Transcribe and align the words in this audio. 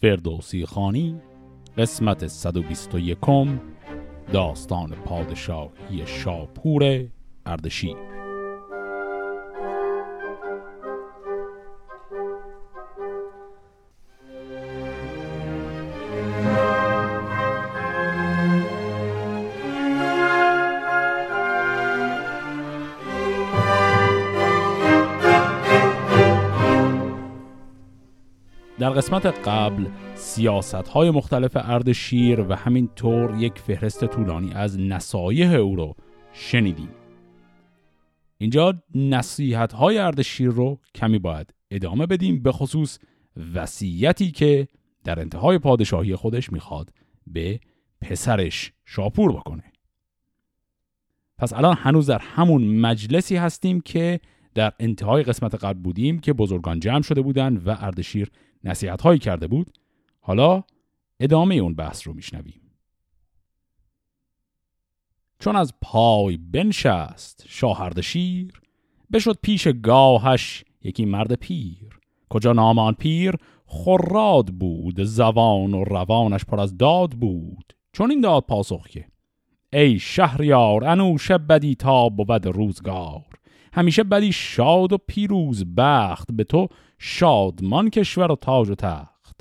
فردوسی 0.00 0.66
خانی 0.66 1.20
قسمت 1.78 2.26
121 2.26 3.18
داستان 4.32 4.90
پادشاهی 4.90 6.06
شاپور 6.06 7.06
اردشیر. 7.46 8.17
قسمت 28.98 29.26
قبل 29.26 29.86
سیاست 30.14 30.74
های 30.74 31.10
مختلف 31.10 31.52
اردشیر 31.54 32.40
و 32.40 32.54
همینطور 32.54 33.34
یک 33.38 33.58
فهرست 33.58 34.04
طولانی 34.04 34.52
از 34.52 34.80
نصایح 34.80 35.52
او 35.52 35.76
رو 35.76 35.94
شنیدیم. 36.32 36.88
اینجا 38.38 38.82
نصیحت 38.94 39.72
های 39.72 39.98
اردشیر 39.98 40.48
رو 40.48 40.78
کمی 40.94 41.18
باید 41.18 41.54
ادامه 41.70 42.06
بدیم 42.06 42.42
به 42.42 42.52
خصوص 42.52 42.98
وصیتی 43.54 44.30
که 44.30 44.68
در 45.04 45.20
انتهای 45.20 45.58
پادشاهی 45.58 46.16
خودش 46.16 46.52
می‌خواد 46.52 46.90
به 47.26 47.60
پسرش 48.00 48.72
شاپور 48.84 49.32
بکنه. 49.32 49.72
پس 51.38 51.52
الان 51.52 51.76
هنوز 51.78 52.06
در 52.06 52.18
همون 52.18 52.80
مجلسی 52.80 53.36
هستیم 53.36 53.80
که 53.80 54.20
در 54.54 54.72
انتهای 54.80 55.22
قسمت 55.22 55.54
قبل 55.54 55.78
بودیم 55.78 56.18
که 56.18 56.32
بزرگان 56.32 56.80
جمع 56.80 57.02
شده 57.02 57.22
بودند 57.22 57.66
و 57.66 57.76
اردشیر 57.80 58.30
نصیحت 58.64 59.02
هایی 59.02 59.18
کرده 59.18 59.46
بود. 59.46 59.70
حالا 60.20 60.62
ادامه 61.20 61.54
اون 61.54 61.74
بحث 61.74 62.06
رو 62.06 62.14
میشنویم. 62.14 62.60
چون 65.38 65.56
از 65.56 65.74
پای 65.82 66.36
بنشست 66.36 67.44
شاهردشیر 67.48 68.60
بشد 69.12 69.38
پیش 69.42 69.68
گاهش 69.68 70.64
یکی 70.82 71.04
مرد 71.04 71.32
پیر. 71.32 72.00
کجا 72.28 72.52
نام 72.52 72.94
پیر؟ 72.94 73.34
خراد 73.66 74.46
بود 74.46 75.02
زبان 75.02 75.74
و 75.74 75.84
روانش 75.84 76.44
پر 76.44 76.60
از 76.60 76.76
داد 76.76 77.10
بود. 77.10 77.72
چون 77.92 78.10
این 78.10 78.20
داد 78.20 78.42
پاسخ 78.42 78.88
که 78.88 79.06
ای 79.72 79.98
شهریار 79.98 80.84
انوشه 80.84 81.38
بدی 81.38 81.74
تا 81.74 82.08
بود 82.08 82.46
روزگار. 82.46 83.24
همیشه 83.72 84.04
بدی 84.04 84.32
شاد 84.32 84.92
و 84.92 84.98
پیروز 85.06 85.64
بخت 85.76 86.32
به 86.32 86.44
تو 86.44 86.68
شادمان 86.98 87.90
کشور 87.90 88.32
و 88.32 88.36
تاج 88.36 88.70
و 88.70 88.74
تخت. 88.74 89.40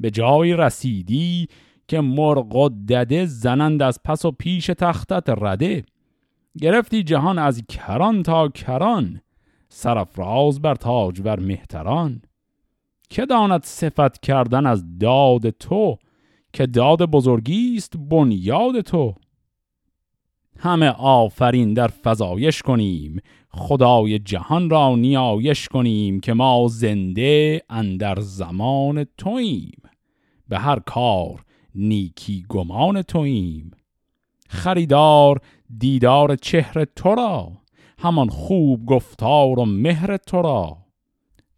به 0.00 0.10
جای 0.10 0.56
رسیدی 0.56 1.48
که 1.88 2.00
مرغ 2.00 2.56
و 2.56 2.68
دده 2.68 3.26
زنند 3.26 3.82
از 3.82 4.00
پس 4.04 4.24
و 4.24 4.30
پیش 4.30 4.66
تختت 4.66 5.24
رده. 5.28 5.84
گرفتی 6.58 7.02
جهان 7.02 7.38
از 7.38 7.62
کران 7.68 8.22
تا 8.22 8.48
کران 8.48 9.20
سرفراز 9.68 10.62
بر 10.62 10.74
تاج 10.74 11.20
بر 11.20 11.40
مهتران. 11.40 12.22
که 13.10 13.26
داند 13.26 13.64
صفت 13.64 14.20
کردن 14.20 14.66
از 14.66 14.98
داد 14.98 15.50
تو 15.50 15.98
که 16.52 16.66
داد 16.66 17.02
بزرگی 17.02 17.76
است 17.76 17.96
بنیاد 17.96 18.80
تو. 18.80 19.14
همه 20.58 20.88
آفرین 20.98 21.74
در 21.74 21.88
فضایش 21.88 22.62
کنیم 22.62 23.20
خدای 23.54 24.18
جهان 24.18 24.70
را 24.70 24.96
نیایش 24.96 25.68
کنیم 25.68 26.20
که 26.20 26.32
ما 26.32 26.66
زنده 26.70 27.62
اندر 27.70 28.20
زمان 28.20 29.06
توییم. 29.18 29.82
به 30.48 30.58
هر 30.58 30.78
کار 30.78 31.44
نیکی 31.74 32.44
گمان 32.48 33.02
توییم. 33.02 33.70
خریدار 34.48 35.40
دیدار 35.78 36.36
چهر 36.36 36.84
تو 36.84 37.14
را 37.14 37.52
همان 37.98 38.28
خوب 38.28 38.86
گفتار 38.86 39.58
و 39.58 39.64
مهر 39.64 40.16
تو 40.16 40.42
را. 40.42 40.76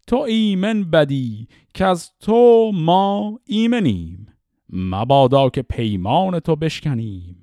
تو 0.07 0.15
ایمن 0.15 0.83
بدی 0.83 1.47
که 1.73 1.85
از 1.85 2.11
تو 2.19 2.71
ما 2.73 3.39
ایمنیم. 3.45 4.27
مبادا 4.69 5.49
که 5.49 5.61
پیمان 5.61 6.39
تو 6.39 6.55
بشکنیم. 6.55 7.41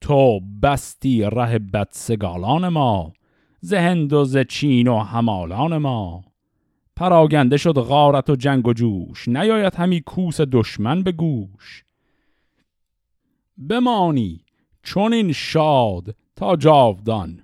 تو 0.00 0.40
بستی 0.62 1.22
ره 1.22 1.58
بدسگالان 1.58 2.68
ما 2.68 3.12
زهند 3.60 4.12
و 4.12 4.24
ز 4.24 4.36
چین 4.36 4.88
و 4.88 4.98
همالان 4.98 5.76
ما. 5.76 6.24
پراگنده 6.96 7.56
شد 7.56 7.74
غارت 7.74 8.30
و 8.30 8.36
جنگ 8.36 8.66
و 8.66 8.72
جوش 8.72 9.28
نیاید 9.28 9.74
همی 9.74 10.00
کوس 10.00 10.40
دشمن 10.40 11.02
به 11.02 11.12
گوش. 11.12 11.84
بمانی 13.68 14.44
چون 14.82 15.12
این 15.12 15.32
شاد 15.32 16.16
تا 16.36 16.56
جاودان 16.56 17.42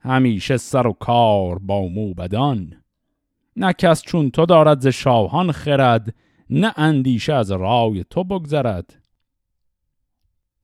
همیشه 0.00 0.56
سر 0.56 0.86
و 0.86 0.92
کار 0.92 1.58
با 1.58 1.88
موبدان 1.88 2.82
نه 3.56 3.72
کس 3.72 4.02
چون 4.02 4.30
تو 4.30 4.46
دارد 4.46 4.80
ز 4.80 4.86
شاهان 4.86 5.52
خرد 5.52 6.14
نه 6.50 6.72
اندیشه 6.76 7.32
از 7.32 7.50
رای 7.50 8.04
تو 8.10 8.24
بگذرد. 8.24 9.02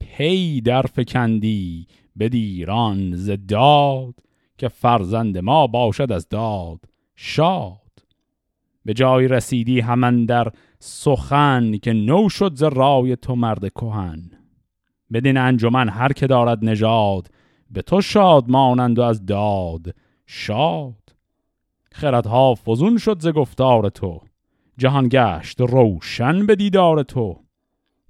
پی 0.00 0.60
در 0.60 0.82
فکندی 0.82 1.86
به 2.16 2.28
دیران 2.28 3.16
ز 3.16 3.30
داد 3.48 4.14
که 4.58 4.68
فرزند 4.68 5.38
ما 5.38 5.66
باشد 5.66 6.12
از 6.12 6.28
داد 6.28 6.80
شاد. 7.16 7.76
به 8.84 8.94
جای 8.94 9.28
رسیدی 9.28 9.80
همان 9.80 10.24
در 10.24 10.52
سخن 10.78 11.76
که 11.76 11.92
نو 11.92 12.28
شد 12.28 12.54
ز 12.54 12.62
رای 12.62 13.16
تو 13.16 13.34
مرد 13.34 13.72
کهن. 13.72 14.30
بدین 15.12 15.36
انجمن 15.36 15.88
هر 15.88 16.12
که 16.12 16.26
دارد 16.26 16.64
نژاد 16.64 17.28
به 17.70 17.82
تو 17.82 18.00
شاد 18.00 18.50
مانند 18.50 18.98
و 18.98 19.02
از 19.02 19.26
داد 19.26 19.94
شاد. 20.26 20.94
خردها 21.92 22.54
فزون 22.54 22.98
شد 22.98 23.20
ز 23.20 23.28
گفتار 23.28 23.88
تو 23.88 24.20
جهان 24.78 25.08
گشت 25.08 25.60
روشن 25.60 26.46
به 26.46 26.56
دیدار 26.56 27.02
تو. 27.02 27.36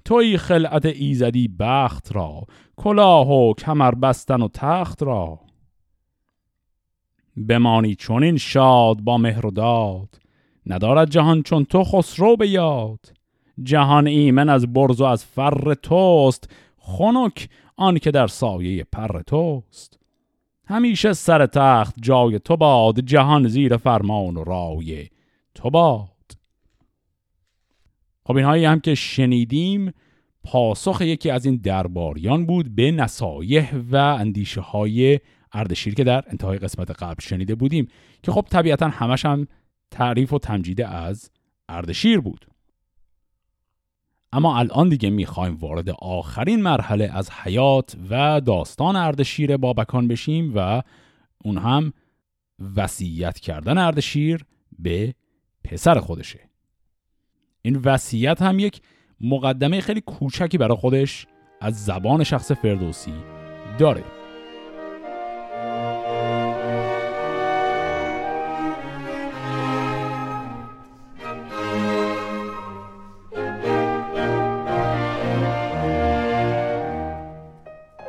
توی 0.04 0.38
خلعت 0.38 0.86
ایزدی 0.86 1.48
بخت 1.48 2.16
را 2.16 2.44
کلاه 2.76 3.30
و 3.30 3.54
کمر 3.54 3.94
بستن 3.94 4.42
و 4.42 4.48
تخت 4.48 5.02
را. 5.02 5.45
بمانی 7.36 7.94
چون 7.94 8.22
این 8.22 8.36
شاد 8.36 9.00
با 9.00 9.18
مهر 9.18 9.46
و 9.46 9.50
داد. 9.50 10.08
ندارد 10.66 11.10
جهان 11.10 11.42
چون 11.42 11.64
تو 11.64 11.84
خسرو 11.84 12.36
به 12.36 12.48
یاد. 12.48 13.12
جهان 13.62 14.06
ایمن 14.06 14.48
از 14.48 14.72
برز 14.72 15.00
و 15.00 15.04
از 15.04 15.24
فر 15.24 15.74
توست. 15.74 16.50
خنک 16.78 17.48
آن 17.76 17.98
که 17.98 18.10
در 18.10 18.26
سایه 18.26 18.84
پر 18.92 19.22
توست. 19.22 19.98
همیشه 20.66 21.12
سر 21.12 21.46
تخت 21.46 21.94
جای 22.00 22.38
تو 22.38 22.56
باد 22.56 23.00
جهان 23.00 23.48
زیر 23.48 23.76
فرمان 23.76 24.36
و 24.36 24.44
رای 24.44 25.08
تو 25.54 25.70
باد. 25.70 26.08
خب 28.24 28.36
اینهایی 28.36 28.64
هم 28.64 28.80
که 28.80 28.94
شنیدیم 28.94 29.92
پاسخ 30.44 31.00
یکی 31.00 31.30
از 31.30 31.46
این 31.46 31.56
درباریان 31.56 32.46
بود 32.46 32.74
به 32.74 32.90
نصایح 32.90 33.74
و 33.90 33.96
اندیشه 33.96 34.60
های 34.60 35.20
اردشیر 35.56 35.94
که 35.94 36.04
در 36.04 36.24
انتهای 36.26 36.58
قسمت 36.58 36.90
قبل 36.90 37.22
شنیده 37.22 37.54
بودیم 37.54 37.88
که 38.22 38.32
خب 38.32 38.46
طبیعتا 38.50 38.88
همش 38.88 39.24
هم 39.24 39.46
تعریف 39.90 40.32
و 40.32 40.38
تمجید 40.38 40.82
از 40.82 41.30
اردشیر 41.68 42.20
بود. 42.20 42.46
اما 44.32 44.58
الان 44.58 44.88
دیگه 44.88 45.10
می‌خوایم 45.10 45.54
وارد 45.54 45.90
آخرین 45.90 46.62
مرحله 46.62 47.10
از 47.12 47.30
حیات 47.30 47.96
و 48.10 48.40
داستان 48.40 48.96
اردشیر 48.96 49.56
بابکان 49.56 50.08
بشیم 50.08 50.52
و 50.56 50.82
اون 51.44 51.58
هم 51.58 51.92
وصیت 52.76 53.38
کردن 53.38 53.78
اردشیر 53.78 54.44
به 54.78 55.14
پسر 55.64 56.00
خودشه. 56.00 56.40
این 57.62 57.76
وصیت 57.76 58.42
هم 58.42 58.58
یک 58.58 58.80
مقدمه 59.20 59.80
خیلی 59.80 60.00
کوچکی 60.00 60.58
برای 60.58 60.76
خودش 60.76 61.26
از 61.60 61.84
زبان 61.84 62.24
شخص 62.24 62.52
فردوسی 62.52 63.14
داره. 63.78 64.15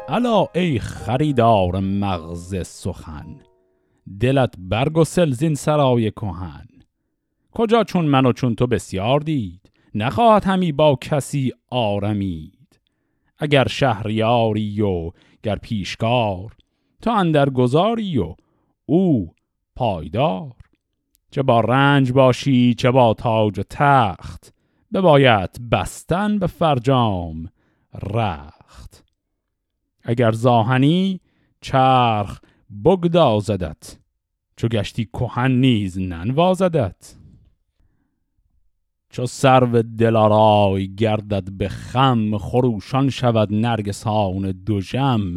الا 0.09 0.48
ای 0.56 0.80
خریدار 0.80 1.80
مغز 1.80 2.68
سخن 2.68 3.25
دلت 4.19 4.54
برگسل 4.57 5.31
زین 5.31 5.56
سرای 5.56 6.12
کهن. 6.12 6.68
کجا 7.51 7.83
چون 7.83 8.06
من 8.06 8.25
و 8.25 8.33
چون 8.33 8.56
تو 8.56 8.68
بسیار 8.68 9.19
دید 9.19 9.71
نخواهد 9.95 10.45
همی 10.45 10.71
با 10.71 10.98
کسی 11.01 11.54
آرمید. 11.69 12.80
اگر 13.38 13.68
شهریاری 13.68 14.81
و 14.81 15.12
گر 15.44 15.56
پیشکار 15.56 16.56
تو 17.01 17.12
اندر 17.12 17.50
گذاری 17.50 18.18
و 18.18 18.36
او 18.86 19.33
پایدار. 19.75 20.54
چه 21.31 21.44
با 21.44 21.59
رنج 21.59 22.12
باشی 22.12 22.74
چه 22.74 22.92
با 22.92 23.13
تاج 23.13 23.59
و 23.59 23.63
تخت 23.69 24.54
بباید 24.94 25.69
بستن 25.71 26.39
به 26.39 26.48
فرجام 26.48 27.50
رخت. 28.04 29.06
اگر 30.07 30.31
زاهنی 30.31 31.21
چرخ 31.62 32.39
بگدازدت 32.86 33.98
چو 34.56 34.68
گشتی 34.68 35.06
کهن 35.06 35.51
نیز 35.51 36.00
ننوازدت. 36.00 37.15
چو 39.09 39.25
سرو 39.25 39.81
دلارای 39.81 40.95
گردد 40.95 41.51
به 41.51 41.69
خم 41.69 42.38
خروشان 42.38 43.09
شود 43.09 43.54
نرگسان 43.54 44.51
دوژم 44.51 45.36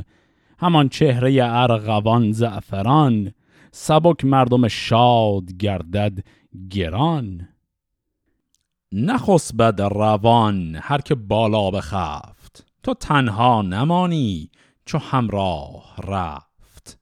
همان 0.59 0.89
چهره 0.89 1.39
ارغوان 1.43 2.33
زعفران. 2.33 3.33
سبک 3.73 4.25
مردم 4.25 4.69
شاد 4.69 5.53
گردد 5.59 6.19
گران. 6.71 7.49
نخسبد 8.93 9.81
روان 9.81 10.77
هر 10.83 11.01
که 11.01 11.15
بالا 11.15 11.71
بخفت. 11.71 12.67
تو 12.83 12.95
تنها 12.95 13.63
نمانی 13.63 14.51
چو 14.85 14.99
همراه 14.99 15.97
رفت. 16.05 16.99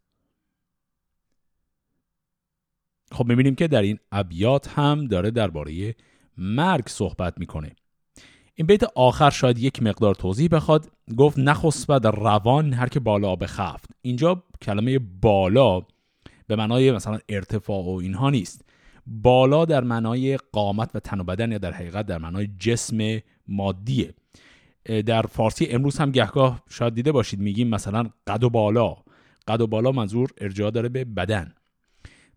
خب 3.13 3.27
می‌بینیم 3.27 3.55
که 3.55 3.69
در 3.69 3.83
این 3.83 3.99
ابیات 4.13 4.69
هم 4.69 5.05
داره 5.05 5.31
درباره 5.31 5.95
مرگ 6.37 6.89
صحبت 6.89 7.39
می‌کنه. 7.39 7.77
این 8.55 8.67
بیت 8.67 8.85
آخر 8.85 9.31
شاید 9.31 9.59
یک 9.59 9.83
مقدار 9.83 10.15
توضیح 10.15 10.49
بخواد. 10.49 10.91
گفت 11.17 11.39
نخسبد 11.39 12.07
روان 12.07 12.73
هر 12.73 12.89
که 12.89 13.01
بالا 13.01 13.37
بخفت 13.37 13.91
اینجا 14.03 14.43
کلمه 14.63 14.99
بالا 14.99 15.83
به 16.47 16.57
معنای 16.57 16.93
مثلا 16.93 17.19
ارتفاع 17.29 17.85
و 17.85 17.89
اینها 17.89 18.31
نیست. 18.31 18.65
بالا 19.07 19.65
در 19.65 19.85
معنای 19.85 20.37
قامت 20.37 20.91
و 20.95 21.01
تن 21.01 21.21
و 21.21 21.25
بدن 21.25 21.53
یا 21.53 21.59
در 21.59 21.73
حقیقت 21.73 22.07
در 22.07 22.19
معنای 22.19 22.47
جسم 22.59 23.21
مادیه. 23.49 24.15
در 24.89 25.23
فارسی 25.23 25.67
امروز 25.67 25.99
هم 25.99 26.11
گهگاه 26.11 26.63
شاید 26.71 26.95
دیده 26.95 27.13
باشید 27.13 27.41
میگیم 27.41 27.69
مثلا 27.69 28.11
قد 28.27 28.45
و 28.45 28.51
بالا. 28.51 28.97
قد 29.49 29.61
و 29.61 29.67
بالا 29.67 29.93
منظور 29.93 30.31
ارجاع 30.39 30.71
داره 30.71 30.89
به 30.89 31.05
بدن. 31.05 31.55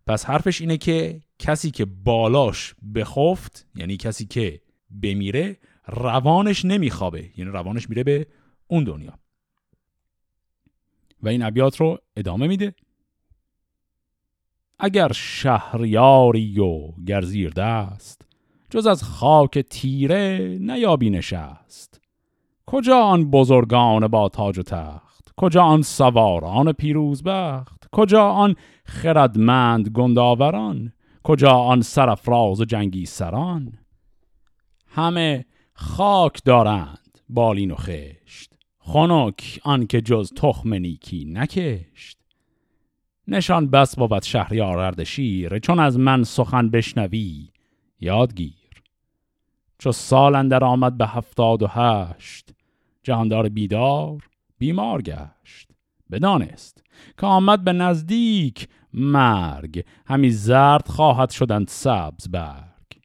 پس 0.06 0.24
حرفش 0.24 0.60
اینه 0.60 0.76
که 0.76 1.20
کسی 1.38 1.70
که 1.70 1.84
بالاش 1.84 2.74
بخفت 2.94 3.66
یعنی 3.74 3.96
کسی 3.96 4.26
که 4.26 4.60
بمیره 5.02 5.56
روانش 5.86 6.64
نمیخوابه. 6.64 7.30
یعنی 7.36 7.50
روانش 7.50 7.88
میره 7.88 8.04
به 8.04 8.26
اون 8.66 8.84
دنیا. 8.84 9.18
و 11.22 11.28
این 11.28 11.42
ابیات 11.42 11.80
رو 11.80 11.98
ادامه 12.16 12.46
میده. 12.46 12.74
اگر 14.78 15.12
شهریاری 15.12 16.60
و 16.60 16.92
گرزیر 17.06 17.50
دست 17.50 18.22
جز 18.70 18.86
از 18.86 19.02
خاک 19.02 19.58
تیره 19.58 20.58
نیابی 20.60 21.10
نشست 21.10 22.01
کجا 22.66 22.98
آن 23.02 23.30
بزرگان 23.30 24.08
با 24.08 24.28
تاج 24.28 24.58
و 24.58 24.62
تخت؟ 24.62 25.32
کجا 25.36 25.62
آن 25.62 25.82
سواران 25.82 26.72
پیروز 26.72 27.22
بخت؟ 27.22 27.88
کجا 27.92 28.24
آن 28.28 28.54
خردمند 28.84 29.88
گنداوران؟ 29.88 30.92
کجا 31.24 31.52
آن 31.52 31.80
سرفراز 31.80 32.60
و 32.60 32.64
جنگی 32.64 33.06
سران؟ 33.06 33.78
همه 34.86 35.44
خاک 35.74 36.44
دارند 36.44 37.18
بالین 37.28 37.70
و 37.70 37.74
خشت. 37.74 38.52
خنک 38.78 39.60
آن 39.64 39.86
که 39.86 40.00
جز 40.00 40.32
تخم 40.32 40.74
نیکی 40.74 41.24
نکشت. 41.24 42.18
نشان 43.28 43.70
بس 43.70 43.96
بود 43.96 44.22
شهریار 44.22 44.78
اردشیر 44.78 45.58
چون 45.58 45.78
از 45.78 45.98
من 45.98 46.22
سخن 46.22 46.70
بشنوی 46.70 47.48
یادگیر. 48.00 48.61
چو 49.82 49.92
سال 49.92 50.34
اندر 50.34 50.64
آمد 50.64 50.96
به 50.96 51.06
هفتاد 51.06 51.62
و 51.62 51.66
هشت. 51.66 52.50
جهاندار 53.02 53.48
بیدار 53.48 54.28
بیمار 54.58 55.02
گشت. 55.02 55.68
بدانست 56.10 56.84
که 57.18 57.26
آمد 57.26 57.64
به 57.64 57.72
نزدیک 57.72 58.68
مرگ. 58.94 59.84
همی 60.06 60.30
زرد 60.30 60.88
خواهد 60.88 61.30
شدند 61.30 61.68
سبز 61.68 62.28
برگ. 62.28 63.00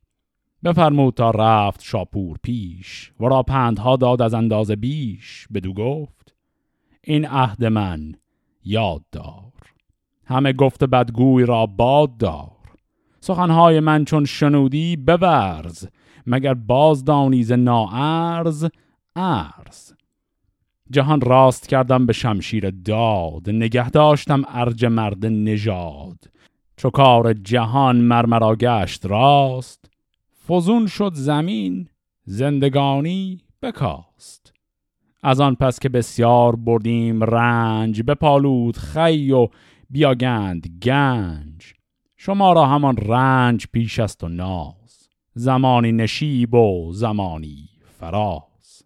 بفرمود 0.63 1.13
تا 1.13 1.31
رفت 1.31 1.83
شاپور 1.83 2.37
پیش. 2.43 3.11
ورا 3.19 3.43
پندها 3.43 3.95
داد 3.95 4.21
از 4.21 4.33
اندازه 4.33 4.75
بیش. 4.75 5.47
بدو 5.53 5.73
گفت 5.73 6.35
این 7.03 7.25
عهد 7.25 7.65
من 7.65 8.15
یاد 8.63 9.01
دار. 9.11 9.53
همه 10.25 10.53
گفت 10.53 10.83
بدگوی 10.83 11.45
را 11.45 11.65
باد 11.65 12.17
دار. 12.17 12.51
سخنهای 13.19 13.79
من 13.79 14.05
چون 14.05 14.25
شنودی 14.25 14.95
بورز. 14.95 15.87
مگر 16.27 16.53
باز 16.53 17.05
دانیز 17.05 17.51
ناارز 17.51 18.65
ارز 19.15 19.93
جهان 20.91 21.21
راست 21.21 21.67
کردم 21.69 22.05
به 22.05 22.13
شمشیر 22.13 22.69
داد 22.69 23.49
نگه 23.49 23.89
داشتم 23.89 24.43
ارج 24.47 24.85
مرد 24.85 25.25
نژاد. 25.25 26.17
چو 26.77 26.89
کار 26.89 27.33
جهان 27.33 27.95
مرمرا 27.95 28.55
گشت 28.55 29.05
راست 29.05 29.89
فزون 30.47 30.87
شد 30.87 31.11
زمین 31.13 31.89
زندگانی 32.25 33.41
بکاست. 33.61 34.53
از 35.23 35.41
آن 35.41 35.55
پس 35.55 35.79
که 35.79 35.89
بسیار 35.89 36.55
بردیم 36.55 37.23
رنج 37.23 38.01
بپالود 38.01 38.77
خی 38.77 39.31
و 39.31 39.47
بیاگند 39.89 40.67
گنج. 40.83 41.73
شما 42.17 42.53
را 42.53 42.65
همان 42.65 42.97
رنج 42.97 43.67
پیش 43.71 43.99
است 43.99 44.23
و 44.23 44.29
ناز. 44.29 44.76
زمانی 45.37 45.91
نشیب 45.91 46.53
و 46.53 46.93
زمانی 46.93 47.69
فراز. 47.99 48.83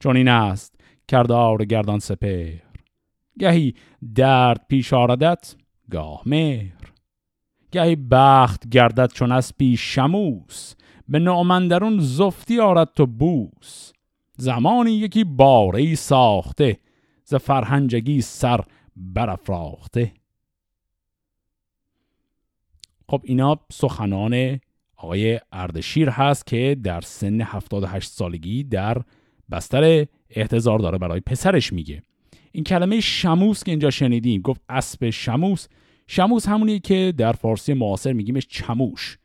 چون 0.00 0.16
این 0.16 0.28
است 0.28 0.80
کردار 1.08 1.64
گردان 1.64 1.98
سپر 1.98 2.52
گهی 3.38 3.74
درد 4.14 4.66
پیش 4.68 4.92
آردت 4.92 5.56
گاه 5.90 6.22
مهر. 6.26 6.92
گهی 7.70 7.96
بخت 7.96 8.68
گردد 8.68 9.12
چون 9.12 9.32
اسبی 9.32 9.76
شموس 9.76 10.74
به 11.08 11.18
نعمندرون 11.18 11.98
زفتی 12.00 12.60
آرد 12.60 12.92
تو 12.94 13.06
بوس. 13.06 13.92
زمانی 14.36 14.90
یکی 14.90 15.24
باره 15.24 15.94
ساخته 15.94 16.78
ز 17.24 17.34
فرهنجگی 17.34 18.20
سر 18.20 18.60
برافراخته. 18.96 20.12
خب 23.08 23.20
اینا 23.24 23.56
سخنان 23.72 24.60
آقای 25.02 25.40
اردشیر 25.52 26.08
هست 26.08 26.46
که 26.46 26.76
در 26.82 27.00
سن 27.00 27.40
78 27.40 28.10
سالگی 28.10 28.64
در 28.64 29.02
بستر 29.50 30.06
احتضار 30.30 30.78
داره 30.78 30.98
برای 30.98 31.20
پسرش 31.20 31.72
میگه. 31.72 32.02
این 32.52 32.64
کلمه 32.64 33.00
شموس 33.00 33.64
که 33.64 33.72
اینجا 33.72 33.90
شنیدیم 33.90 34.40
گفت 34.42 34.60
اسب 34.68 35.10
شموس. 35.10 35.68
شموس 36.06 36.48
همونی 36.48 36.78
که 36.78 37.14
در 37.16 37.32
فارسی 37.32 37.74
معاصر 37.74 38.12
میگیمش 38.12 38.46
چموش. 38.46 39.18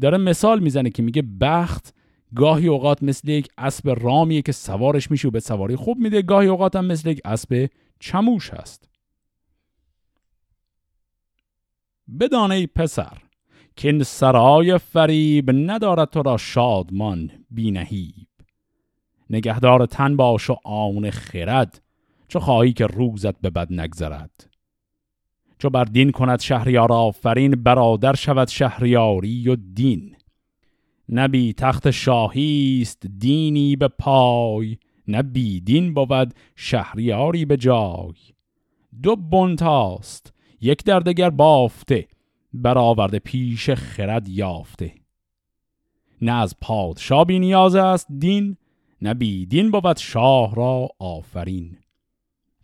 داره 0.00 0.18
مثال 0.18 0.60
می‌زنه 0.60 0.90
که 0.90 1.02
میگه 1.02 1.22
بخت 1.40 1.94
گاهی 2.34 2.68
اوقات 2.68 3.02
مثل 3.02 3.28
یک 3.28 3.48
اسب 3.58 3.94
رامیه 4.00 4.42
که 4.42 4.52
سوارش 4.52 5.10
میشه 5.10 5.28
و 5.28 5.30
به 5.30 5.40
سواری 5.40 5.76
خوب 5.76 5.98
میده. 5.98 6.22
گاهی 6.22 6.48
اوقات 6.48 6.76
هم 6.76 6.84
مثل 6.84 7.08
یک 7.08 7.20
اسب 7.24 7.68
چموش 8.00 8.50
هست. 8.50 8.88
بدانه 12.20 12.66
پسر 12.66 13.25
این 13.84 14.02
سرای 14.02 14.78
فریب 14.78 15.50
ندارد 15.50 16.10
تو 16.10 16.22
را 16.22 16.36
شادمان 16.36 17.30
بینهیب. 17.50 18.28
نگهدار 19.30 19.86
تن 19.86 20.16
باش 20.16 20.50
و 20.50 20.56
آن 20.64 21.10
خرد 21.10 21.82
چو 22.28 22.40
خواهی 22.40 22.72
که 22.72 22.86
روزت 22.86 23.40
به 23.40 23.50
بد 23.50 23.72
نگذرد. 23.72 24.50
چو 25.58 25.70
بر 25.70 25.84
دین 25.84 26.10
کند 26.10 26.40
شهریار 26.40 26.92
آفرین 26.92 27.50
برادر 27.50 28.14
شود 28.14 28.48
شهریاری 28.48 29.48
و 29.48 29.56
دین. 29.74 30.16
نبی 31.08 31.52
تخت 31.52 31.90
شاهی 31.90 32.78
است 32.82 33.06
دینی 33.18 33.76
به 33.76 33.88
پای 33.88 34.76
نه 35.08 35.22
دین 35.64 35.94
بود 35.94 36.34
شهریاری 36.56 37.44
به 37.44 37.56
جای. 37.56 38.14
دو 39.02 39.16
بنتاست 39.16 40.32
یک 40.60 40.84
در 40.84 41.00
دگر 41.00 41.30
بافته 41.30 42.08
برآورده 42.52 43.18
پیش 43.18 43.70
خرد 43.70 44.28
یافته. 44.28 44.94
نه 46.22 46.32
از 46.32 46.54
پادشاه 46.60 47.24
بی 47.24 47.38
نیاز 47.38 47.74
است 47.74 48.06
دین 48.18 48.56
نه 49.02 49.14
دین 49.44 49.70
بود 49.70 49.96
شاه 49.96 50.54
را 50.54 50.88
آفرین. 50.98 51.76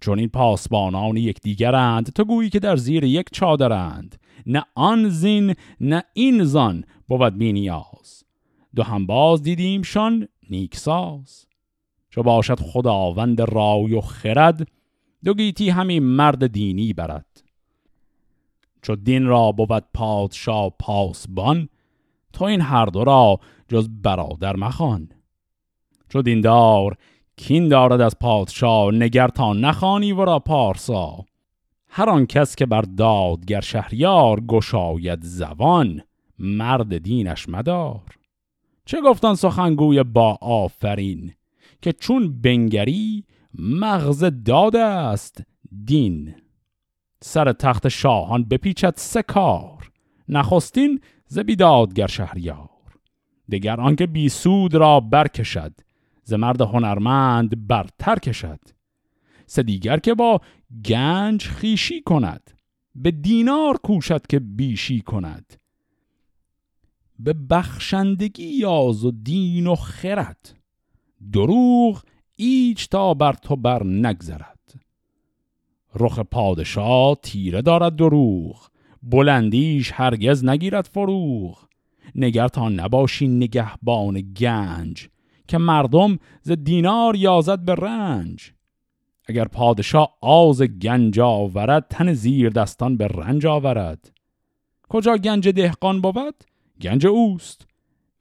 چون 0.00 0.18
این 0.18 0.28
پاسبانان 0.28 1.16
یکدیگرند 1.16 2.12
تو 2.12 2.24
گویی 2.24 2.50
که 2.50 2.58
در 2.58 2.76
زیر 2.76 3.04
یک 3.04 3.26
چادرند. 3.32 4.20
نه 4.46 4.64
آن 4.74 5.08
زین 5.08 5.54
نه 5.80 6.04
این 6.12 6.44
زان 6.44 6.84
بود 7.08 7.38
بی 7.38 7.52
نیاز. 7.52 8.24
دو 8.74 8.82
هم 8.82 9.06
باز 9.06 9.42
دیدیمشان 9.42 10.28
نیکساز. 10.50 11.46
چو 12.10 12.22
باشد 12.22 12.60
خداوند 12.60 13.40
رای 13.40 13.94
و 13.94 14.00
خرد 14.00 14.68
دو 15.24 15.34
گیتی 15.34 15.70
همین 15.70 16.02
مرد 16.02 16.46
دینی 16.46 16.92
برد. 16.92 17.41
چو 18.82 18.96
دین 18.96 19.26
را 19.26 19.52
بود 19.52 19.84
پادشاه 19.94 20.72
پاسبان 20.78 21.68
تو 22.32 22.44
این 22.44 22.60
هر 22.60 22.86
دو 22.86 23.04
را 23.04 23.40
جز 23.68 23.88
برادر 24.02 24.56
مخوان. 24.56 25.08
چو 26.08 26.22
دیندار 26.22 26.96
کین 27.36 27.68
دارد 27.68 28.00
از 28.00 28.18
پادشاه 28.18 28.90
نگر 28.90 29.28
تا 29.28 29.52
نخانی 29.52 30.12
ورا 30.12 30.38
پارسا. 30.38 31.24
هر 31.88 32.10
آن 32.10 32.26
کس 32.26 32.56
که 32.56 32.66
بر 32.66 32.82
دادگر 32.82 33.60
شهریار 33.60 34.40
گشاید 34.40 35.18
زبان 35.22 36.02
مرد 36.38 36.98
دینش 36.98 37.48
مدار. 37.48 38.02
چه 38.84 39.00
گفتن 39.00 39.34
سخنگوی 39.34 40.02
با 40.02 40.38
آفرین 40.40 41.32
که 41.82 41.92
چون 41.92 42.40
بنگری 42.40 43.24
مغز 43.54 44.24
داده 44.44 44.80
است 44.80 45.42
دین. 45.84 46.34
سر 47.24 47.52
تخت 47.52 47.88
شاهان 47.88 48.44
بپیچد 48.44 48.94
سه 48.96 49.22
کار 49.22 49.90
نخستین 50.28 51.00
ز 51.26 51.38
بیدادگر 51.38 52.06
شهریار. 52.06 52.68
دگر 53.50 53.80
آنکه 53.80 54.06
بی 54.06 54.28
سود 54.28 54.74
را 54.74 55.00
برکشد 55.00 55.72
ز 56.22 56.32
مرد 56.32 56.60
هنرمند 56.60 57.66
برتر 57.66 58.18
کشد. 58.18 58.60
سه 59.46 59.62
دیگر 59.62 59.98
که 59.98 60.14
با 60.14 60.40
گنج 60.84 61.44
خیشی 61.44 62.02
کند 62.02 62.50
به 62.94 63.10
دینار 63.10 63.76
کوشد 63.76 64.26
که 64.26 64.38
بیشی 64.38 65.00
کند. 65.00 65.52
به 67.18 67.32
بخشندگی 67.32 68.48
یاز 68.48 69.04
و 69.04 69.10
دین 69.10 69.66
و 69.66 69.74
خرد 69.74 70.58
دروغ 71.32 72.02
ایچ 72.36 72.88
تا 72.88 73.14
بر 73.14 73.32
تو 73.32 73.56
بر 73.56 73.84
نگذرد. 73.86 74.61
رخ 75.94 76.18
پادشاه 76.18 77.14
تیره 77.22 77.62
دارد 77.62 77.96
دروغ 77.96 78.72
بلندیش 79.02 79.92
هرگز 79.94 80.44
نگیرد 80.44 80.86
فروغ. 80.86 81.58
نگر 82.14 82.48
تا 82.48 82.68
نباشی 82.68 83.28
نگهبان 83.28 84.20
گنج 84.20 85.08
که 85.48 85.58
مردم 85.58 86.18
ز 86.42 86.52
دینار 86.52 87.16
یازد 87.16 87.58
به 87.58 87.74
رنج. 87.74 88.50
اگر 89.28 89.44
پادشاه 89.44 90.16
آز 90.20 90.62
گنج 90.62 91.20
آورد 91.20 91.86
تن 91.90 92.12
زیر 92.12 92.50
دستان 92.50 92.96
به 92.96 93.08
رنج 93.08 93.46
آورد. 93.46 94.12
کجا 94.88 95.16
گنج 95.16 95.48
دهقان 95.48 96.00
بود؟ 96.00 96.44
گنج 96.80 97.06
اوست. 97.06 97.66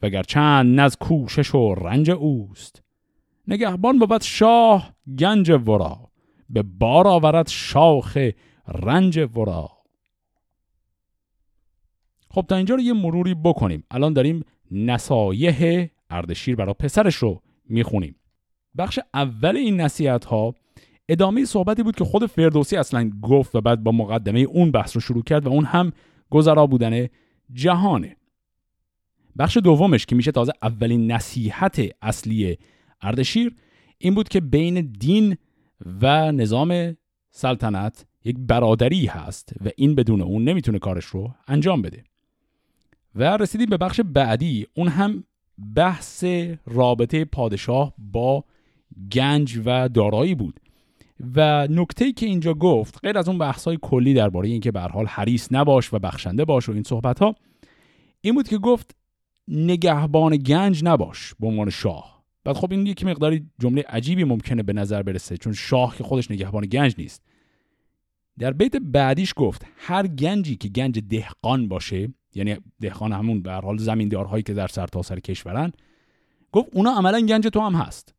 وگر 0.01 0.23
چند 0.23 0.79
نز 0.79 0.95
کوشش 0.95 1.55
و 1.55 1.75
رنج 1.75 2.11
اوست. 2.11 2.83
نگهبان 3.47 3.99
بود 3.99 4.21
شاه 4.21 4.93
گنج 5.19 5.49
ورا. 5.49 6.10
به 6.53 6.63
بار 6.63 7.07
آورد 7.07 7.47
شاخ 7.47 8.17
رنج 8.67 9.29
ورا. 9.35 9.69
خب 12.29 12.45
تا 12.49 12.55
اینجا 12.55 12.75
رو 12.75 12.81
یه 12.81 12.93
مروری 12.93 13.33
بکنیم. 13.33 13.83
الان 13.91 14.13
داریم 14.13 14.43
نصایح 14.71 15.87
اردشیر 16.09 16.55
برای 16.55 16.73
پسرش 16.73 17.15
رو 17.15 17.41
می‌خونیم. 17.69 18.15
بخش 18.77 18.99
اول 19.13 19.57
این 19.57 19.81
نصیحت 19.81 20.25
ها 20.25 20.55
ادامه 21.09 21.45
صحبتی 21.45 21.83
بود 21.83 21.95
که 21.95 22.03
خود 22.03 22.25
فردوسی 22.25 22.77
اصلا 22.77 23.11
گفت 23.21 23.55
و 23.55 23.61
بعد 23.61 23.83
با 23.83 23.91
مقدمه 23.91 24.39
اون 24.39 24.71
بحث 24.71 24.95
رو 24.95 25.01
شروع 25.01 25.23
کرد 25.23 25.47
و 25.47 25.49
اون 25.49 25.65
هم 25.65 25.91
گذرا 26.29 26.67
بودن 26.67 27.07
جهانه. 27.53 28.17
بخش 29.39 29.57
دومش 29.57 30.05
که 30.05 30.15
میشه 30.15 30.31
تازه 30.31 30.51
اولین 30.61 31.11
نصیحت 31.11 31.81
اصلی 32.01 32.57
اردشیر 33.01 33.55
این 33.97 34.15
بود 34.15 34.29
که 34.29 34.41
بین 34.41 34.93
دین 34.99 35.37
و 36.01 36.31
نظام 36.31 36.97
سلطنت 37.31 38.05
یک 38.25 38.35
برادری 38.39 39.05
هست 39.05 39.53
و 39.65 39.69
این 39.75 39.95
بدون 39.95 40.21
اون 40.21 40.43
نمی‌تونه 40.43 40.79
کارش 40.79 41.05
رو 41.05 41.33
انجام 41.47 41.81
بده. 41.81 42.03
و 43.15 43.37
رسیدیم 43.37 43.69
به 43.69 43.77
بخش 43.77 44.01
بعدی. 44.01 44.67
اون 44.73 44.87
هم 44.87 45.23
بحث 45.75 46.25
رابطه 46.65 47.25
پادشاه 47.25 47.93
با 47.97 48.43
گنج 49.11 49.61
و 49.65 49.89
دارایی 49.89 50.35
بود. 50.35 50.59
و 51.35 51.67
نکته 51.67 52.11
که 52.11 52.25
اینجا 52.25 52.53
گفت 52.53 52.99
غیر 53.03 53.17
از 53.17 53.27
اون 53.27 53.37
بحث 53.37 53.65
های 53.65 53.77
کلی 53.81 54.13
درباره 54.13 54.49
اینکه 54.49 54.71
به 54.71 54.81
حال 54.81 55.05
حریص 55.05 55.47
نباش 55.51 55.93
و 55.93 55.99
بخشنده 55.99 56.45
باش 56.45 56.69
و 56.69 56.71
این 56.71 56.83
صحبت 56.83 57.19
ها 57.19 57.35
این 58.21 58.35
بود 58.35 58.47
که 58.47 58.57
گفت 58.57 58.95
نگهبان 59.47 60.37
گنج 60.37 60.83
نباش 60.83 61.33
به 61.39 61.47
عنوان 61.47 61.69
شاه. 61.69 62.10
بعد 62.43 62.55
خب 62.55 62.71
این 62.71 62.85
یک 62.85 63.05
مقداری 63.05 63.45
جمله 63.59 63.83
عجیبی 63.89 64.23
ممکنه 64.23 64.63
به 64.63 64.73
نظر 64.73 65.03
برسه 65.03 65.37
چون 65.37 65.53
شاه 65.53 65.97
که 65.97 66.03
خودش 66.03 66.31
نگهبان 66.31 66.65
گنج 66.65 66.95
نیست. 66.97 67.21
در 68.39 68.53
بیت 68.53 68.75
بعدیش 68.75 69.33
گفت 69.35 69.65
هر 69.77 70.07
گنجی 70.07 70.55
که 70.55 70.69
گنج 70.69 70.99
دهقان 70.99 71.67
باشه 71.67 72.13
یعنی 72.35 72.55
دهقان 72.81 73.11
همون 73.11 73.41
به 73.41 73.51
حال 73.51 73.77
زمیندارهایی 73.77 74.43
که 74.43 74.53
در 74.53 74.67
سرتاسر 74.67 75.15
سر 75.15 75.19
کشورن 75.19 75.71
گفت 76.51 76.69
اونا 76.73 76.91
عملا 76.91 77.21
گنج 77.21 77.47
تو 77.47 77.59
هم 77.59 77.73
هست. 77.73 78.13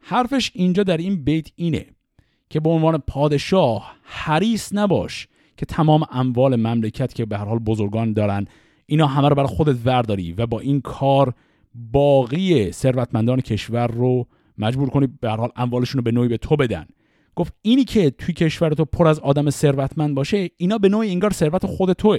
حرفش 0.00 0.50
اینجا 0.54 0.82
در 0.82 0.96
این 0.96 1.24
بیت 1.24 1.48
اینه 1.56 1.86
که 2.50 2.60
به 2.60 2.70
عنوان 2.70 2.98
پادشاه 2.98 3.96
حریص 4.02 4.72
نباش 4.72 5.28
که 5.56 5.66
تمام 5.66 6.04
اموال 6.10 6.56
مملکت 6.56 7.14
که 7.14 7.24
به 7.24 7.38
هر 7.38 7.44
حال 7.44 7.58
بزرگان 7.58 8.12
دارن 8.12 8.46
اینا 8.86 9.06
همه 9.06 9.28
رو 9.28 9.34
برای 9.34 9.48
خودت 9.48 9.76
ورداری 9.84 10.32
و 10.32 10.46
با 10.46 10.60
این 10.60 10.80
کار 10.80 11.34
باقی 11.74 12.72
ثروتمندان 12.72 13.40
کشور 13.40 13.86
رو 13.86 14.26
مجبور 14.58 14.90
کنی 14.90 15.06
به 15.06 15.30
هر 15.30 15.36
حال 15.36 15.50
اموالشون 15.56 15.98
رو 15.98 16.02
به 16.02 16.12
نوعی 16.12 16.28
به 16.28 16.36
تو 16.36 16.56
بدن. 16.56 16.86
گفت 17.34 17.54
اینی 17.62 17.84
که 17.84 18.10
توی 18.10 18.34
کشور 18.34 18.70
تو 18.70 18.84
پر 18.84 19.06
از 19.06 19.20
آدم 19.20 19.50
ثروتمند 19.50 20.14
باشه 20.14 20.50
اینا 20.56 20.78
به 20.78 20.88
نوعی 20.88 21.10
انگار 21.10 21.32
ثروت 21.32 21.66
خود 21.66 21.92
توه. 21.92 22.18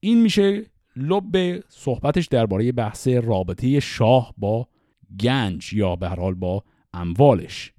این 0.00 0.22
میشه 0.22 0.66
لب 0.96 1.60
صحبتش 1.68 2.26
درباره 2.26 2.72
بحث 2.72 3.08
رابطه 3.08 3.80
شاه 3.80 4.34
با 4.38 4.68
گنج 5.20 5.72
یا 5.72 5.96
به 5.96 6.08
هر 6.08 6.20
حال 6.20 6.34
با 6.34 6.64
اموالش. 6.92 7.72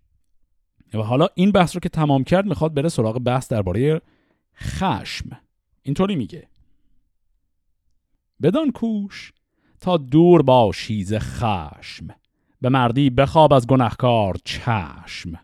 و 0.94 0.98
حالا 0.98 1.28
این 1.36 1.52
بحث 1.52 1.76
رو 1.76 1.80
که 1.80 1.90
تمام 1.90 2.24
کرد 2.24 2.46
می‌خواد 2.46 2.74
بره 2.74 2.90
سراغ 2.90 3.20
بحث 3.20 3.48
درباره 3.48 4.02
خشم. 4.56 5.30
اینطوری 5.84 6.16
میگه. 6.16 6.48
بدان 8.42 8.72
کوش 8.72 9.34
تا 9.82 9.98
دور 9.98 10.42
باشی 10.42 11.04
ز 11.04 11.14
خشم. 11.14 12.08
به 12.62 12.70
مردی 12.70 13.10
بخواب 13.10 13.54
از 13.54 13.68
گنهکار 13.68 14.38
چشم. 14.46 15.40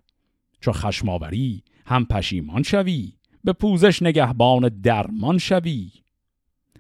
چو 0.62 0.72
خشم 0.72 1.10
آوری 1.10 1.64
هم 1.86 2.06
پشیمان 2.06 2.64
شوی. 2.64 3.14
به 3.44 3.54
پوزش 3.54 4.02
نگهبان 4.04 4.70
درمان 4.70 5.38
شوی. 5.38 5.92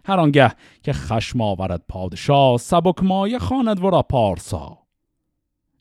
هر 0.05 0.19
آنگه 0.19 0.51
که 0.83 0.93
خشم 0.93 1.41
آورد 1.41 1.83
پادشاه 1.89 2.57
سبک 2.57 3.03
مایه 3.03 3.39
خواند 3.39 3.83
ورا 3.83 4.01
پارسا. 4.01 4.77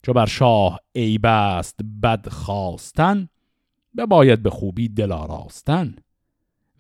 چو 0.03 0.13
بر 0.13 0.27
شاه 0.27 0.81
عیب 0.95 1.27
است 1.27 1.79
بد 2.03 2.29
خواستن 2.29 3.29
بباید 3.97 4.43
به 4.43 4.51
خوبی 4.51 4.89
دل 4.89 5.13
آراستن. 5.13 5.97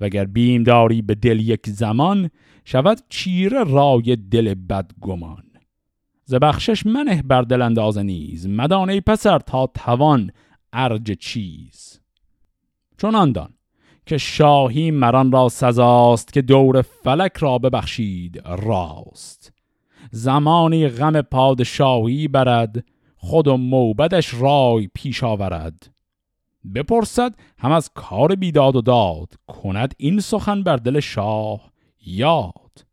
وگر 0.00 0.24
بیم 0.24 0.62
داری 0.62 1.02
به 1.02 1.14
دل 1.14 1.40
یک 1.40 1.60
زمان 1.66 2.30
شود 2.64 3.00
چیره 3.08 3.64
رای 3.64 4.16
دل 4.16 4.54
بد 4.54 4.90
گمان. 5.00 5.44
ز 6.24 6.34
بخشش 6.34 6.86
منه 6.86 7.22
بر 7.22 7.42
دل 7.42 7.62
انداز 7.62 7.98
نیز 7.98 8.48
مدان 8.48 8.90
ای 8.90 9.00
پسر 9.00 9.38
تا 9.38 9.66
توان 9.66 10.30
ارج 10.72 11.12
چیز. 11.12 12.00
چون 12.98 13.32
دان 13.32 13.54
که 14.06 14.18
شاهی 14.18 14.90
مران 14.90 15.32
را 15.32 15.48
سزاست 15.48 16.32
که 16.32 16.42
دور 16.42 16.82
فلک 16.82 17.36
را 17.36 17.58
ببخشید 17.58 18.42
راست. 18.46 19.52
زمانی 20.10 20.88
غم 20.88 21.22
پادشاهی 21.22 22.28
برد 22.28 22.84
خود 23.16 23.48
و 23.48 23.56
موبدش 23.56 24.34
رای 24.34 24.88
پیش 24.94 25.24
آورد. 25.24 25.93
بپرسد 26.74 27.34
هم 27.58 27.72
از 27.72 27.90
کار 27.94 28.34
بیداد 28.34 28.76
و 28.76 28.80
داد 28.80 29.34
کند 29.46 29.94
این 29.98 30.20
سخن 30.20 30.62
بر 30.62 30.76
دل 30.76 31.00
شاه 31.00 31.72
یاد. 32.06 32.84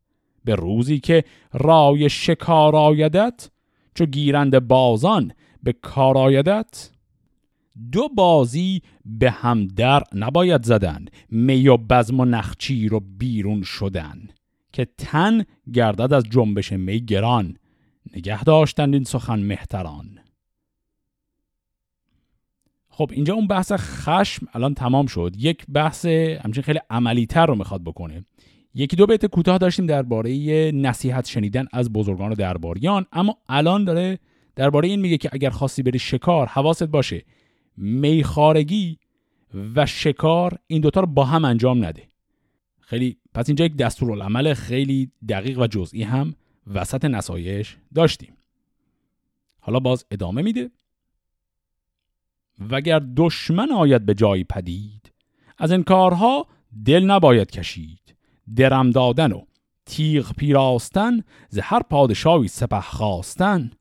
به 0.46 0.56
روزی 0.56 1.00
که 1.00 1.24
رای 1.54 2.10
شکار 2.10 2.76
آیدت 2.76 3.50
چو 3.96 4.06
گیرند 4.06 4.60
بازان 4.60 5.32
به 5.64 5.74
کار 5.74 6.18
آیدت. 6.18 6.92
دو 7.92 8.10
بازی 8.10 8.82
به 9.06 9.32
هم 9.32 9.68
در 9.68 10.04
نباید 10.14 10.64
زدن 10.64 11.06
می 11.30 11.68
و 11.68 11.78
بزم 11.78 12.20
و 12.20 12.26
نخچی 12.26 12.88
رو 12.88 13.00
بیرون 13.00 13.64
شدن. 13.64 14.30
که 14.74 14.88
تن 14.98 15.44
گردد 15.74 16.14
از 16.14 16.24
جنبش 16.24 16.72
می 16.72 17.06
گران 17.06 17.58
نگه 18.16 18.44
داشتند 18.44 18.94
این 18.94 19.04
سخن 19.04 19.40
مهتران. 19.40 20.21
خب 22.94 23.10
اینجا 23.14 23.34
اون 23.34 23.48
بحث 23.48 23.72
خشم 23.76 24.48
الان 24.54 24.74
تمام 24.74 25.06
شد. 25.06 25.36
یک 25.38 25.66
بحث 25.74 26.06
همچنین 26.06 26.64
خیلی 26.64 26.80
عملی 26.90 27.26
تر 27.26 27.46
رو 27.46 27.56
می‌خواد 27.56 27.84
بکنه. 27.84 28.26
یکی 28.74 28.96
دو 28.96 29.06
بیت 29.06 29.26
کوتاه 29.26 29.58
داشتیم 29.58 29.86
درباره 29.86 30.72
نصیحت 30.72 31.28
شنیدن 31.28 31.66
از 31.74 31.94
بزرگان 31.94 32.32
و 32.32 32.36
درباریان 32.36 33.06
اما 33.12 33.38
الان 33.50 33.86
داره 33.86 34.20
درباره 34.56 34.88
این 34.88 35.00
میگه 35.00 35.18
که 35.18 35.30
اگر 35.32 35.50
خواستی 35.50 35.84
بری 35.84 36.00
شکار 36.00 36.48
حواست 36.48 36.84
باشه. 36.84 37.26
میخارگی 37.78 38.98
و 39.76 39.86
شکار 39.86 40.58
این 40.68 40.82
دوتا 40.82 41.00
رو 41.00 41.08
با 41.08 41.26
هم 41.26 41.46
انجام 41.46 41.86
نده. 41.86 42.04
خیلی 42.80 43.18
پس 43.34 43.50
اینجا 43.50 43.66
یک 43.66 43.76
دستورالعمل 43.76 44.54
خیلی 44.54 45.12
دقیق 45.30 45.60
و 45.60 45.68
جزئی 45.68 46.04
هم 46.04 46.34
وسط 46.68 47.06
نصایش 47.06 47.78
داشتیم. 47.96 48.34
حالا 49.60 49.80
باز 49.80 50.06
ادامه 50.12 50.42
میده. 50.42 50.72
وگر 52.70 53.02
دشمن 53.18 53.72
آید 53.72 54.06
به 54.06 54.14
جایی 54.14 54.44
پدید 54.44 55.12
از 55.58 55.72
این 55.72 55.84
کارها 55.84 56.48
دل 56.86 57.04
نباید 57.04 57.52
کشید. 57.52 58.16
درم 58.56 58.92
دادن 58.92 59.32
و 59.32 59.42
تیغ 59.86 60.34
پیراستن 60.34 61.24
ز 61.50 61.60
هر 61.64 61.82
پادشاهی 61.90 62.48
سپه 62.48 62.82
خواستن. 62.82 63.72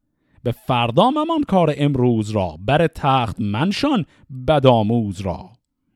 به 0.42 0.52
فردا 0.52 1.10
ممان 1.10 1.42
کار 1.48 1.74
امروز 1.76 2.30
را 2.30 2.56
بر 2.66 2.86
تخت 2.86 3.40
منشان 3.40 4.04
بدآموز 4.46 5.20
را. 5.20 5.50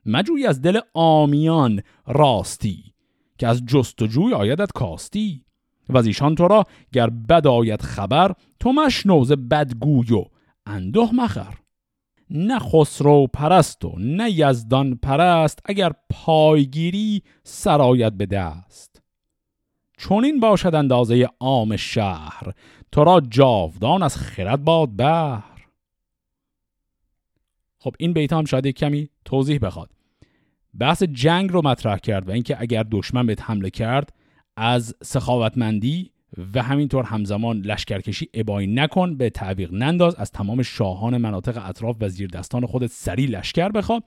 مجوی 0.07 0.47
از 0.47 0.63
دل 0.63 0.81
آمیان 0.95 1.81
راستی 2.07 2.85
که 3.39 3.49
از 3.49 3.67
جستجوی 3.67 4.35
آیدت 4.35 4.73
کاستی. 4.73 5.45
و 5.89 5.99
از 5.99 6.07
ایشان 6.07 6.35
تو 6.35 6.49
را 6.49 6.65
گر 6.93 7.11
بد 7.11 7.47
آید 7.47 7.83
خبر 7.83 8.35
تو 8.61 8.73
مشنوز 8.73 9.33
بدگوی 9.33 10.13
و 10.13 10.25
اندوه 10.67 11.15
مخر. 11.15 11.64
نه 12.31 12.59
خسرو 12.59 13.27
پرست 13.27 13.85
و 13.85 13.95
نه 13.99 14.31
یزدان 14.31 14.95
پرست 14.95 15.59
اگر 15.65 15.93
پایگیری 16.11 17.23
سرایت 17.43 18.13
به 18.13 18.27
دست 18.27 19.03
چون 19.97 20.25
این 20.25 20.41
باشد 20.41 20.75
اندازه 20.75 21.29
عام 21.41 21.77
شهر 21.77 22.53
تو 22.93 23.05
را 23.05 23.21
جاودان 23.21 24.03
از 24.03 24.17
خرد 24.17 24.65
باد 24.65 24.89
بهر. 24.89 25.67
خب 27.79 27.95
این 27.99 28.13
بیت 28.13 28.33
هم 28.33 28.45
شاید 28.45 28.67
کمی 28.67 29.09
توضیح 29.25 29.59
بخواد. 29.59 29.91
بحث 30.79 31.03
جنگ 31.03 31.53
رو 31.53 31.63
مطرح 31.63 31.99
کرد 31.99 32.29
و 32.29 32.33
اینکه 32.33 32.57
اگر 32.61 32.85
دشمن 32.91 33.27
بهت 33.27 33.43
حمله 33.43 33.71
کرد 33.71 34.15
از 34.57 34.95
سخاوتمندی 35.03 36.11
و 36.55 36.63
همینطور 36.63 37.05
همزمان 37.05 37.61
لشکرکشی 37.61 38.29
ابایی 38.35 38.67
نکن 38.67 39.17
به 39.17 39.31
تعویق 39.31 39.73
ننداز 39.73 40.15
از 40.15 40.31
تمام 40.31 40.63
شاهان 40.63 41.17
مناطق 41.17 41.69
اطراف 41.69 41.97
و 42.01 42.09
زیر 42.09 42.29
دستان 42.29 42.67
خودت 42.67 42.91
سریع 42.91 43.29
لشکر 43.29 43.69
بخوا 43.69 44.01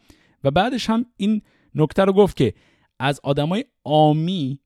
و 0.43 0.51
بعدش 0.51 0.89
هم 0.89 1.05
این 1.17 1.41
نکته 1.75 2.05
رو 2.05 2.13
گفت 2.13 2.37
که 2.37 2.53
از 2.99 3.19
آدمای 3.23 3.65
آمی 3.83 4.59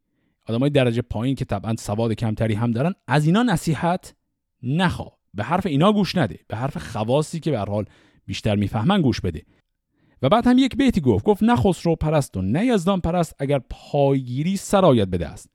آدمای 0.47 0.69
درجه 0.69 1.01
پایین 1.01 1.35
که 1.35 1.45
طبعا 1.45 1.75
سواد 1.79 2.13
کمتری 2.13 2.53
هم 2.53 2.71
دارن 2.71 2.93
از 3.07 3.25
اینا 3.25 3.43
نصیحت 3.43 4.15
نخوا 4.63 5.11
به 5.33 5.43
حرف 5.43 5.65
اینا 5.65 5.93
گوش 5.93 6.15
نده. 6.15 6.39
به 6.47 6.57
حرف 6.57 6.77
خواصی 6.77 7.39
که 7.39 7.51
به 7.51 7.59
حال 7.59 7.85
بیشتر 8.25 8.55
می‌فهمن 8.55 9.01
گوش 9.01 9.21
بده. 9.21 9.41
و 10.21 10.29
بعد 10.29 10.47
هم 10.47 10.57
یک 10.57 10.77
بیتی 10.77 11.01
گفت. 11.01 11.25
گفت 11.25 11.43
نه 11.43 11.55
خسرو 11.55 11.95
پرست 11.95 12.37
و 12.37 12.41
نه 12.41 12.65
یزدان 12.65 13.01
پرست 13.01 13.35
اگر 13.39 13.59
پایگیری 13.69 14.57
سرایت 14.57 15.07
به 15.07 15.17
دست. 15.17 15.49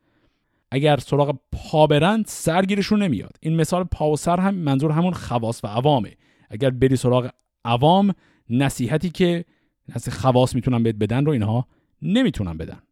اگر 0.71 0.97
سراغ 0.97 1.39
پا 1.53 1.87
برند 1.87 2.27
سرگیرشون 2.27 3.03
نمیاد. 3.03 3.37
این 3.41 3.57
مثال 3.57 3.85
پا 3.85 4.11
و 4.11 4.17
سر 4.17 4.41
هم 4.41 4.55
منظور 4.55 4.91
همون 4.91 5.13
خواص 5.13 5.65
و 5.65 5.67
عوامه. 5.67 6.17
اگر 6.51 6.71
بری 6.71 6.97
سراغ 6.97 7.31
عوام 7.65 8.15
نصیحتی 8.51 9.11
که 9.11 9.45
نصیح 9.97 10.15
خواص 10.15 10.55
می‌تونن 10.55 10.83
بهت 10.83 10.95
بدن 10.97 11.25
رو 11.25 11.33
اینها 11.33 11.67
نمی‌تونن 12.03 12.57
بدن. 12.57 12.83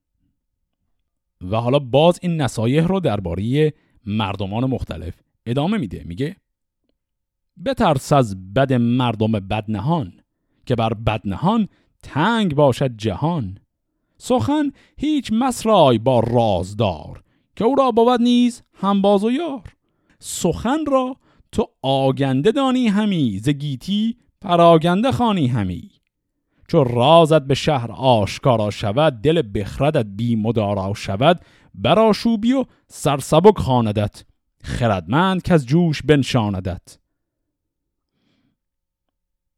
و 1.40 1.56
حالا 1.56 1.78
باز 1.78 2.18
این 2.22 2.40
نصایح 2.40 2.86
رو 2.86 3.00
درباره 3.00 3.72
مردمان 4.06 4.64
مختلف 4.64 5.14
ادامه 5.46 5.78
میده. 5.78 6.02
میگه 6.04 6.36
بترس 7.66 8.12
از 8.12 8.52
بد 8.54 8.72
مردم 8.72 9.32
بدنهان 9.32 10.12
که 10.66 10.74
بر 10.74 10.94
بدنهان 10.94 11.68
تنگ 12.02 12.54
باشد 12.54 12.96
جهان. 12.96 13.58
سخن 14.18 14.72
هیچ 14.96 15.32
مسرای 15.32 15.98
با 15.98 16.20
رازدار 16.20 17.23
که 17.56 17.64
او 17.64 17.74
را 17.74 17.90
بود 17.90 18.20
نیز 18.20 18.62
باز 19.02 19.24
و 19.24 19.30
یار. 19.30 19.62
سخن 20.18 20.86
را 20.86 21.16
تو 21.52 21.68
آگنده 21.82 22.52
دانی 22.52 22.88
همی 22.88 23.38
ز 23.38 23.48
گیتی 23.48 24.16
پراگنده 24.40 25.12
خانی 25.12 25.46
همی. 25.46 25.90
چو 26.68 26.84
رازت 26.84 27.42
به 27.42 27.54
شهر 27.54 27.92
آشکارا 27.92 28.70
شود 28.70 29.20
دل 29.20 29.42
بخردت 29.54 30.06
بی 30.06 30.36
مدارا 30.36 30.94
شود 30.94 31.40
براشوبی 31.74 32.52
و 32.52 32.64
سرسبک 32.88 33.58
خاندت 33.58 34.24
خردمند 34.62 35.42
که 35.42 35.54
از 35.54 35.66
جوش 35.66 36.02
بنشاندت. 36.02 36.98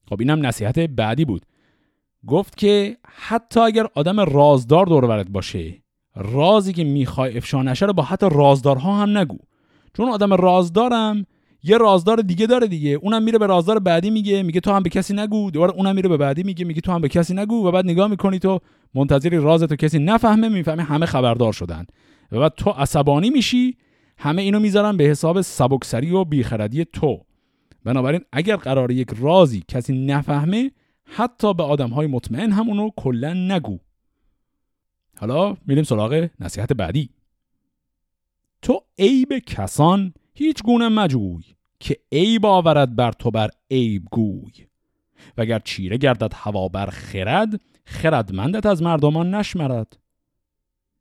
خب 0.08 0.16
اینم 0.20 0.46
نصیحت 0.46 0.78
بعدی 0.78 1.24
بود. 1.24 1.46
گفت 2.26 2.56
که 2.56 2.96
حتی 3.04 3.60
اگر 3.60 3.86
آدم 3.94 4.20
رازدار 4.20 4.86
دور 4.86 5.24
باشه 5.24 5.82
رازی 6.16 6.72
که 6.72 6.84
می‌خوای 6.84 7.36
افشا 7.36 7.62
نشه 7.62 7.86
رو 7.86 7.92
با 7.92 8.02
حتی 8.02 8.26
رازدارها 8.32 8.96
هم 8.96 9.18
نگو. 9.18 9.38
چون 9.96 10.08
آدم 10.08 10.32
رازدارم 10.32 11.26
یه 11.62 11.78
رازدار 11.78 12.16
دیگه 12.16 12.46
داره 12.46 12.66
دیگه. 12.66 12.90
اونم 12.90 13.22
میره 13.22 13.38
به 13.38 13.46
رازدار 13.46 13.78
بعدی 13.78 14.10
میگه 14.10 14.42
میگه 14.42 14.60
تو 14.60 14.72
هم 14.72 14.82
به 14.82 14.88
کسی 14.88 15.14
نگو. 15.14 15.50
دوباره 15.50 15.72
اونم 15.72 15.94
میره 15.94 16.08
به 16.08 16.16
بعدی 16.16 16.42
میگه 16.42 16.64
میگه 16.64 16.80
تو 16.80 16.92
هم 16.92 17.00
به 17.00 17.08
کسی 17.08 17.34
نگو 17.34 17.66
و 17.66 17.70
بعد 17.70 17.84
نگاه 17.84 18.08
می‌کنی 18.08 18.38
تو 18.38 18.60
منتظری 18.94 19.36
رازتو 19.36 19.76
کسی 19.76 19.98
نفهمه 19.98 20.48
می‌فهمی 20.48 20.82
همه 20.82 21.06
خبردار 21.06 21.52
شدن. 21.52 21.86
و 22.32 22.40
بعد 22.40 22.52
تو 22.56 22.70
عصبانی 22.70 23.30
میشی 23.30 23.76
همه 24.18 24.42
اینو 24.42 24.60
می‌ذارن 24.60 24.96
به 24.96 25.04
حساب 25.04 25.40
سبکسری 25.40 26.10
و 26.10 26.24
بیخردی 26.24 26.84
تو. 26.84 27.20
بنابراین 27.84 28.20
اگر 28.32 28.56
قرار 28.56 28.90
یک 28.90 29.08
رازی 29.20 29.64
کسی 29.68 30.06
نفهمه 30.06 30.70
حتی 31.04 31.54
به 31.54 31.62
آدم 31.62 31.90
های 31.90 32.06
مطمئن 32.06 32.52
هم 32.52 32.68
اونو 32.68 32.90
کلا 32.96 33.32
نگو. 33.32 33.78
حالا 35.18 35.56
میریم 35.66 35.84
سراغ 35.84 36.28
نصیحت 36.40 36.72
بعدی. 36.72 37.10
تو 38.62 38.82
عیب 38.98 39.38
کسان 39.38 40.14
هیچ 40.34 40.62
گونه 40.62 40.88
مجوی 40.88 41.44
که 41.80 41.96
عیب 42.12 42.46
آورد 42.46 42.96
بر 42.96 43.12
تو 43.12 43.30
بر 43.30 43.50
عیب 43.70 44.04
گوی. 44.10 44.52
وگر 45.38 45.58
چیره 45.58 45.96
گردد 45.96 46.32
هوا 46.34 46.68
بر 46.68 46.86
خرد 46.86 47.60
خردمندت 47.84 48.66
از 48.66 48.82
مردمان 48.82 49.34
نشمرد. 49.34 49.96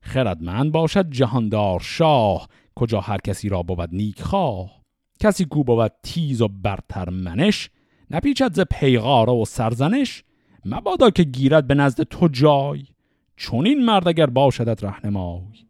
خردمند 0.02 0.72
باشد 0.72 1.10
جهاندار 1.10 1.80
شاه 1.80 2.50
کجا 2.76 3.02
هر 3.02 3.18
کسی 3.18 3.50
را 3.50 3.64
بود 3.64 3.90
نیک 3.92 4.22
خواه. 4.22 4.82
کسی 5.20 5.46
کو 5.46 5.64
بود 5.64 5.92
تیز 6.04 6.42
و 6.42 6.48
برتر 6.48 7.10
منش 7.10 7.70
نپیچد 8.12 8.54
ز 8.54 8.60
پیغاره 8.60 9.34
و 9.34 9.46
سرزنش. 9.46 10.24
مبادا 10.66 11.10
که 11.10 11.24
گیرد 11.24 11.68
به 11.68 11.74
نزد 11.74 12.04
تو 12.04 12.28
جای. 12.28 12.84
چون 13.36 13.68
این 13.68 13.86
مرد 13.86 14.08
اگر 14.08 14.26
باشدت 14.26 14.84
رهنمای. 14.84 15.66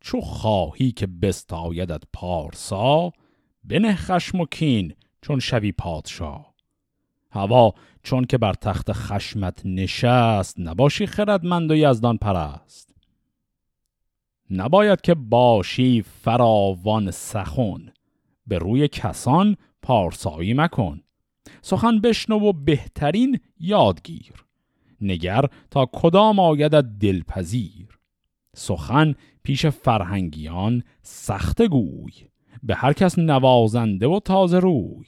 چو 0.00 0.20
خواهی 0.20 0.92
که 0.92 1.06
بستایدت 1.06 2.02
پارسا 2.12 3.12
بنه 3.64 3.94
خشم 3.94 4.40
و 4.40 4.46
کین 4.46 4.94
چون 5.22 5.40
شوی 5.40 5.72
پادشاه 5.72 6.54
هوا 7.30 7.74
چون 8.02 8.24
که 8.24 8.38
بر 8.38 8.52
تخت 8.52 8.92
خشمت 8.92 9.62
نشست 9.64 10.60
نباشی 10.60 11.06
خردمند 11.06 11.70
و 11.70 11.74
یزدان 11.74 12.16
پرست. 12.16 12.94
نباید 14.50 15.00
که 15.00 15.14
باشی 15.14 16.02
فراوان 16.02 17.10
سخون 17.10 17.92
به 18.46 18.58
روی 18.58 18.88
کسان 18.88 19.56
پارسایی 19.82 20.54
مکن. 20.54 21.00
سخن 21.62 22.00
بشنو 22.00 22.38
و 22.38 22.52
بهترین 22.52 23.40
یادگیر. 23.60 24.43
نگر 25.04 25.44
تا 25.70 25.88
کدام 25.92 26.38
آیدت 26.38 26.84
دلپذیر. 27.00 27.88
سخن 28.56 29.14
پیش 29.42 29.66
فرهنگیان 29.66 30.82
سخت 31.02 31.62
گوی 31.62 32.12
به 32.62 32.74
هر 32.74 32.92
کس 32.92 33.18
نوازنده 33.18 34.06
و 34.06 34.20
تازه 34.20 34.58
روی. 34.58 35.06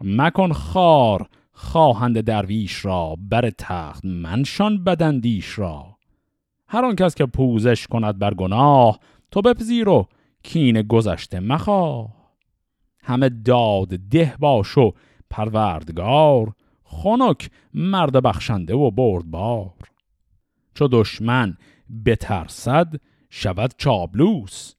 مکن 0.00 0.52
خار 0.52 1.28
خواهند 1.52 2.20
درویش 2.20 2.84
را 2.84 3.16
بر 3.30 3.50
تخت 3.50 4.04
منشان 4.04 4.84
بدندیش 4.84 5.58
را. 5.58 5.96
هر 6.68 6.84
آن 6.84 6.96
کس 6.96 7.14
که 7.14 7.26
پوزش 7.26 7.86
کند 7.86 8.18
بر 8.18 8.34
گناه 8.34 8.98
تو 9.30 9.42
بپذیر 9.42 9.88
و 9.88 10.06
کین 10.42 10.82
گذشته 10.82 11.40
مخواه. 11.40 12.22
همه 13.02 13.28
داد 13.28 13.88
ده 13.88 14.34
باش 14.38 14.78
و 14.78 14.92
پروردگار 15.30 16.52
خنک 16.92 17.50
مرد 17.74 18.22
بخشنده 18.22 18.74
و 18.74 18.90
بردبار 18.90 19.74
چو 20.74 20.88
دشمن 20.92 21.56
بترسد 22.06 23.00
شود 23.30 23.74
چابلوس 23.78 24.74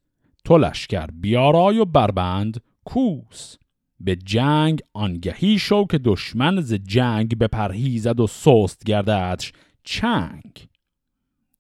تو 0.45 0.58
لشکر 0.58 1.06
بیارای 1.06 1.78
و 1.78 1.86
بربند 1.86 2.62
کوس. 2.86 3.58
به 3.99 4.15
جنگ 4.15 4.82
آنگهی 4.93 5.60
شو 5.60 5.86
که 5.86 5.97
دشمن 5.97 6.62
ز 6.62 6.73
جنگ 6.73 7.38
بپرهیزد 7.38 8.19
و 8.19 8.28
سست 8.28 8.84
گرددش 8.86 9.54
چنگ. 9.84 10.67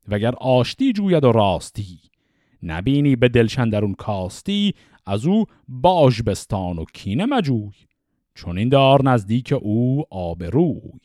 وگر 0.07 0.35
آشتی 0.35 0.93
جوید 0.93 1.23
و 1.23 1.31
راستی 1.31 1.99
نبینی 2.63 3.15
به 3.15 3.29
دلشندرون 3.29 3.93
کاستی 3.93 4.73
از 5.05 5.25
او 5.25 5.45
باج 5.67 6.21
بستان 6.21 6.79
و 6.79 6.85
کینه 6.93 7.25
مجوی. 7.25 7.71
چون 8.35 8.57
این 8.57 8.69
دار 8.69 9.03
نزدیک 9.03 9.53
او 9.61 10.03
آبروی. 10.09 10.99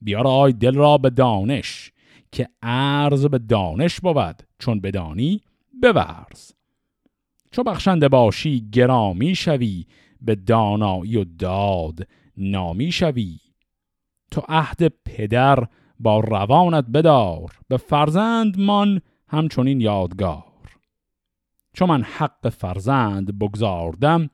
بیارای 0.00 0.52
دل 0.52 0.74
را 0.74 0.98
به 0.98 1.10
دانش 1.10 1.92
که 2.32 2.48
ارز 2.62 3.26
به 3.26 3.38
دانش 3.38 4.00
بود 4.00 4.42
چون 4.58 4.80
بدانی 4.80 5.42
بورز 5.82 6.52
چو 7.50 7.62
بخشنده 7.62 8.08
باشی 8.08 8.70
گرامی 8.72 9.34
شوی 9.34 9.86
به 10.20 10.34
دانایی 10.34 11.16
و 11.16 11.24
داد 11.24 12.08
نامی 12.36 12.92
شوی. 12.92 13.38
تو 14.30 14.42
عهد 14.48 14.88
پدر 15.04 15.66
با 16.00 16.20
روانت 16.20 16.84
بدار 16.84 17.52
به 17.68 17.76
فرزند 17.76 18.58
من 18.58 19.00
همچنین 19.28 19.80
یادگار. 19.80 20.44
چون 21.72 21.88
من 21.88 22.02
حق 22.02 22.48
فرزند 22.48 23.38
بگذاردم 23.38 24.30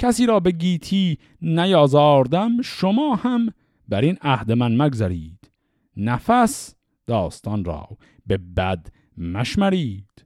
کسی 0.00 0.26
را 0.26 0.40
به 0.40 0.50
گیتی 0.50 1.18
نیازاردم 1.42 2.62
شما 2.62 3.14
هم 3.14 3.52
بر 3.88 4.00
این 4.00 4.18
عهد 4.22 4.52
من 4.52 4.76
مگذرید. 4.76 5.50
نفس 5.96 6.74
داستان 7.06 7.64
را 7.64 7.88
به 8.26 8.38
بد 8.38 8.86
مشمرید. 9.18 10.24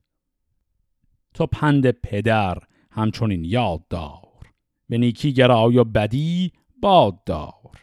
تو 1.35 1.47
پند 1.47 1.91
پدر 1.91 2.59
همچنین 2.91 3.45
یاد 3.45 3.89
دار 3.89 4.53
به 4.89 4.99
نیکی 4.99 5.33
گرای 5.33 5.79
و 5.79 5.85
بدی 5.85 6.53
باد 6.81 7.25
دار 7.25 7.83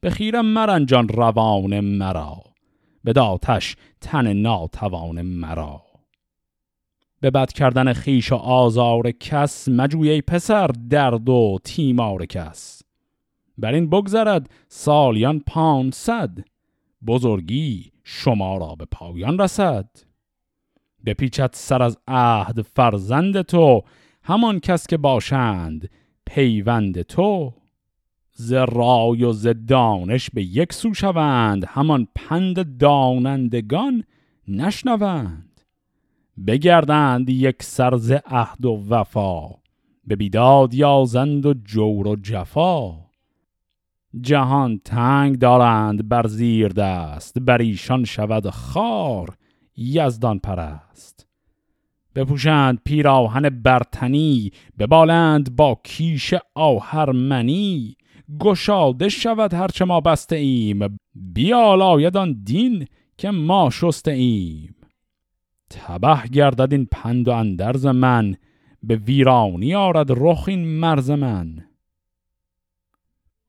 به 0.00 0.10
خیرم 0.10 0.46
مرنجان 0.46 1.08
روان 1.08 1.80
مرا 1.80 2.42
به 3.04 3.12
داتش 3.12 3.76
تن 4.00 4.32
ناتوان 4.32 5.22
مرا. 5.22 5.87
به 7.20 7.30
بد 7.30 7.52
کردن 7.52 7.92
خیش 7.92 8.32
و 8.32 8.36
آزار 8.36 9.10
کس 9.10 9.68
مجوی 9.68 10.22
پسر 10.22 10.66
درد 10.66 11.28
و 11.28 11.58
تیمار 11.64 12.26
کس. 12.26 12.82
بر 13.58 13.74
این 13.74 13.90
بگذرد 13.90 14.50
سالیان 14.68 15.40
پانصد 15.46 16.38
بزرگی 17.06 17.92
شما 18.04 18.56
را 18.56 18.74
به 18.74 18.84
پایان 18.90 19.38
رسد. 19.38 19.90
بپیچد 21.06 21.50
سر 21.52 21.82
از 21.82 21.98
عهد 22.08 22.62
فرزند 22.62 23.42
تو 23.42 23.82
همان 24.22 24.60
کس 24.60 24.86
که 24.86 24.96
باشند 24.96 25.90
پیوند 26.26 27.02
تو. 27.02 27.54
ز 28.32 28.52
رای 28.52 29.24
و 29.24 29.32
ز 29.32 29.48
دانش 29.68 30.30
به 30.30 30.42
یک 30.42 30.72
سو 30.72 30.94
شوند 30.94 31.64
همان 31.68 32.08
پند 32.14 32.78
دانندگان 32.78 34.04
نشنوند. 34.48 35.47
بگردند 36.46 37.30
یک 37.30 37.62
سر 37.62 37.96
ز 37.96 38.12
عهد 38.26 38.64
و 38.64 38.84
وفا 38.88 39.48
به 40.04 40.16
بیداد 40.16 40.74
یازند 40.74 41.46
و 41.46 41.54
جور 41.54 42.08
و 42.08 42.16
جفا. 42.16 42.92
جهان 44.20 44.80
تنگ 44.84 45.38
دارند 45.38 46.08
بر 46.08 46.26
زیر 46.26 46.68
دست 46.68 47.38
بر 47.38 47.58
ایشان 47.58 48.04
شود 48.04 48.50
خار 48.50 49.36
یزدان 49.76 50.38
پرست. 50.38 51.26
بپوشند 52.14 52.80
پیراهن 52.84 53.48
برتنی 53.48 54.50
ببالند 54.78 55.56
با 55.56 55.80
کیش 55.84 56.34
آهرمنی. 56.54 57.96
گشاده 58.40 59.08
شود 59.08 59.54
هرچه 59.54 59.84
ما 59.84 60.00
بسته 60.00 60.36
ایم 60.36 60.98
بیالاید 61.14 62.16
آن 62.16 62.40
دین 62.44 62.86
که 63.18 63.30
ما 63.30 63.70
شسته 63.70 64.10
ایم 64.10 64.74
تبه 65.70 66.22
گردد 66.32 66.72
این 66.72 66.88
پند 66.90 67.28
و 67.28 67.30
اندرز 67.30 67.86
من 67.86 68.36
به 68.82 68.96
ویرانی 68.96 69.74
آرد 69.74 70.06
رخ 70.10 70.44
این 70.48 70.64
مرز 70.64 71.10
من. 71.10 71.64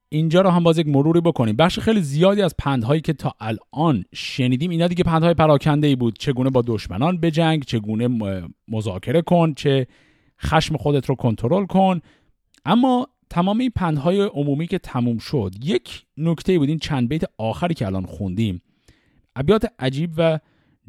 اینجا 0.10 0.42
رو 0.42 0.50
هم 0.50 0.64
باز 0.64 0.78
یک 0.78 0.88
مروری 0.88 1.22
بکنیم. 1.22 1.56
بخش 1.56 1.80
خیلی 1.80 2.02
زیادی 2.02 2.42
از 2.42 2.56
پندهایی 2.58 3.02
که 3.02 3.14
تا 3.14 3.34
الان 3.40 4.06
شنیدیم 4.14 4.72
اینا 4.72 4.88
دیگه 4.88 5.04
پندهای 5.04 5.34
پراکنده 5.34 5.88
ای 5.88 5.96
بود. 5.96 6.20
چگونه 6.20 6.50
با 6.50 6.64
دشمنان 6.68 7.18
بجنگ 7.18 7.64
چگونه 7.64 8.10
مذاکره 8.68 9.22
کن 9.22 9.54
چه 9.54 9.88
خشم 10.42 10.78
خودت 10.78 11.06
رو 11.06 11.16
کنترل 11.16 11.66
کن. 11.66 12.02
اما 12.66 13.08
تمام 13.30 13.60
این 13.60 13.72
پندهای 13.76 14.22
عمومی 14.22 14.68
که 14.68 14.78
تموم 14.80 15.18
شد 15.18 15.52
یک 15.64 16.06
نکته 16.18 16.60
بود. 16.60 16.70
این 16.70 16.80
چند 16.80 17.10
بیت 17.10 17.24
آخری 17.38 17.74
که 17.74 17.86
الان 17.86 18.06
خوندیم. 18.06 18.62
ابیات 19.36 19.66
عجیب 19.80 20.12
و 20.18 20.40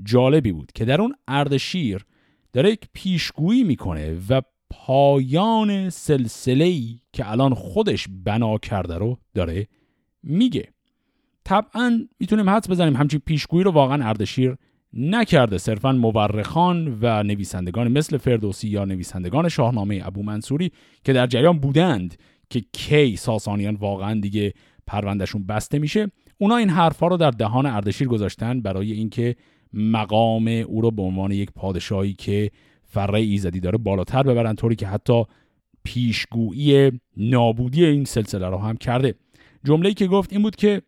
جالبی 0.05 0.53
بود 0.53 0.73
که 0.73 0.85
در 0.85 1.01
اون 1.01 1.15
اردشیر 1.29 2.07
داره 2.53 2.71
یک 2.71 2.89
پیشگویی 2.93 3.65
می‌کنه 3.65 4.17
و 4.29 4.43
پایان 4.71 5.91
سلسله 5.91 6.81
که 7.13 7.31
الان 7.31 7.55
خودش 7.55 8.09
بنا 8.25 8.59
کرده 8.59 8.99
رو 8.99 9.19
داره 9.35 9.67
میگه. 10.23 10.69
طبعا 11.45 12.09
می‌تونیم 12.21 12.51
حدس 12.51 12.71
بزنیم 12.71 12.97
همچین 12.97 13.23
پیشگویی 13.27 13.65
رو 13.65 13.71
واقعا 13.71 14.09
اردشیر 14.09 14.57
نکرده. 14.93 15.59
صرفا 15.59 15.93
مورخان 15.93 16.99
و 17.03 17.23
نویسندگان 17.23 17.89
مثل 17.89 18.17
فردوسی 18.17 18.69
یا 18.69 18.85
نویسندگان 18.85 19.49
شاهنامه 19.49 20.01
ابو 20.05 20.23
منصوری 20.23 20.73
که 21.05 21.13
در 21.13 21.27
جریان 21.27 21.59
بودند 21.59 22.17
که 22.51 22.63
کی 22.73 23.17
ساسانیان 23.17 23.75
واقعا 23.75 24.21
دیگه 24.21 24.53
پروندهشون 24.87 25.47
بسته 25.47 25.79
میشه 25.79 26.11
اونا 26.39 26.57
این 26.57 26.69
حرفها 26.69 27.07
رو 27.07 27.17
در 27.17 27.31
دهان 27.31 27.67
اردشیر 27.67 28.09
گذاشتن 28.09 28.61
برای 28.61 28.93
اینکه 28.93 29.37
مقام 29.73 30.49
او 30.49 30.81
رو 30.81 30.91
به 30.91 31.03
عنوان 31.03 31.33
یک 31.33 31.51
پادشاهی 31.51 32.13
که 32.13 32.51
فره 32.85 33.21
ایزدی 33.21 33.61
داره 33.61 33.79
بالاتر 33.79 34.23
ببرن 34.23 34.55
طوری 34.55 34.77
که 34.77 34.87
حتی 34.87 35.25
پیشگویی 35.85 36.93
نابودی 37.17 37.85
این 37.85 38.05
سلسله 38.05 38.49
رو 38.49 38.59
هم 38.59 38.77
کرده. 38.77 39.15
جمله‌ای 39.65 39.95
که 39.95 40.07
گفت 40.07 40.33
این 40.33 40.43
بود 40.43 40.57
که 40.57 40.83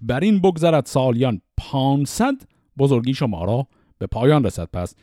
بر 0.00 0.20
این 0.20 0.38
بگذرد 0.38 0.86
سالیان 0.86 1.40
500 1.56 2.34
بزرگی 2.78 3.14
شما 3.14 3.44
را 3.44 3.66
به 3.98 4.06
پایان 4.06 4.44
رسد. 4.44 4.68
پس 4.72 4.94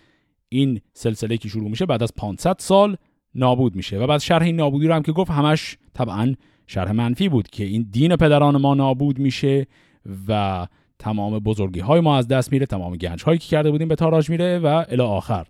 این 0.50 0.82
سلسله 0.94 1.38
که 1.38 1.50
شروع 1.50 1.70
میشه 1.70 1.86
بعد 1.86 2.04
از 2.04 2.14
500 2.14 2.56
سال 2.60 2.98
نابود 3.36 3.76
میشه 3.76 3.98
و 3.98 4.08
بعد 4.08 4.20
شرح 4.20 4.44
این 4.44 4.56
نابودی 4.56 4.88
رو 4.88 4.94
هم 4.94 5.02
که 5.02 5.12
گفت 5.12 5.32
همش 5.32 5.78
طبعا 5.94 6.34
شرح 6.68 6.92
منفی 6.92 7.30
بود 7.30 7.48
که 7.48 7.64
این 7.64 7.88
دین 7.92 8.16
پدران 8.16 8.58
ما 8.58 8.74
نابود 8.74 9.20
میشه 9.20 9.68
و 10.28 10.68
تمام 11.00 11.40
بزرگی 11.40 11.80
های 11.80 12.00
ما 12.00 12.18
از 12.18 12.28
دست 12.28 12.52
میره 12.52 12.66
تمام 12.66 12.96
گنج 12.96 13.24
هایی 13.24 13.38
که 13.38 13.48
کرده 13.48 13.72
بودیم 13.72 13.88
به 13.88 13.96
تاراج 13.96 14.30
میره 14.30 14.60
و 14.60 14.86
الی 14.90 15.02
آخر. 15.02 15.48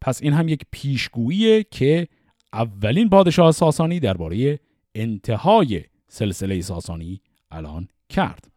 پس 0.00 0.22
این 0.22 0.32
هم 0.32 0.48
یک 0.48 0.62
پیشگوییه 0.70 1.62
که 1.62 2.08
اولین 2.52 3.10
پادشاه 3.10 3.52
ساسانی 3.52 4.00
درباره 4.00 4.58
انتهای 4.94 5.84
سلسله 6.08 6.60
ساسانی 6.60 7.20
الان 7.50 7.88
کرد. 8.08 8.50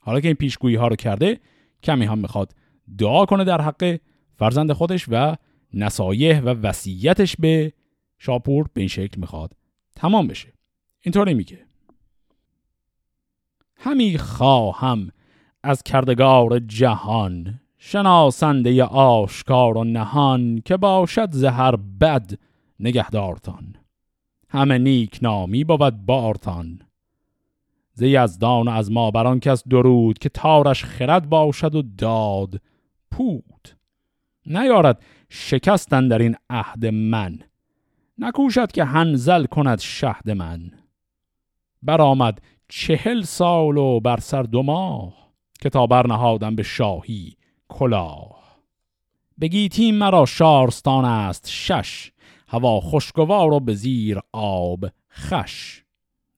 حالا 0.00 0.20
که 0.20 0.28
این 0.28 0.36
پیشگویی 0.36 0.76
ها 0.76 0.88
رو 0.88 0.96
کرده 0.96 1.40
کمی 1.82 2.04
هم 2.04 2.18
می‌خواد 2.18 2.54
دعا 2.98 3.26
کنه 3.26 3.44
در 3.44 3.60
حق 3.60 3.98
فرزند 4.36 4.72
خودش 4.72 5.06
و 5.08 5.36
نصایح 5.74 6.40
و 6.40 6.48
وصیتش 6.48 7.36
به 7.36 7.72
شاپور 8.18 8.68
به 8.74 8.80
این 8.80 8.88
شکل 8.88 9.20
می‌خواد 9.20 9.52
تمام 9.96 10.26
بشه. 10.26 10.52
اینطوری 11.00 11.34
میگه. 11.34 11.67
همی 13.78 14.18
خواهم 14.18 15.10
از 15.62 15.82
کردگار 15.82 16.58
جهان 16.58 17.60
شناسنده 17.78 18.84
آشکار 18.84 19.78
و 19.78 19.84
نهان 19.84 20.62
که 20.64 20.76
باشد 20.76 21.32
زهر 21.32 21.76
بد 21.76 22.30
نگهدارتان. 22.80 23.76
همه 24.48 24.78
نیک 24.78 25.18
نامی 25.22 25.64
بود 25.64 26.06
بارتان 26.06 26.80
ز 27.92 28.02
یزدان 28.02 28.68
از 28.68 28.92
ما 28.92 29.10
بران 29.10 29.40
کس 29.40 29.68
درود 29.68 30.18
که 30.18 30.28
تارش 30.28 30.84
خرد 30.84 31.28
باشد 31.28 31.74
و 31.74 31.82
داد 31.82 32.60
پود. 33.10 33.68
نیارد 34.46 35.02
شکستن 35.28 36.08
در 36.08 36.18
این 36.18 36.36
عهد 36.50 36.86
من. 36.86 37.38
نکوشد 38.18 38.72
که 38.72 38.84
هنزل 38.84 39.44
کند 39.44 39.78
شهد 39.78 40.30
من. 40.30 40.70
برآمد 41.82 42.40
چهل 42.68 43.22
سال 43.22 43.76
و 43.76 44.00
بر 44.00 44.20
سر 44.20 44.42
دو 44.42 44.62
ماه 44.62 45.14
که 45.60 45.70
تا 45.70 45.86
برنهادم 45.86 46.56
به 46.56 46.62
شاهی 46.62 47.36
کلاه. 47.68 48.58
بگیتی 49.40 49.92
مرا 49.92 50.26
شارستان 50.26 51.04
است 51.04 51.48
شش 51.50 52.12
هوا 52.48 52.80
خوشگوار 52.80 53.52
و 53.52 53.60
به 53.60 53.74
زیر 53.74 54.20
آب 54.32 54.84
خش. 55.10 55.82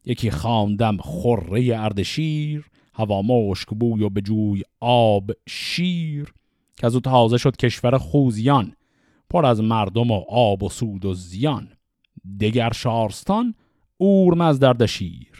یکی 0.04 0.30
خواندم 0.30 0.96
خره 0.96 1.80
اردشیر 1.80 2.70
هوا 2.94 3.22
مشک 3.22 3.68
بوی 3.68 4.02
و 4.02 4.08
به 4.08 4.20
جوی 4.20 4.62
آب 4.80 5.30
شیر. 5.48 6.34
که 6.76 6.86
از 6.86 6.94
او 6.94 7.00
تازه 7.00 7.38
شد 7.38 7.56
کشور 7.56 7.98
خوزیان 7.98 8.72
پر 9.30 9.46
از 9.46 9.62
مردم 9.62 10.10
و 10.10 10.24
آب 10.28 10.62
و 10.62 10.68
سود 10.68 11.04
و 11.04 11.14
زیان. 11.14 11.68
دگر 12.40 12.72
شارستان 12.72 13.54
اورمز 13.96 14.58
دردشیر 14.58 15.39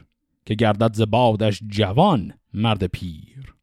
که 0.51 0.55
گردد 0.55 0.95
زبادش 0.95 1.63
جوان 1.69 2.33
مرد 2.55 2.87
پیر. 2.87 3.55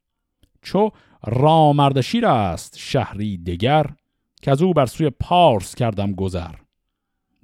چو 0.62 0.90
رامردشیر 1.26 2.26
است 2.26 2.78
شهری 2.78 3.38
دگر 3.38 3.86
که 4.42 4.50
از 4.50 4.62
او 4.62 4.72
بر 4.72 4.86
سوی 4.86 5.10
پارس 5.10 5.74
کردم 5.74 6.12
گذر. 6.12 6.54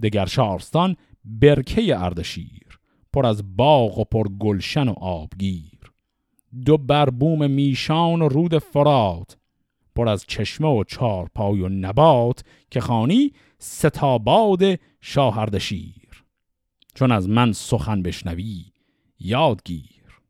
دگر 0.02 0.26
شارستان 0.26 0.96
برکه 1.24 1.98
اردشیر 1.98 2.78
پر 3.12 3.26
از 3.26 3.56
باغ 3.56 3.98
و 3.98 4.04
پر 4.04 4.28
گلشن 4.28 4.88
و 4.88 4.92
آبگیر. 4.92 5.92
دو 6.64 6.78
بربوم 6.78 7.50
میشان 7.50 8.22
و 8.22 8.28
رود 8.28 8.58
فرات 8.58 9.36
پر 9.96 10.08
از 10.08 10.24
چشمه 10.28 10.68
و 10.68 10.84
چارپای 10.84 11.60
و 11.60 11.68
نبات 11.68 12.44
که 12.70 12.80
خانی 12.80 13.32
ستاباد 13.58 14.62
شاهردشیر. 15.00 16.24
چون 16.94 17.12
از 17.12 17.28
من 17.28 17.52
سخن 17.52 18.02
بشنوی 18.02 18.73
یادگیر. 19.24 20.20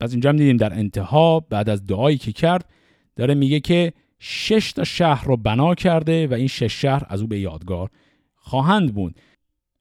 پس 0.00 0.10
اینجا 0.10 0.30
هم 0.30 0.36
دیدیم 0.36 0.56
در 0.56 0.72
انتها 0.72 1.40
بعد 1.40 1.68
از 1.68 1.86
دعایی 1.86 2.18
که 2.18 2.32
کرد 2.32 2.70
داره 3.16 3.34
میگه 3.34 3.60
که 3.60 3.92
شش 4.18 4.72
تا 4.72 4.84
شهر 4.84 5.24
رو 5.24 5.36
بنا 5.36 5.74
کرده 5.74 6.26
و 6.26 6.34
این 6.34 6.46
شش 6.46 6.80
شهر 6.80 7.02
از 7.08 7.20
او 7.20 7.26
به 7.26 7.40
یادگار 7.40 7.90
خواهند 8.34 8.94
بود. 8.94 9.20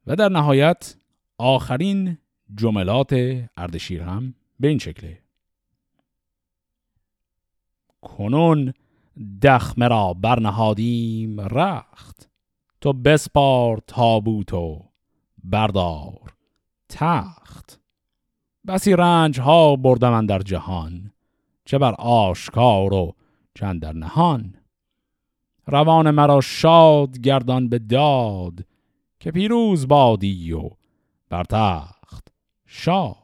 و 0.08 0.16
در 0.16 0.30
نهایت 0.30 0.96
آخرین 1.38 2.18
جملات 2.56 3.14
اردشیر 3.58 4.02
هم 4.02 4.36
به 4.60 4.68
این 4.68 4.78
شکله. 4.78 5.20
کنون 8.02 8.74
دخمه 9.42 9.88
را 9.88 10.14
برنهادیم 10.14 11.42
رخت. 11.42 12.30
تو 12.82 12.94
بسپار 12.94 13.82
تابوتو 13.88 14.86
بردار. 15.44 16.39
تخت. 16.90 17.80
بسی 18.68 18.94
رنج 18.94 19.40
ها 19.40 19.76
بردم 19.76 20.26
در 20.26 20.40
جهان 20.40 21.12
چه 21.66 21.78
بر 21.78 21.96
آشکار 22.00 22.94
و 22.94 23.16
چند 23.56 23.82
در 23.82 23.94
نهان. 23.94 24.56
روان 25.68 26.12
مرا 26.12 26.42
شاد 26.42 27.20
گردان 27.20 27.70
به 27.70 27.80
داد 27.80 28.66
که 29.20 29.32
پیروز 29.32 29.88
بادی 29.88 30.54
و 30.54 30.70
بر 31.30 31.44
تخت 31.44 32.28
شاد. 32.66 33.16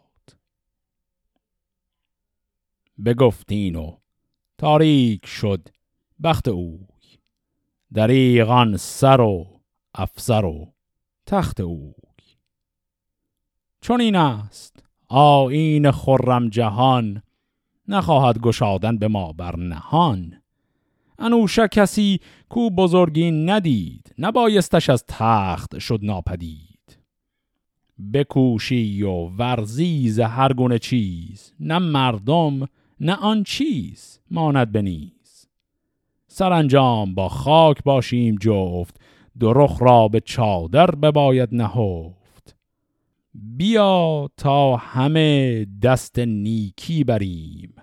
بگفتین 3.06 3.75
و 3.75 3.97
تاریک 4.58 5.25
شد 5.25 5.69
بخت 6.23 6.47
اوی 6.47 6.88
دریغان 7.93 8.78
سر 8.78 9.21
و 9.21 9.62
افسر 9.95 10.45
و 10.45 10.73
تخت 11.25 11.60
اوی. 11.60 12.04
چون 13.85 14.01
این 14.01 14.15
است. 14.15 14.83
آین 15.07 15.91
خرم 15.91 16.49
جهان 16.49 17.21
نخواهد 17.87 18.39
گشادن 18.39 18.97
به 18.97 19.07
ما 19.07 19.33
بر 19.33 19.55
نهان. 19.55 20.33
انوشه 21.19 21.67
کسی 21.67 22.19
کو 22.49 22.69
بزرگی 22.69 23.31
ندید 23.31 24.15
نبایستش 24.19 24.89
از 24.89 25.05
تخت 25.07 25.79
شد 25.79 25.99
ناپدید. 26.03 26.97
بکوشی 28.13 29.03
و 29.03 29.11
ورزیز 29.11 30.19
هر 30.19 30.53
گونه 30.53 30.79
چیز 30.79 31.53
نه 31.59 31.79
مردم 31.79 32.67
نه 32.99 33.15
آن 33.15 33.43
چیز 33.43 34.19
ماند 34.31 34.71
بنیز 34.71 35.47
سرانجام 36.27 37.15
با 37.15 37.29
خاک 37.29 37.83
باشیم 37.83 38.35
جفت 38.41 39.01
درخ 39.39 39.81
را 39.81 40.07
به 40.07 40.19
چادر 40.19 40.91
بباید 40.91 41.49
نهفت. 41.51 42.24
بیا 43.35 44.29
تا 44.37 44.75
همه 44.75 45.65
دست 45.81 46.19
نیکی 46.19 47.03
بریم. 47.03 47.75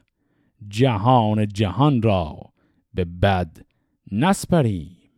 جهان 0.68 1.48
جهان 1.48 2.02
را 2.02 2.52
به 2.94 3.04
بد 3.04 3.56
نسپریم. 4.12 5.10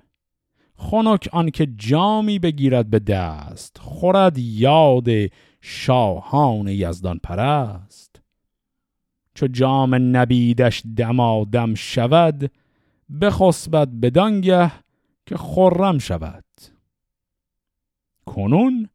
خنک 0.76 1.28
آنکه 1.32 1.66
جامی 1.66 2.38
بگیرد 2.38 2.90
به 2.90 2.98
دست 2.98 3.78
خورد 3.78 4.38
یاد 4.38 5.08
شاهان 5.60 6.68
یزدان 6.68 7.18
پرست. 7.18 8.22
چو 9.34 9.46
جام 9.46 10.16
نبیدش 10.16 10.82
دمادم 10.96 11.74
شود 11.74 12.50
بخسبد 13.20 13.88
بدانگه 13.88 14.72
که 15.26 15.36
خرم 15.36 15.98
شود. 15.98 16.44
کنون 18.26 18.88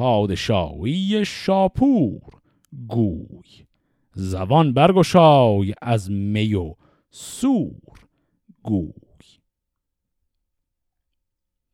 پادشاهی 0.00 1.24
شاپور. 1.24 2.20
گوی. 2.88 3.66
زبان 4.14 4.72
برگشای 4.72 5.74
از 5.82 6.10
می 6.10 6.54
و 6.54 6.74
سور. 7.10 7.98
گوی. 8.62 8.92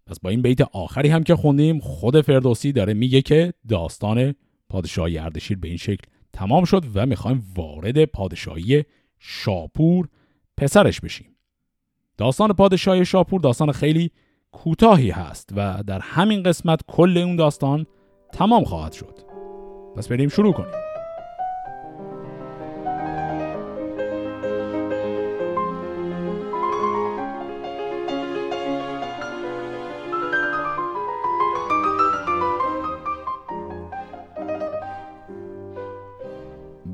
پس 0.06 0.20
با 0.20 0.30
این 0.30 0.42
بیت 0.42 0.60
آخری 0.60 1.08
هم 1.08 1.22
که 1.22 1.36
خوندیم 1.36 1.80
خود 1.80 2.20
فردوسی 2.20 2.72
داره 2.72 2.94
میگه 2.94 3.22
که 3.22 3.52
داستان 3.68 4.34
پادشاهی 4.68 5.18
اردشیر 5.18 5.58
به 5.58 5.68
این 5.68 5.76
شکل 5.76 6.04
تمام 6.32 6.64
شد 6.64 6.84
و 6.94 7.06
می‌خوایم 7.06 7.44
وارد 7.56 8.04
پادشاهی 8.04 8.84
شاپور 9.18 10.08
پسرش 10.56 11.00
بشیم. 11.00 11.36
داستان 12.16 12.52
پادشاهی 12.52 13.04
شاپور 13.04 13.40
داستان 13.40 13.72
خیلی 13.72 14.10
کوتاهی 14.52 15.10
هست 15.10 15.50
و 15.56 15.82
در 15.86 16.00
همین 16.00 16.42
قسمت 16.42 16.80
کل 16.86 17.18
اون 17.18 17.36
داستان 17.36 17.86
تمام 18.32 18.64
خواهد 18.64 18.92
شد. 18.92 19.18
پس 19.96 20.08
بریم 20.08 20.28
شروع 20.28 20.52
کنیم. 20.52 20.86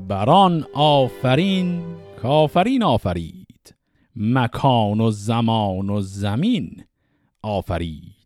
بران 0.07 0.65
آفرین 0.73 1.83
کافرین 2.21 2.83
آفرید. 2.83 3.75
مکان 4.15 5.01
و 5.01 5.11
زمان 5.11 5.89
و 5.89 6.01
زمین 6.01 6.83
آفرید. 7.41 8.22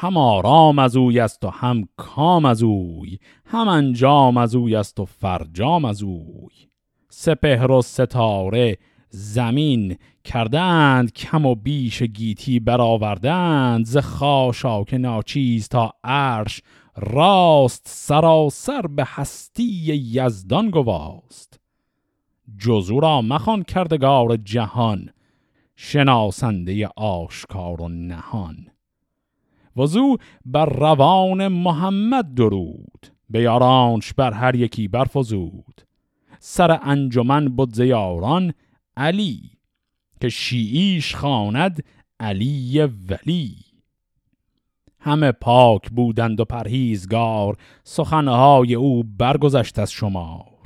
هم 0.00 0.16
آرام 0.16 0.78
از 0.78 0.96
اوی 0.96 1.20
است 1.20 1.44
و 1.44 1.48
هم 1.48 1.88
کام 1.96 2.44
از 2.44 2.62
اوی 2.62 3.18
هم 3.44 3.68
انجام 3.68 4.36
از 4.36 4.54
اوی 4.54 4.76
است 4.76 5.00
و 5.00 5.04
فرجام 5.04 5.84
از 5.84 6.02
اوی. 6.02 6.68
سپهر 7.08 7.70
و 7.70 7.82
ستاره 7.82 8.78
زمین 9.08 9.96
کردند 10.24 11.12
کم 11.12 11.46
و 11.46 11.54
بیش 11.54 12.02
گیتی 12.02 12.60
برآوردند. 12.60 13.84
ز 13.84 13.96
خاشاک 13.96 14.94
ناچیز 14.94 15.68
تا 15.68 15.92
عرش 16.04 16.62
راست 16.96 17.82
سراسر 17.84 18.82
به 18.82 19.04
هستی 19.06 19.96
یزدان 20.12 20.70
گواست. 20.70 21.60
جزو 22.58 23.00
را 23.00 23.22
مخان 23.22 23.62
کردگار 23.62 24.36
جهان 24.36 25.10
شناسنده 25.76 26.88
آشکار 26.96 27.82
و 27.82 27.88
نهان. 27.88 28.66
وزو 29.78 30.16
بر 30.44 30.66
روان 30.66 31.48
محمد 31.48 32.34
درود 32.34 33.06
به 33.30 33.42
یارانش 33.42 34.12
بر 34.12 34.32
هر 34.32 34.54
یکی 34.54 34.88
برفزود. 34.88 35.82
سر 36.38 36.78
انجمن 36.82 37.48
بود 37.48 37.74
زیاران 37.74 38.52
علی 38.96 39.50
که 40.20 40.28
شیعیش 40.28 41.14
خواند 41.14 41.84
علی 42.20 42.80
ولی. 42.80 43.56
همه 45.00 45.32
پاک 45.32 45.90
بودند 45.90 46.40
و 46.40 46.44
پرهیزگار 46.44 47.56
سخنهای 47.84 48.74
او 48.74 49.04
برگذشت 49.18 49.78
از 49.78 49.92
شمار. 49.92 50.58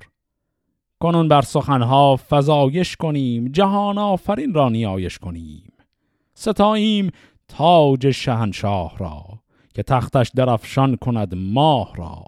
کنون 1.00 1.28
بر 1.28 1.42
سخنها 1.42 2.20
فزایش 2.30 2.96
کنیم 2.96 3.48
جهان 3.48 3.98
آفرین 3.98 4.54
را 4.54 4.68
نیایش 4.68 5.18
کنیم. 5.18 5.72
ستاییم 6.34 7.10
تاج 7.52 8.10
شهنشاه 8.10 8.98
را 8.98 9.24
که 9.74 9.82
تختش 9.82 10.30
درفشان 10.36 10.96
کند 10.96 11.34
ماه 11.34 11.96
را. 11.96 12.24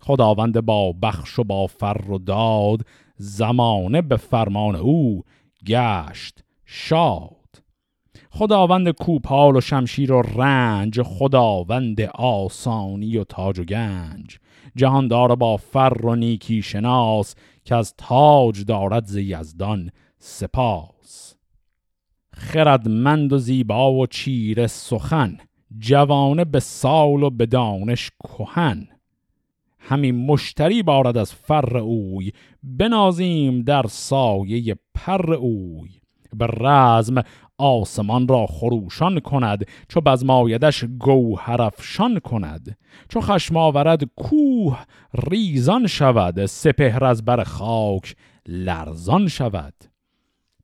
خداوند 0.00 0.60
با 0.60 0.92
بخش 0.92 1.38
و 1.38 1.44
با 1.44 1.66
فر 1.66 2.10
و 2.10 2.18
داد 2.18 2.80
زمانه 3.16 4.02
به 4.02 4.16
فرمان 4.16 4.76
او 4.76 5.22
گشت 5.66 6.44
شاد. 6.64 7.30
خداوند 8.30 8.90
کوپال 8.90 9.56
و 9.56 9.60
شمشیر 9.60 10.12
و 10.12 10.22
رنج 10.22 11.02
خداوند 11.02 12.00
آسانی 12.14 13.16
و 13.16 13.24
تاج 13.24 13.58
و 13.58 13.64
گنج. 13.64 14.38
جهاندار 14.76 15.36
با 15.36 15.56
فر 15.56 16.06
و 16.06 16.14
نیکی 16.14 16.62
شناس 16.62 17.34
که 17.64 17.74
از 17.74 17.94
تاج 17.96 18.64
دارد 18.64 19.06
ز 19.06 19.16
یزدان 19.16 19.90
سپاس. 20.18 21.29
خردمند 22.40 23.32
و 23.32 23.38
زیبا 23.38 23.92
و 23.92 24.06
چیر 24.06 24.66
سخن 24.66 25.36
جوانه 25.78 26.44
به 26.44 26.60
سال 26.60 27.22
و 27.22 27.30
به 27.30 27.46
دانش 27.46 28.10
کهن. 28.24 28.88
همین 29.78 30.26
مشتری 30.26 30.82
بارد 30.82 31.16
از 31.16 31.34
فر 31.34 31.78
اوی 31.78 32.32
بنازیم 32.62 33.62
در 33.62 33.82
سایه 33.88 34.76
پر 34.94 35.34
اوی. 35.34 35.90
به 36.36 36.46
رزم 36.46 37.22
آسمان 37.58 38.28
را 38.28 38.46
خروشان 38.46 39.20
کند 39.20 39.64
چو 39.88 40.00
بزمایدش 40.00 40.84
گوهرفشان 40.84 42.18
کند. 42.18 42.78
چو 43.08 43.20
خشم 43.20 43.56
آورد 43.56 44.04
کوه 44.04 44.78
ریزان 45.30 45.86
شود 45.86 46.46
سپهر 46.46 47.04
از 47.04 47.24
بر 47.24 47.44
خاک 47.44 48.16
لرزان 48.46 49.28
شود. 49.28 49.89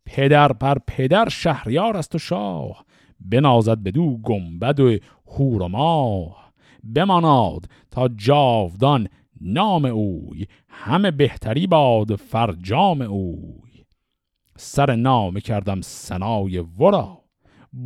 پدر 0.06 0.52
بر 0.52 0.78
پدر 0.86 1.28
شهریار 1.28 1.96
است 1.96 2.14
و 2.14 2.18
شاه 2.18 2.84
بنازد 3.20 3.82
بدو 3.82 4.16
گنبد 4.16 4.80
و 4.80 4.98
هور 5.26 5.62
و 5.62 5.68
ماه. 5.68 6.52
بماناد 6.94 7.68
تا 7.90 8.08
جاودان 8.08 9.08
نام 9.40 9.84
اوی 9.84 10.46
همه 10.68 11.10
بهتری 11.10 11.66
باد 11.66 12.16
فرجام 12.16 13.02
اوی. 13.02 13.84
سر 14.56 14.96
نام 14.96 15.40
کردم 15.40 15.80
سنای 15.80 16.58
ورا 16.58 17.22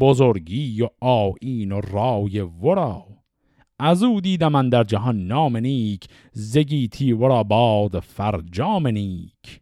بزرگی 0.00 0.83
و 0.83 0.88
آین 1.00 1.72
و 1.72 1.80
رای 1.80 2.40
ورا. 2.40 3.06
از 3.78 4.02
او 4.02 4.20
دیدم 4.20 4.52
من 4.52 4.68
در 4.68 4.85
جهان 4.85 5.26
نام 5.26 5.56
نیک 5.56 6.09
زگیتی 6.33 7.12
ورا 7.12 7.42
باد 7.42 8.00
فرجام 8.00 8.87
نیک. 8.87 9.60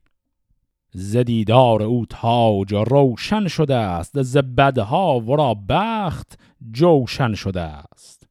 زدیدار 0.93 1.83
او 1.83 2.07
تاج 2.11 2.75
روشن 2.75 3.49
شده 3.49 3.75
است 3.75 4.23
ز 4.23 4.37
بدها 4.37 5.21
ورا 5.21 5.57
بخت 5.69 6.39
جوشن 6.73 7.35
شده 7.35 7.61
است 7.61 8.29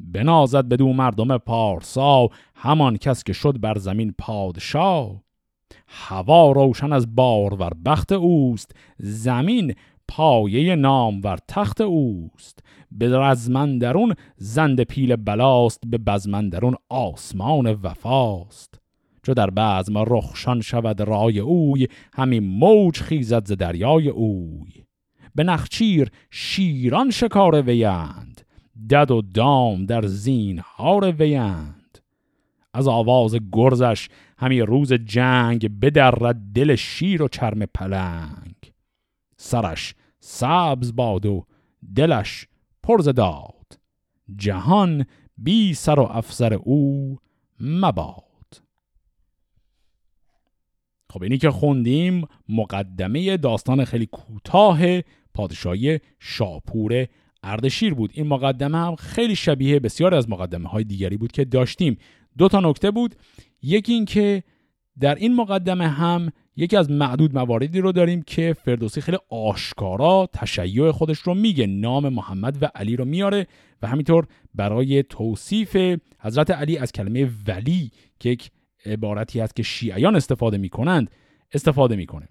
بنازد 0.00 0.68
بدو 0.68 0.92
مردم 0.92 1.38
پارسا 1.38 2.28
همان 2.54 2.96
کس 2.96 3.24
که 3.24 3.32
شد 3.32 3.60
بر 3.60 3.78
زمین 3.78 4.14
پادشاه 4.18 5.26
هوا 5.88 6.52
روشن 6.52 6.92
از 6.92 7.14
بارور 7.14 7.72
بخت 7.84 8.12
اوست 8.12 8.74
زمین 8.98 9.74
پایه 10.08 10.76
نامور 10.76 11.38
تخت 11.48 11.80
اوست. 11.80 12.58
به 12.92 13.18
رزمندرون 13.18 14.14
زند 14.36 14.80
پیل 14.80 15.16
بلاست 15.16 15.80
به 15.86 15.98
بزمندرون 15.98 16.74
آسمان 16.88 17.72
وفاست. 17.72 18.80
چو 19.26 19.34
در 19.34 19.50
بزم 19.50 19.98
رخشان 19.98 20.60
شود 20.60 21.00
رای 21.00 21.38
اوی 21.38 21.86
همین 22.12 22.42
موج 22.42 23.00
خیزد 23.00 23.46
ز 23.46 23.52
دریای 23.52 24.08
اوی. 24.08 24.84
به 25.34 25.44
نخچیر 25.44 26.10
شیران 26.30 27.10
شکار 27.10 27.62
ویند 27.62 28.40
دد 28.90 29.10
و 29.10 29.22
دام 29.22 29.86
در 29.86 30.06
زین 30.06 30.62
هار 30.64 31.12
ویند 31.12 31.98
از 32.74 32.88
آواز 32.88 33.36
گرزش 33.52 34.08
همی 34.38 34.60
روز 34.60 34.92
جنگ 34.92 35.80
بدرد 35.80 36.36
دل 36.54 36.74
شیر 36.74 37.22
و 37.22 37.28
چرم 37.28 37.66
پلنگ. 37.74 38.72
سرش 39.36 39.94
سبز 40.20 40.96
باد 40.96 41.26
و 41.26 41.46
دلش 41.96 42.48
پرز 42.82 43.08
داد. 43.08 43.78
جهان 44.36 45.06
بی 45.38 45.74
سر 45.74 46.00
و 46.00 46.02
افسر 46.02 46.54
او 46.54 47.18
مباد. 47.60 48.25
خب 51.16 51.22
اینی 51.22 51.38
که 51.38 51.50
خوندیم 51.50 52.24
مقدمه 52.48 53.36
داستان 53.36 53.84
خیلی 53.84 54.06
کوتاه 54.06 54.80
پادشاهی 55.34 55.98
شاپور 56.20 57.06
اردشیر 57.42 57.94
بود. 57.94 58.10
این 58.14 58.26
مقدمه 58.26 58.78
هم 58.78 58.96
خیلی 58.96 59.36
شبیه 59.36 59.80
بسیار 59.80 60.14
از 60.14 60.30
مقدمه 60.30 60.68
های 60.68 60.84
دیگری 60.84 61.16
بود 61.16 61.32
که 61.32 61.44
داشتیم. 61.44 61.96
دو 62.38 62.48
تا 62.48 62.60
نکته 62.60 62.90
بود. 62.90 63.14
یکی 63.62 63.92
این 63.92 64.04
که 64.04 64.42
در 65.00 65.14
این 65.14 65.36
مقدمه 65.36 65.88
هم 65.88 66.32
یکی 66.56 66.76
از 66.76 66.90
معدود 66.90 67.34
مواردی 67.34 67.80
رو 67.80 67.92
داریم 67.92 68.22
که 68.22 68.56
فردوسی 68.64 69.00
خیلی 69.00 69.18
آشکارا 69.30 70.28
تشیع 70.32 70.90
خودش 70.90 71.18
رو 71.18 71.34
میگه. 71.34 71.66
نام 71.66 72.08
محمد 72.08 72.62
و 72.62 72.70
علی 72.74 72.96
رو 72.96 73.04
میاره 73.04 73.46
و 73.82 73.86
همینطور 73.86 74.26
برای 74.54 75.02
توصیف 75.02 75.76
حضرت 76.20 76.50
علی 76.50 76.78
از 76.78 76.92
کلمه 76.92 77.30
ولی 77.46 77.90
که 78.20 78.28
یک 78.28 78.50
عبارتی 78.86 79.40
هست 79.40 79.56
که 79.56 79.62
شیعیان 79.62 80.16
استفاده 80.16 80.58
می‌کنند 80.58 81.10
استفاده 81.52 81.96
می‌کنه 81.96 82.28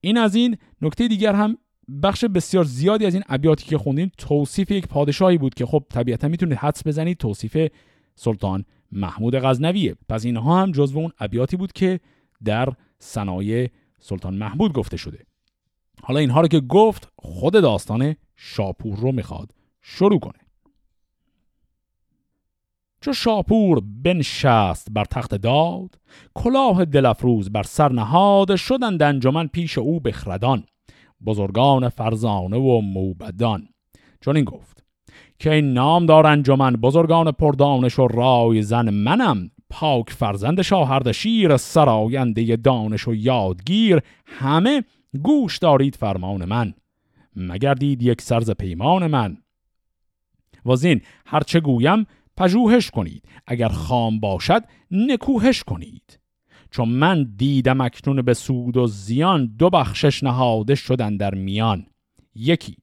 این 0.00 0.18
از 0.18 0.34
این 0.34 0.56
نکته 0.82 1.08
دیگر 1.08 1.34
هم 1.34 1.58
بخش 2.02 2.24
بسیار 2.24 2.64
زیادی 2.64 3.06
از 3.06 3.14
این 3.14 3.22
ابیاتی 3.28 3.64
که 3.64 3.78
خوندیم 3.78 4.12
توصیف 4.18 4.70
یک 4.70 4.86
پادشاهی 4.86 5.38
بود 5.38 5.54
که 5.54 5.66
خب 5.66 5.84
طبیعتا 5.90 6.28
می‌تونید 6.28 6.58
حدس 6.58 6.86
بزنید 6.86 7.16
توصیف 7.16 7.70
سلطان 8.14 8.64
محمود 8.92 9.34
غزنویه. 9.34 9.96
پس 10.08 10.24
اینها 10.24 10.62
هم 10.62 10.72
جزو 10.72 10.98
اون 10.98 11.12
ابیاتی 11.18 11.56
بود 11.56 11.72
که 11.72 12.00
در 12.44 12.68
صنایع 12.98 13.70
سلطان 14.00 14.34
محمود 14.34 14.72
گفته 14.72 14.96
شده. 14.96 15.26
حالا 16.02 16.20
اینها 16.20 16.40
رو 16.40 16.48
که 16.48 16.60
گفت 16.60 17.12
خود 17.16 17.52
داستان 17.52 18.16
شاپور 18.36 18.96
رو 18.96 19.12
می‌خواد 19.12 19.50
شروع 19.82 20.20
کنه. 20.20 20.45
چو 23.06 23.12
شاپور 23.12 23.82
بنشست 24.02 24.88
بر 24.90 25.04
تخت 25.04 25.34
داد 25.34 25.94
کلاه 26.34 26.84
دلفروز 26.84 27.52
بر 27.52 27.62
سر 27.62 27.92
نهاد 27.92 28.56
شدند 28.56 29.02
انجمن 29.02 29.46
پیش 29.46 29.78
او 29.78 30.00
بخردان 30.00 30.64
بزرگان 31.26 31.88
فرزانه 31.88 32.56
و 32.56 32.80
موبدان. 32.80 33.68
چون 34.20 34.36
این 34.36 34.44
گفت 34.44 34.84
که 35.38 35.52
این 35.52 35.72
نام 35.72 36.06
دار 36.06 36.26
انجمن 36.26 36.72
بزرگان 36.72 37.32
پردانش 37.32 37.98
و 37.98 38.08
رای 38.08 38.62
زن 38.62 38.90
منم 38.90 39.50
پاک 39.70 40.10
فرزند 40.10 40.62
شاهرد 40.62 41.12
شیر 41.12 41.56
سراینده 41.56 42.56
دانش 42.56 43.08
و 43.08 43.14
یادگیر 43.14 44.00
همه 44.26 44.84
گوش 45.22 45.58
دارید 45.58 45.96
فرمان 45.96 46.44
من. 46.44 46.74
مگردید 47.36 48.02
یک 48.02 48.20
سرز 48.20 48.50
پیمان 48.50 49.06
من؟ 49.06 49.36
وزین 50.66 51.00
هرچه 51.26 51.60
گویم 51.60 52.06
پژوهش 52.36 52.90
کنید. 52.90 53.24
اگر 53.46 53.68
خام 53.68 54.20
باشد 54.20 54.62
نکوهش 54.90 55.62
کنید. 55.62 56.18
چون 56.70 56.88
من 56.88 57.34
دیدم 57.36 57.80
اکنون 57.80 58.22
به 58.22 58.34
سود 58.34 58.76
و 58.76 58.86
زیان 58.86 59.54
دو 59.58 59.70
بخشش 59.70 60.22
نهاده 60.22 60.74
شدن 60.74 61.16
در 61.16 61.34
میان. 61.34 61.86
یکی 62.34 62.76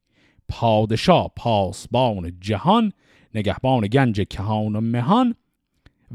پادشاه 0.50 1.32
پاسبان 1.36 2.32
جهان 2.40 2.92
نگهبان 3.36 3.88
گنج 3.88 4.22
کهان 4.22 4.76
و 4.76 4.82
مهان. 4.82 5.36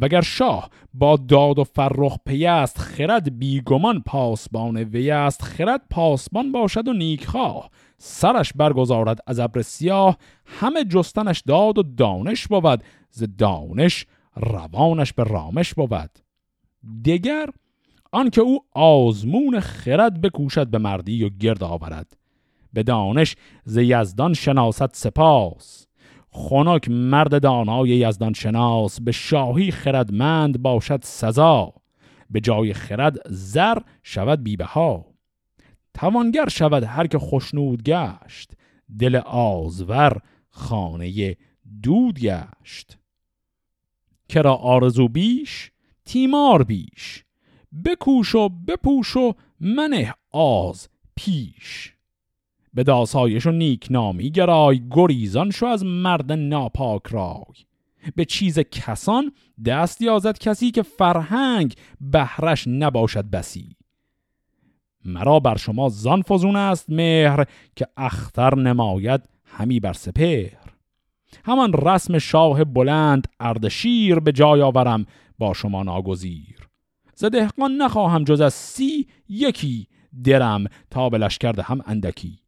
وگر 0.01 0.21
شاه 0.21 0.71
با 0.95 1.17
داد 1.17 1.59
و 1.59 1.65
فرخ 1.65 2.17
پیست 2.27 2.79
خرد 2.79 3.39
بیگمان 3.39 4.03
پاسبان 4.07 4.77
وی 4.77 5.11
است 5.11 5.43
خرد. 5.43 5.83
پاسبان 5.91 6.53
باشد 6.53 6.89
و 6.89 6.93
نیکخواه. 6.93 7.71
سرش 7.99 8.53
برگزارد 8.53 9.19
از 9.27 9.39
ابر 9.39 9.63
سیاه. 9.63 10.17
همه 10.45 10.85
جستنش 10.85 11.43
داد 11.47 11.79
و 11.79 11.83
دانش 11.83 12.47
بود. 12.47 12.85
ز 13.11 13.25
دانش 13.39 14.07
روانش 14.37 15.13
به 15.13 15.25
رامش 15.25 15.75
بود. 15.75 16.11
دگر 17.05 17.49
آنکه 18.13 18.41
او 18.41 18.65
آزمون 18.73 19.61
خرد 19.61 20.21
بکوشد 20.21 20.67
به 20.67 20.79
مردی 20.79 21.25
و 21.25 21.29
گرد 21.29 21.65
آورد. 21.65 22.17
به 22.73 22.83
دانش 22.83 23.37
ز 23.65 23.77
یزدان 23.77 24.35
شناست 24.35 24.97
سپاس. 24.97 25.87
خنک 26.31 26.89
مرد 26.89 27.43
دانای 27.43 27.89
یزدان 27.89 28.33
شناس 28.33 29.01
به 29.01 29.13
شاهی 29.13 29.71
خردمند 29.71 30.63
باشد 30.63 31.01
سزا. 31.03 31.73
به 32.31 32.41
جای 32.41 32.73
خرد 32.73 33.17
زر 33.29 33.79
شود 34.03 34.43
بیبه 34.43 34.65
ها 34.65 35.07
توانگر 35.95 36.49
شود 36.49 36.83
هر 36.83 37.07
که 37.07 37.19
خوشنود 37.19 37.83
گشت. 37.83 38.53
دل 38.99 39.17
آزور 39.27 40.21
خانه 40.51 41.37
دود 41.83 42.19
گشت. 42.21 42.99
کرا 44.29 44.55
آرزو 44.55 45.09
بیش 45.09 45.73
تیمار 46.05 46.63
بیش. 46.63 47.25
بکوش 47.85 48.35
و 48.35 48.49
بپوش 48.49 49.17
و 49.17 49.35
منه 49.61 50.15
آز 50.31 50.89
پیش. 51.17 51.95
به 52.75 52.83
داسایش 52.83 53.47
و 53.47 53.51
نیک 53.51 53.87
نامی 53.91 54.31
گرای 54.31 54.83
گریزان 54.91 55.51
شو 55.51 55.67
از 55.67 55.85
مرد 55.85 56.33
ناپاک 56.33 57.07
رای. 57.07 57.65
به 58.17 58.25
چیز 58.25 58.59
کسان 58.59 59.33
دست 59.65 60.03
یازد 60.03 60.39
کسی 60.39 60.71
که 60.71 60.83
فرهنگ 60.83 61.75
بهرش 62.01 62.65
نباشد 62.67 63.31
بسی. 63.31 63.77
مرا 65.05 65.41
بر 65.41 65.57
شما 65.57 65.89
زان 65.89 66.23
فزون 66.23 66.57
است 66.57 66.91
مهر 66.91 67.45
که 67.77 67.87
اختر 67.97 68.55
نماید 68.55 69.29
همی 69.45 69.81
بر 69.81 69.93
سپهر. 69.93 70.58
همان 71.45 71.73
رسم 71.73 72.19
شاه 72.19 72.65
بلند 72.65 73.29
اردشیر 73.41 74.21
به 74.21 74.33
جای 74.33 74.63
آورم 74.63 75.07
با 75.39 75.55
شما 75.55 75.83
ناگزیر. 75.83 76.69
ز 77.15 77.25
دهقان 77.25 77.77
نخواهم 77.77 78.25
جز 78.25 78.41
از 78.41 78.55
سی 78.55 79.07
یکی 79.29 79.89
درم 80.25 80.65
تا 80.91 81.09
به 81.09 81.19
لشکر 81.19 81.61
هم 81.61 81.81
اندکی. 81.87 82.39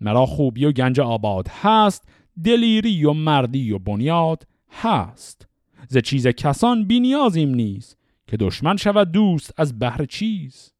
مرا 0.00 0.26
خوبی 0.26 0.64
و 0.64 0.72
گنج 0.72 1.00
آباد 1.00 1.48
هست 1.48 2.08
دلیری 2.44 3.04
و 3.04 3.12
مردی 3.12 3.72
و 3.72 3.78
بنیاد 3.78 4.46
هست. 4.70 5.46
ز 5.88 5.98
چیز 5.98 6.26
کسان 6.26 6.84
بینیازیم 6.84 7.54
نیست 7.54 7.98
که 8.26 8.36
دشمن 8.36 8.76
شود 8.76 9.12
دوست 9.12 9.54
از 9.56 9.78
بهر 9.78 10.04
چیز. 10.04 10.72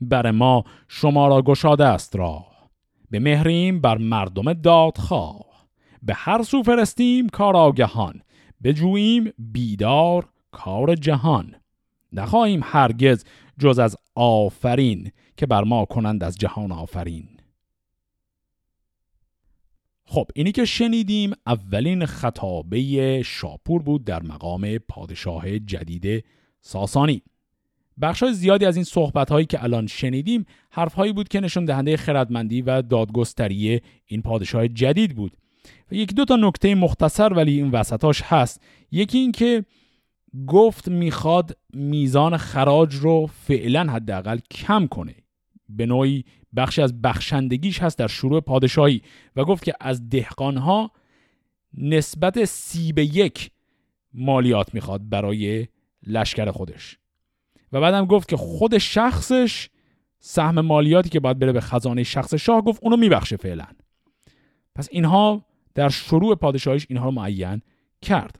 بر 0.00 0.30
ما 0.30 0.64
شما 0.88 1.28
را 1.28 1.42
گشاده 1.42 1.84
است 1.84 2.16
راه 2.16 2.70
به 3.10 3.18
مهریم 3.18 3.80
بر 3.80 3.98
مردم 3.98 4.52
دادخواه. 4.52 5.49
به 6.02 6.14
هر 6.14 6.42
سو 6.42 6.62
فرستیم 6.62 7.28
کار 7.28 7.56
آگهان 7.56 8.22
بجوییم 8.62 9.32
بیدار 9.38 10.28
کار 10.50 10.94
جهان. 10.94 11.54
نخواهیم 12.12 12.60
هرگز 12.64 13.24
جز 13.58 13.78
از 13.78 13.96
آفرین 14.14 15.12
که 15.36 15.46
بر 15.46 15.64
ما 15.64 15.84
کنند 15.84 16.24
از 16.24 16.36
جهان 16.36 16.72
آفرین. 16.72 17.28
خب 20.04 20.26
اینی 20.34 20.52
که 20.52 20.64
شنیدیم 20.64 21.32
اولین 21.46 22.06
خطابه 22.06 23.22
شاپور 23.22 23.82
بود 23.82 24.04
در 24.04 24.22
مقام 24.22 24.78
پادشاه 24.78 25.58
جدید 25.58 26.24
ساسانی. 26.60 27.22
بخش 28.00 28.24
زیادی 28.24 28.64
از 28.64 28.76
این 28.76 28.84
صحبت 28.84 29.30
هایی 29.30 29.46
که 29.46 29.64
الان 29.64 29.86
شنیدیم 29.86 30.44
حرف 30.70 30.94
هایی 30.94 31.12
بود 31.12 31.28
که 31.28 31.40
نشون 31.40 31.64
دهنده 31.64 31.96
خردمندی 31.96 32.62
و 32.62 32.82
دادگستری 32.82 33.80
این 34.06 34.22
پادشاه 34.22 34.68
جدید 34.68 35.16
بود. 35.16 35.36
و 35.92 35.94
یکی 35.94 36.14
دو 36.14 36.24
تا 36.24 36.36
نکته 36.36 36.74
مختصر 36.74 37.32
ولی 37.32 37.56
این 37.56 37.70
وسطاش 37.70 38.22
هست. 38.22 38.60
یکی 38.90 39.18
این 39.18 39.32
که 39.32 39.64
گفت 40.46 40.88
می‌خواد 40.88 41.56
میزان 41.72 42.36
خراج 42.36 42.94
رو 42.94 43.26
فعلا 43.26 43.92
حداقل 43.92 44.38
کم 44.50 44.86
کنه. 44.86 45.14
به 45.68 45.86
نوعی 45.86 46.24
بخشی 46.56 46.82
از 46.82 47.02
بخشندگیش 47.02 47.82
هست 47.82 47.98
در 47.98 48.06
شروع 48.06 48.40
پادشاهی 48.40 49.02
و 49.36 49.44
گفت 49.44 49.64
که 49.64 49.74
از 49.80 50.08
دهقانها 50.08 50.90
نسبت 51.74 52.44
سی 52.44 52.92
به 52.92 53.04
یک 53.04 53.50
مالیات 54.14 54.74
می‌خواد 54.74 55.08
برای 55.08 55.68
لشکر 56.06 56.50
خودش. 56.50 56.98
و 57.72 57.80
بعدم 57.80 58.06
گفت 58.06 58.28
که 58.28 58.36
خود 58.36 58.78
شخصش 58.78 59.68
سهم 60.18 60.60
مالیاتی 60.60 61.08
که 61.08 61.20
باید 61.20 61.38
بره 61.38 61.52
به 61.52 61.60
خزانه 61.60 62.02
شخص 62.02 62.34
شاه 62.34 62.62
گفت 62.62 62.80
اونو 62.82 62.96
میبخشه 62.96 63.36
فعلا. 63.36 63.66
پس 64.74 64.88
اینها 64.90 65.44
در 65.80 65.88
شروع 65.88 66.34
پادشاهیش 66.34 66.86
اینها 66.88 67.04
رو 67.04 67.10
معین 67.10 67.62
کرد. 68.02 68.38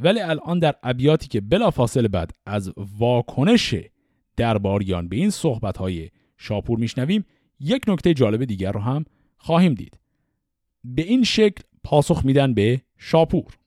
ولی 0.00 0.20
الان 0.20 0.58
در 0.58 0.74
ابیاتی 0.82 1.28
که 1.28 1.40
بلافاصله 1.40 2.08
بعد 2.08 2.30
از 2.46 2.72
واکنش 2.98 3.74
درباریان 4.36 5.08
به 5.08 5.16
این 5.16 5.30
صحبت 5.30 5.76
های 5.76 6.10
شاپور 6.36 6.78
میشنویم 6.78 7.24
یک 7.60 7.84
نکته 7.88 8.14
جالب 8.14 8.44
دیگر 8.44 8.72
رو 8.72 8.80
هم 8.80 9.04
خواهیم 9.36 9.74
دید. 9.74 9.98
به 10.84 11.02
این 11.02 11.24
شکل 11.24 11.62
پاسخ 11.84 12.24
میدن 12.24 12.54
به 12.54 12.80
شاپور. 12.98 13.58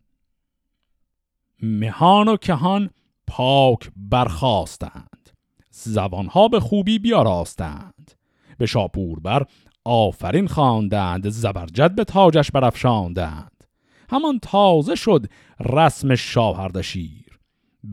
مهان 1.62 2.28
و 2.28 2.38
کهان 2.38 2.90
پاک 3.28 3.92
برخواستند 3.96 5.30
زبانها 5.70 6.48
به 6.48 6.60
خوبی 6.60 7.00
بیاراستند. 7.00 8.12
به 8.58 8.66
شاپور 8.66 9.20
بر 9.20 9.46
آفرین 9.86 10.48
خواندند 10.48 11.30
زبرجد 11.30 11.96
به 11.96 12.04
تاجش 12.04 12.52
برافشاندند. 12.52 13.64
همان 14.10 14.40
تازه 14.42 14.96
شد 14.96 15.26
رسم 15.60 16.16
شاهردشیر 16.16 17.40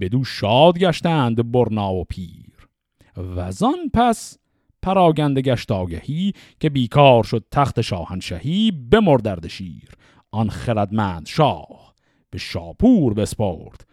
بدو 0.01 0.25
شاد 0.25 0.79
گشتند 0.79 1.53
برنا 1.53 1.95
و 1.95 2.05
پیر. 2.05 2.69
وزان 3.17 3.91
پس 3.95 4.39
پراگنده 4.83 5.41
گشت 5.41 5.73
آگهی 5.73 6.33
که 6.61 6.71
بیکار 6.71 7.25
شد 7.25 7.45
تخت 7.51 7.81
شاهنشهی 7.81 8.71
بمردرد 8.71 9.47
شیر. 9.47 9.91
آن 10.31 10.51
خردمند 10.51 11.27
شاه 11.27 11.95
به 12.31 12.39
شاپور 12.39 13.15
بسپرد 13.15 13.87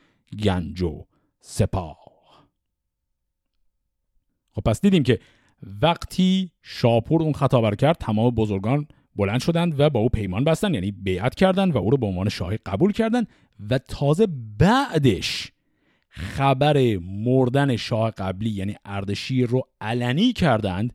گنج 0.44 0.82
و 0.82 1.06
سپاه. 1.40 1.98
خب 4.52 4.62
پس 4.62 4.82
دیدیم 4.82 5.04
که 5.04 5.20
وقتی 5.82 6.52
شاپور 6.62 7.22
اون 7.22 7.34
خطا 7.34 7.72
کرد 7.72 7.98
تمام 7.98 8.30
بزرگان 8.30 8.88
بلند 9.16 9.42
شدند 9.42 9.80
و 9.80 9.90
با 9.90 10.00
او 10.00 10.10
پیمان 10.10 10.44
بستن 10.44 10.74
یعنی 10.74 10.92
بیعت 10.92 11.36
کردند 11.36 11.76
و 11.76 11.78
او 11.78 11.90
رو 11.90 11.98
به 11.98 12.06
عنوان 12.06 12.30
شاهی 12.30 12.58
قبول 12.66 12.92
کردند 12.92 13.28
و 13.70 13.78
تازه 13.78 14.28
بعدش 14.58 15.52
خبر 16.10 16.98
مردن 16.98 17.76
شاه 17.76 18.12
قبلی 18.12 18.50
یعنی 18.50 18.76
اردشیر 18.86 19.48
رو 19.48 19.62
علنی 19.82 20.34
کردند 20.34 20.94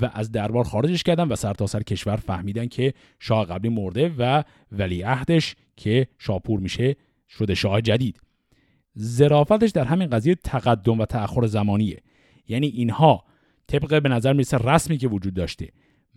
و 0.00 0.10
از 0.14 0.32
دربار 0.32 0.64
خارجش 0.64 1.02
کردن 1.02 1.28
و 1.28 1.36
سرتاسر 1.36 1.78
سر 1.78 1.82
کشور 1.82 2.16
فهمیدن 2.16 2.66
که 2.66 2.94
شاه 3.20 3.44
قبلی 3.44 3.68
مرده 3.68 4.12
و 4.18 4.42
ولیعهدش 4.72 5.56
که 5.76 6.08
شاپور 6.18 6.60
میشه 6.60 6.96
شده 7.28 7.54
شاه 7.54 7.80
جدید. 7.80 8.20
زرافتش 8.94 9.70
در 9.70 9.84
همین 9.84 10.10
قضیه 10.10 10.34
تقدم 10.34 10.98
و 11.00 11.06
تأخر 11.06 11.46
زمانیه. 11.46 12.02
یعنی 12.48 12.66
اینها 12.66 13.24
طبق 13.68 14.02
به 14.02 14.08
نظر 14.08 14.32
می‌رسه 14.32 14.56
رسمی 14.56 14.98
که 14.98 15.08
وجود 15.08 15.34
داشته. 15.34 15.68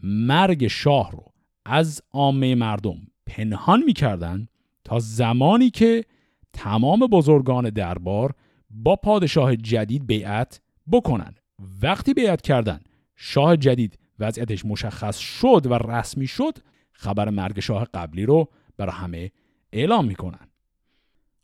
مرگ 0.04 0.68
شاه 0.68 1.12
رو 1.12 1.26
از 1.66 2.02
عامه 2.12 2.56
مردم 2.56 2.98
پنهان 3.26 3.84
می‌کردن 3.84 4.48
تا 4.84 5.00
زمانی 5.00 5.70
که 5.70 6.06
تمام 6.54 7.00
بزرگان 7.00 7.70
دربار 7.70 8.34
با 8.70 8.96
پادشاه 8.96 9.56
جدید 9.56 10.08
بیعت 10.08 10.62
بکنن. 10.92 11.36
وقتی 11.82 12.14
بیعت 12.14 12.42
کردن 12.42 12.80
شاه 13.16 13.58
جدید 13.58 14.00
وضعیتش 14.20 14.66
مشخص 14.66 15.18
شد 15.18 15.68
و 15.70 15.74
رسمی 15.74 16.28
شد 16.28 16.58
خبر 16.92 17.30
مرگ 17.30 17.60
شاه 17.60 17.88
قبلی 17.94 18.26
رو 18.26 18.50
برای 18.78 18.96
همه 18.96 19.32
اعلام 19.74 20.06
می‌کنن. 20.06 20.48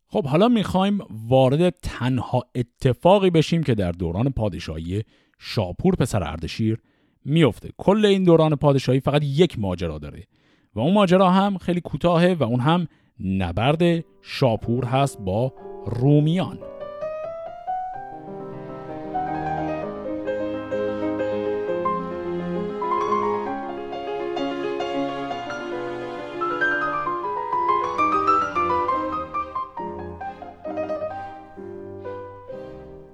خب 0.07 0.25
حالا 0.25 0.47
می‌خوایم 0.47 0.99
وارد 1.09 1.69
تنها 1.69 2.43
اتفاقی 2.55 3.29
بشیم 3.29 3.63
که 3.63 3.75
در 3.75 3.91
دوران 3.91 4.29
پادشاهی 4.29 5.03
شاپور 5.39 5.95
پسر 5.95 6.23
اردشیر 6.23 6.77
میفته. 7.25 7.69
کل 7.77 8.05
این 8.05 8.23
دوران 8.23 8.55
پادشاهی 8.55 8.99
فقط 8.99 9.23
یک 9.23 9.59
ماجرا 9.59 9.97
داره 9.97 10.23
و 10.75 10.79
اون 10.79 10.93
ماجرا 10.93 11.29
هم 11.29 11.57
خیلی 11.57 11.81
کوتاهه 11.81 12.33
و 12.39 12.43
اون 12.43 12.59
هم 12.59 12.87
نبرد 13.19 14.03
شاپور 14.21 14.85
هست 14.85 15.19
با 15.19 15.53
رومیان. 15.85 16.59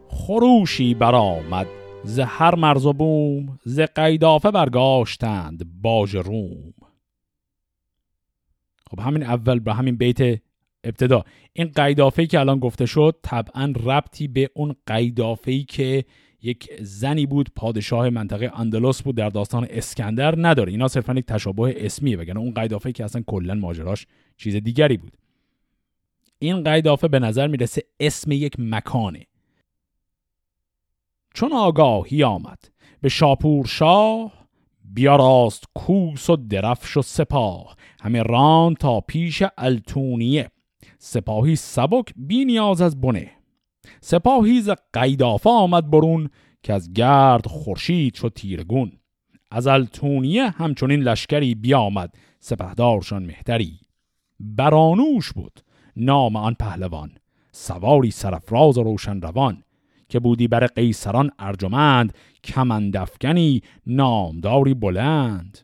خروشی 0.09 0.93
برآمد. 0.93 1.82
ز 2.03 2.19
هر 2.19 2.55
مرز 2.55 2.85
و 2.85 2.93
بوم 2.93 3.59
ز 3.65 3.79
قیدافه 3.79 4.51
برگاشتند 4.51 5.81
باج 5.81 6.15
روم. 6.15 6.73
خب 8.91 8.99
همین 8.99 9.23
اول 9.23 9.59
به 9.59 9.73
همین 9.73 9.95
بیت 9.95 10.41
ابتدا. 10.83 11.23
این 11.53 11.67
قیدافه 11.75 12.25
که 12.25 12.39
الان 12.39 12.59
گفته 12.59 12.85
شد 12.85 13.15
طبعا 13.23 13.73
ربطی 13.83 14.27
به 14.27 14.49
اون 14.53 14.75
قیدافه 14.85 15.63
که 15.63 16.05
یک 16.41 16.69
زنی 16.81 17.25
بود 17.25 17.49
پادشاه 17.55 18.09
منطقه 18.09 18.51
اندلس 18.55 19.01
بود 19.01 19.17
در 19.17 19.29
داستان 19.29 19.67
اسکندر 19.69 20.35
نداره. 20.37 20.71
اینا 20.71 20.87
صرفا 20.87 21.13
یک 21.13 21.25
تشابه 21.25 21.85
اسمیه 21.85 22.17
وگرنه 22.17 22.39
اون 22.39 22.53
قیدافه 22.53 22.91
که 22.91 23.03
اصلا 23.03 23.23
کلا 23.27 23.53
ماجراش 23.53 24.07
چیز 24.37 24.55
دیگری 24.55 24.97
بود. 24.97 25.17
این 26.39 26.63
قیدافه 26.63 27.07
به 27.07 27.19
نظر 27.19 27.47
می‌رسه 27.47 27.81
اسم 27.99 28.31
یک 28.31 28.55
مکانه. 28.59 29.25
چون 31.33 31.53
آگاهی 31.53 32.23
آمد. 32.23 32.59
به 33.01 33.09
شاپور 33.09 33.65
شاه 33.65 34.31
بیاراست 34.85 35.63
کوس 35.75 36.29
و 36.29 36.35
درفش 36.35 36.97
و 36.97 37.01
سپاه. 37.01 37.75
همه 38.01 38.23
ران 38.23 38.73
تا 38.75 39.01
پیش 39.01 39.43
التونیه. 39.57 40.49
سپاهی 40.97 41.55
سبک 41.55 42.13
بی 42.15 42.45
نیاز 42.45 42.81
از 42.81 43.01
بنه. 43.01 43.31
سپاهی 44.01 44.61
ز 44.61 44.69
قیدافه 44.93 45.49
آمد 45.49 45.89
برون 45.89 46.29
که 46.63 46.73
از 46.73 46.93
گرد 46.93 47.47
خورشید 47.47 48.13
شد 48.13 48.33
تیرگون. 48.35 48.91
از 49.51 49.67
التونیه 49.67 50.49
همچنین 50.49 50.99
لشکری 50.99 51.55
بیامد. 51.55 52.15
سپهدارشان 52.39 53.25
مهتری. 53.25 53.79
برانوش 54.39 55.31
بود 55.31 55.59
نام 55.95 56.35
آن 56.35 56.53
پهلوان. 56.59 57.11
سواری 57.51 58.11
سرفراز 58.11 58.77
و 58.77 58.83
روشن 58.83 59.21
روان 59.21 59.63
که 60.13 60.19
بودی 60.19 60.47
بر 60.47 60.67
قیصران 60.67 61.31
ارجمند 61.39 62.13
کمندفگنی 62.43 63.61
نامداری 63.87 64.73
بلند. 64.73 65.59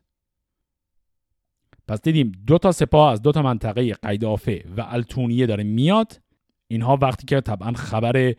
پس 1.88 2.02
دیدیم 2.02 2.32
دو 2.48 2.58
تا 2.58 2.72
سپاه 2.72 3.12
از 3.12 3.22
دو 3.22 3.32
تا 3.32 3.42
منطقه 3.42 3.94
قیدافه 3.94 4.66
و 4.78 4.86
التونیه 4.90 5.46
داره 5.46 5.64
میاد. 5.64 6.22
اینها 6.68 6.98
وقتی 7.02 7.26
که 7.26 7.42
طبعا 7.42 7.72
خبر 7.72 8.34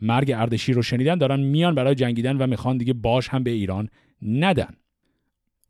مرگ 0.00 0.32
اردشیر 0.36 0.76
رو 0.76 0.82
شنیدن 0.82 1.18
دارن 1.18 1.40
میان 1.40 1.74
برای 1.74 1.94
جنگیدن 1.94 2.36
و 2.36 2.46
می‌خوان 2.46 2.78
دیگه 2.78 2.92
باش 2.92 3.28
هم 3.28 3.42
به 3.42 3.50
ایران 3.50 3.88
ندن. 4.22 4.74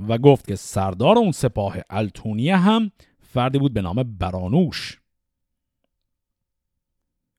و 0.08 0.18
گفت 0.18 0.46
که 0.46 0.54
سردار 0.54 1.18
اون 1.18 1.32
سپاه 1.32 1.76
التونیه 1.90 2.56
هم 2.56 2.90
فردی 3.20 3.58
بود 3.58 3.72
به 3.72 3.82
نام 3.82 4.16
برانوش. 4.18 5.00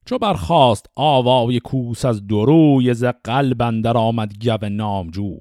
چو 0.10 0.18
برخواست 0.18 0.86
آوای 0.96 1.60
کوس 1.60 2.06
از 2.06 2.28
دروی 2.28 2.94
ز 2.94 3.04
قلب 3.04 3.62
اندر 3.62 3.98
آمد 3.98 4.46
گو 4.46 4.70
نامجوی. 4.70 5.40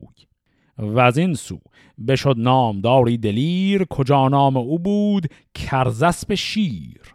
و 0.79 0.99
از 0.99 1.19
این 1.19 1.35
سو 1.35 1.61
بشد 2.09 2.35
نامداری 2.39 3.19
دلیر 3.19 3.85
کجا 3.85 4.29
نام 4.29 4.57
او 4.57 4.79
بود؟ 4.79 5.27
کرزسب 5.55 6.35
شیر. 6.35 7.15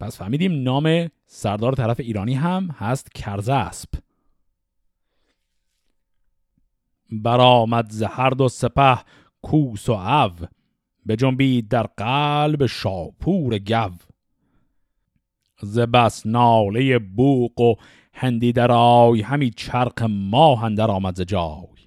پس 0.00 0.18
فهمیدیم 0.18 0.62
نام 0.62 1.08
سردار 1.26 1.72
طرف 1.72 2.00
ایرانی 2.00 2.34
هم 2.34 2.68
هست 2.78 3.14
کرزسب 3.14 3.88
برآمد 7.12 7.90
ز 7.90 8.02
هر 8.02 8.30
دو 8.30 8.48
سپه 8.48 8.98
کوس 9.42 9.88
و 9.88 9.92
او 9.92 10.48
به 11.06 11.16
جنبید 11.16 11.68
در 11.68 11.86
قلب 11.86 12.66
شاپور 12.66 13.58
گو. 13.58 14.09
ز 15.62 15.78
بس 15.78 16.26
ناله 16.26 16.98
بوق 16.98 17.60
و 17.60 17.74
هندی 18.14 18.52
درای 18.52 19.20
همی 19.20 19.50
چرخ 19.50 20.02
ماه 20.08 20.64
اندر 20.64 20.90
آمد 20.90 21.16
ز 21.16 21.20
جای. 21.20 21.80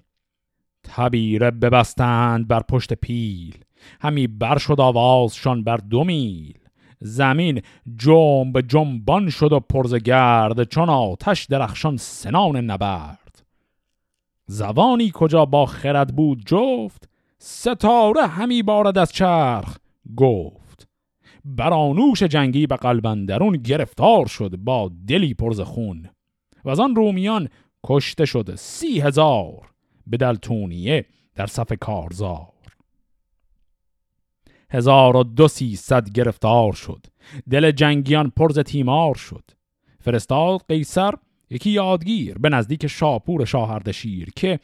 تبیره 0.84 1.50
ببستند 1.50 2.48
بر 2.48 2.60
پشت 2.60 2.92
پیل 2.92 3.58
همی 4.00 4.26
بر 4.26 4.58
شد 4.58 4.80
آوازشان 4.80 5.64
بر 5.64 5.76
دو 5.76 6.04
میل. 6.04 6.58
زمین 7.00 7.62
جنب 7.96 8.60
جنبان 8.60 9.30
شد 9.30 9.52
و 9.52 9.60
پرز 9.60 9.94
گرد 9.94 10.64
چون 10.64 10.88
آتش 10.88 11.44
درخشان 11.44 11.96
سنان 11.96 12.56
نبرد. 12.56 13.42
زبانی 14.46 15.10
کجا 15.14 15.44
با 15.44 15.66
خرد 15.66 16.16
بود 16.16 16.42
جفت 16.46 17.08
ستاره 17.38 18.26
همی 18.26 18.62
بارد 18.62 18.98
از 18.98 19.12
چرخ 19.12 19.76
گفت 20.16 20.63
برانوش 21.44 22.22
جنگی 22.22 22.66
به 22.66 22.76
قلبندرون 22.76 23.56
گرفتار 23.56 24.26
شد 24.26 24.56
با 24.56 24.90
دلی 25.08 25.34
پرز 25.34 25.60
خون. 25.60 26.08
و 26.64 26.70
از 26.70 26.80
آن 26.80 26.96
رومیان 26.96 27.48
کشته 27.84 28.24
شد 28.24 28.54
سی 28.54 29.00
هزار 29.00 29.70
به 30.06 30.16
دلتونیه 30.16 31.06
در 31.34 31.46
صف 31.46 31.72
کارزار. 31.80 32.48
هزار 34.70 35.16
و 35.16 35.24
دو 35.24 35.48
سیصد 35.48 36.10
گرفتار 36.10 36.72
شد. 36.72 37.06
دل 37.50 37.70
جنگیان 37.70 38.32
پرز 38.36 38.58
تیمار 38.58 39.14
شد. 39.14 39.50
فرستاد 40.00 40.60
قیصر 40.68 41.14
یکی 41.50 41.70
یادگیر 41.70 42.38
به 42.38 42.48
نزدیک 42.48 42.86
شاپور 42.86 43.44
شاهردشیر 43.44 44.30
که 44.36 44.60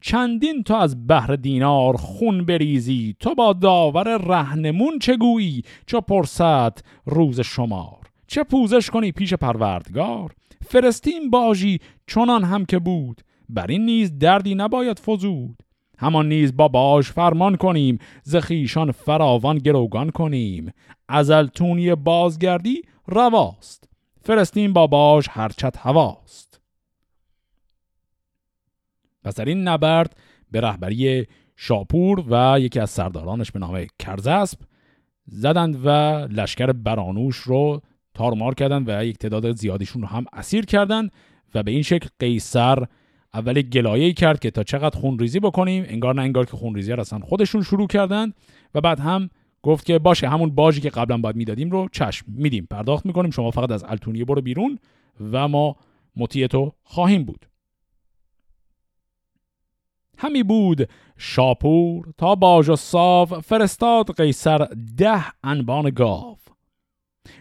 چندین 0.00 0.62
تو 0.62 0.74
از 0.74 1.06
بحر 1.06 1.36
دینار 1.36 1.96
خون 1.96 2.44
بریزی. 2.44 3.16
تو 3.20 3.34
با 3.34 3.52
داور 3.52 4.16
رهنمون 4.16 4.98
چه 4.98 5.16
گویی؟ 5.16 5.62
چه 5.86 6.00
پرسد 6.00 6.78
روز 7.06 7.40
شمار؟ 7.40 7.98
چه 8.26 8.44
پوزش 8.44 8.90
کنی 8.90 9.12
پیش 9.12 9.34
پروردگار؟ 9.34 10.30
فرستیم 10.66 11.30
باجی 11.30 11.78
چنان 12.06 12.44
هم 12.44 12.64
که 12.64 12.78
بود. 12.78 13.20
بر 13.48 13.66
این 13.66 13.84
نیز 13.84 14.18
دردی 14.18 14.54
نباید 14.54 14.98
فزود. 14.98 15.62
همان 15.98 16.28
نیز 16.28 16.56
با 16.56 16.68
باش 16.68 17.10
فرمان 17.10 17.56
کنیم 17.56 17.98
زخیشان 18.22 18.92
فراوان 18.92 19.58
گروگان 19.58 20.10
کنیم. 20.10 20.72
ازلتونی 21.08 21.94
بازگردی 21.94 22.82
رواست. 23.06 23.88
فرستیم 24.22 24.72
با 24.72 24.86
باش 24.86 25.26
هرچت 25.30 25.76
هواست. 25.76 26.49
پس 29.24 29.34
در 29.34 29.44
این 29.44 29.68
نبرد 29.68 30.16
به 30.50 30.60
رهبری 30.60 31.26
شاپور 31.56 32.24
و 32.30 32.60
یکی 32.60 32.80
از 32.80 32.90
سردارانش 32.90 33.50
به 33.50 33.58
نام 33.58 33.86
کرزسب 33.98 34.58
زدند 35.26 35.86
و 35.86 35.90
لشکر 36.30 36.72
برانوش 36.72 37.36
رو 37.36 37.82
تارمار 38.14 38.54
کردند 38.54 38.88
و 38.88 39.04
یک 39.04 39.18
تعداد 39.18 39.52
زیادیشون 39.52 40.02
رو 40.02 40.08
هم 40.08 40.24
اسیر 40.32 40.66
کردند 40.66 41.12
و 41.54 41.62
به 41.62 41.70
این 41.70 41.82
شکل 41.82 42.08
قیصر 42.18 42.84
اول 43.34 43.62
گلایه 43.62 44.12
کرد 44.12 44.38
که 44.38 44.50
تا 44.50 44.62
چقدر 44.62 44.98
خونریزی 44.98 45.40
بکنیم 45.40 45.84
انگار 45.86 46.14
نه 46.14 46.22
انگار 46.22 46.44
که 46.44 46.56
خونریزی 46.56 46.92
رو 46.92 47.00
اصلا 47.00 47.18
خودشون 47.18 47.62
شروع 47.62 47.86
کردند 47.86 48.34
و 48.74 48.80
بعد 48.80 49.00
هم 49.00 49.30
گفت 49.62 49.86
که 49.86 49.98
باشه 49.98 50.28
همون 50.28 50.50
باجی 50.54 50.80
که 50.80 50.90
قبلا 50.90 51.18
باید 51.18 51.36
می‌دادیم 51.36 51.70
رو 51.70 51.88
چشم 51.92 52.26
میدیم. 52.28 52.66
پرداخت 52.70 53.06
می‌کنیم. 53.06 53.30
شما 53.30 53.50
فقط 53.50 53.70
از 53.70 53.84
التونیه 53.84 54.24
برو 54.24 54.40
بیرون 54.40 54.78
و 55.32 55.48
ما 55.48 55.76
مطیع 56.16 56.46
تو 56.46 56.72
خواهیم 56.82 57.24
بود. 57.24 57.49
همی 60.20 60.42
بود 60.42 60.88
شاپور 61.18 62.12
تا 62.18 62.34
باج 62.34 62.68
و 62.68 62.76
صاف 62.76 63.38
فرستاد 63.38 64.16
قیصر 64.16 64.68
ده 64.96 65.24
انبان 65.44 65.90
گاو. 65.90 66.36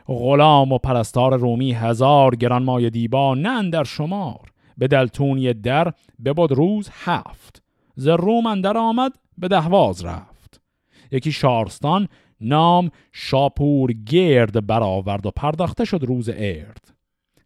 غلام 0.08 0.72
و 0.72 0.78
پرستار 0.78 1.38
رومی 1.40 1.74
هزار 1.74 2.36
گرانمای 2.36 2.90
دیبا 2.90 3.36
نه 3.36 3.70
در 3.70 3.84
شمار 3.84 4.52
به 4.78 4.88
دلتونی 4.88 5.54
در 5.54 5.94
بباد 6.26 6.52
روز 6.52 6.90
هفت. 6.94 7.64
ز 7.96 8.08
روم 8.08 8.46
اندر 8.46 8.78
آمد 8.78 9.12
به 9.38 9.48
دهواز 9.48 10.06
رفت. 10.06 10.62
یکی 11.12 11.32
شارستان 11.32 12.08
نام 12.42 12.90
شاپور 13.12 13.94
گرد 13.94 14.68
برآورد 14.68 15.26
و 15.26 15.32
پرداخته 15.32 15.86
شد 15.86 16.04
روز 16.04 16.30
ارد. 16.34 16.99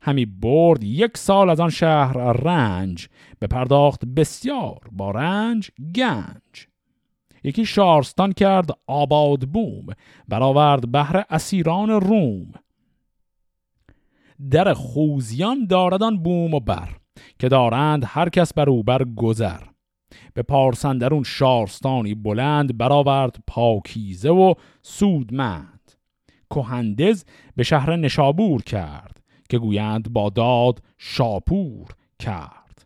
همی 0.05 0.25
برد 0.25 0.83
یک 0.83 1.17
سال 1.17 1.49
از 1.49 1.59
آن 1.59 1.69
شهر 1.69 2.17
رنج 2.33 3.07
به 3.39 3.47
پرداخت 3.47 4.05
بسیار 4.05 4.79
با 4.91 5.11
رنج 5.11 5.69
گنج. 5.95 6.67
یکی 7.43 7.65
شارستان 7.65 8.31
کرد 8.31 8.69
آباد 8.87 9.39
بوم 9.39 9.85
برآورد 10.27 10.91
بهر 10.91 11.25
اسیران 11.29 11.89
روم. 11.89 12.51
در 14.51 14.73
خوزیان 14.73 15.67
داردان 15.67 16.23
بوم 16.23 16.53
و 16.53 16.59
بر 16.59 16.89
که 17.39 17.49
دارند 17.49 18.03
هر 18.07 18.29
کس 18.29 18.53
بر 18.53 18.69
او 18.69 18.83
بر 18.83 19.03
گذر. 19.03 19.61
به 20.33 20.41
پارسندرون 20.41 21.23
شارستانی 21.23 22.15
بلند 22.15 22.77
برآورد 22.77 23.35
پاکیزه 23.47 24.29
و 24.29 24.53
سودمند. 24.81 25.91
کهندز 26.49 27.25
به 27.55 27.63
شهر 27.63 27.95
نشابور 27.95 28.63
کرد. 28.63 29.12
که 29.53 29.59
گویند 29.59 30.13
با 30.13 30.29
داد 30.29 30.83
شاپور 30.97 31.87
کرد. 32.19 32.85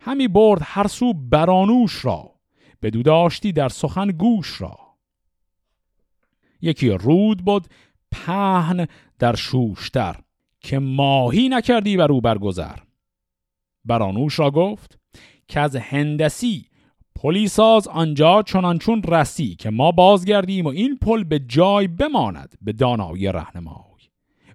همی 0.00 0.28
برد 0.28 0.60
هر 0.64 0.86
سو 0.86 1.12
برانوش 1.12 2.04
را 2.04 2.30
بدو 2.82 3.02
داشتی 3.02 3.52
در 3.52 3.68
سخن 3.68 4.08
گوش 4.08 4.60
را. 4.60 4.78
یکی 6.60 6.88
رود 6.88 7.44
بود 7.44 7.66
پهن 8.12 8.86
در 9.18 9.34
شوشتر 9.34 10.16
که 10.60 10.78
ماهی 10.78 11.48
نکردی 11.48 11.96
بر 11.96 12.12
او 12.12 12.20
برگذر. 12.20 12.78
برانوش 13.84 14.38
را 14.38 14.50
گفت 14.50 14.98
که 15.48 15.60
از 15.60 15.76
هندسی 15.76 16.66
پلی 17.14 17.48
ساز 17.48 17.88
آنجا 17.88 18.42
چنانچون 18.42 19.02
رسی 19.02 19.54
که 19.54 19.70
ما 19.70 19.90
بازگردیم 19.92 20.64
و 20.64 20.68
این 20.68 20.96
پل 20.96 21.24
به 21.24 21.38
جای 21.38 21.88
بماند 21.88 22.54
به 22.62 22.72
دانایی 22.72 23.32
رهنمای. 23.32 23.93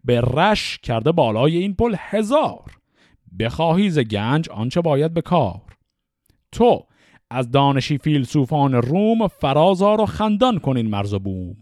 به 0.09 0.21
رش 0.21 0.77
کرده 0.77 1.11
بالای 1.11 1.57
این 1.57 1.73
پل 1.73 1.95
هزار. 1.97 2.77
بخواهی 3.39 3.89
ز 3.89 3.99
گنج 3.99 4.49
آنچه 4.49 4.81
باید 4.81 5.13
به 5.13 5.21
کار. 5.21 5.61
تو 6.51 6.85
از 7.29 7.51
دانشی 7.51 7.97
فیلسوفان 7.97 8.73
روم 8.73 9.27
فرازار 9.27 10.01
و 10.01 10.05
خندان 10.05 10.59
کنین 10.59 10.89
مرز 10.89 11.13
و 11.13 11.19
بوم. 11.19 11.57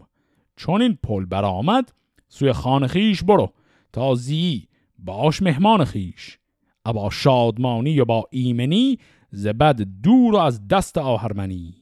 چون 0.56 0.82
این 0.82 0.98
پل 1.02 1.24
برآمد 1.24 1.92
سوی 2.28 2.52
خان 2.52 2.86
خیش 2.86 3.22
برو 3.22 3.52
تا 3.92 4.14
زی 4.14 4.68
باش 4.98 5.42
مهمان 5.42 5.84
خیش. 5.84 6.38
ابا 6.84 7.10
شادمانی 7.10 8.00
و 8.00 8.04
با 8.04 8.28
ایمنی 8.30 8.98
زبد 9.30 9.82
دور 10.02 10.36
از 10.36 10.68
دست 10.68 10.98
آهرمنی. 10.98 11.74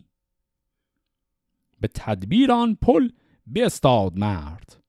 به 1.80 1.88
تدبیر 1.88 2.52
آن 2.52 2.78
پل 2.82 3.08
بیستاد 3.46 4.18
مرد. 4.18 4.85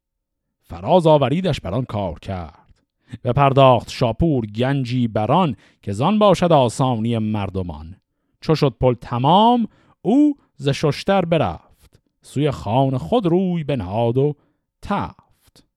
فراز 0.69 1.07
آوریدش 1.07 1.59
بران 1.59 1.85
کار 1.85 2.19
کرد. 2.19 2.83
به 3.21 3.33
پرداخت 3.33 3.89
شاپور 3.89 4.45
گنجی 4.45 5.07
بران 5.07 5.55
که 5.81 5.91
زان 5.91 6.19
باشد 6.19 6.51
آسانی 6.51 7.17
مردمان. 7.17 7.95
چو 8.41 8.55
شد 8.55 8.75
پل 8.81 8.93
تمام 8.93 9.67
او 10.01 10.35
ز 10.55 10.69
ششتر 10.69 11.25
برفت. 11.25 12.01
سوی 12.21 12.51
خان 12.51 12.97
خود 12.97 13.25
روی 13.25 13.63
بنهاد 13.63 14.17
و 14.17 14.35
تفت. 14.81 15.67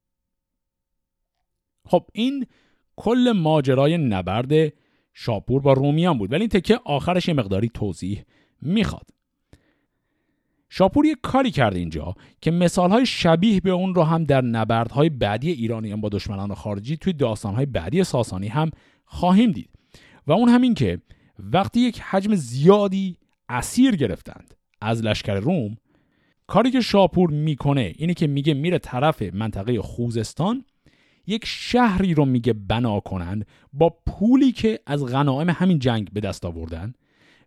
خب 1.84 2.06
این 2.12 2.46
کل 2.96 3.32
ماجرای 3.36 3.98
نبرد 3.98 4.72
شاپور 5.14 5.60
با 5.62 5.72
رومیان 5.72 6.18
بود. 6.18 6.32
ولی 6.32 6.40
این 6.40 6.48
تکه 6.48 6.80
آخرش 6.84 7.28
یه 7.28 7.34
مقداری 7.34 7.70
توضیح 7.74 8.24
می‌خواد. 8.62 9.06
شاپور 10.72 11.06
یه 11.06 11.16
کاری 11.22 11.50
کرد 11.50 11.76
اینجا 11.76 12.14
که 12.40 12.50
مثالهای 12.50 13.06
شبیه 13.06 13.60
به 13.60 13.70
اون 13.70 13.94
رو 13.94 14.02
هم 14.02 14.24
در 14.24 14.40
نبردهای 14.40 15.08
بعدی 15.08 15.50
ایرانیان 15.50 16.00
با 16.00 16.08
دشمنان 16.08 16.54
خارجی 16.54 16.96
توی 16.96 17.12
داستانهای 17.12 17.66
بعدی 17.66 18.04
ساسانی 18.04 18.48
هم 18.48 18.70
خواهیم 19.04 19.50
دید. 19.52 19.70
و 20.26 20.32
اون 20.32 20.48
همین 20.48 20.74
که 20.74 21.00
وقتی 21.38 21.80
یک 21.80 22.00
حجم 22.00 22.34
زیادی 22.34 23.16
اسیر 23.48 23.96
گرفتند 23.96 24.54
از 24.80 25.02
لشکر 25.02 25.34
روم 25.34 25.76
کاری 26.46 26.70
که 26.70 26.80
شاپور 26.80 27.30
می‌کنه 27.30 27.92
اینه 27.96 28.14
که 28.14 28.26
میگه 28.26 28.54
میره 28.54 28.78
طرف 28.78 29.22
منطقه 29.22 29.82
خوزستان 29.82 30.64
یک 31.26 31.44
شهری 31.46 32.14
رو 32.14 32.24
میگه 32.24 32.52
بنا 32.52 33.00
کنند 33.00 33.46
با 33.72 33.96
پولی 34.06 34.52
که 34.52 34.80
از 34.86 35.04
غنایم 35.04 35.50
همین 35.50 35.78
جنگ 35.78 36.10
به 36.12 36.20
دست 36.20 36.44
آوردن 36.44 36.92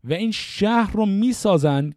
و 0.03 0.13
این 0.13 0.31
شهر 0.31 0.91
رو 0.93 1.05
می‌سازن 1.05 1.93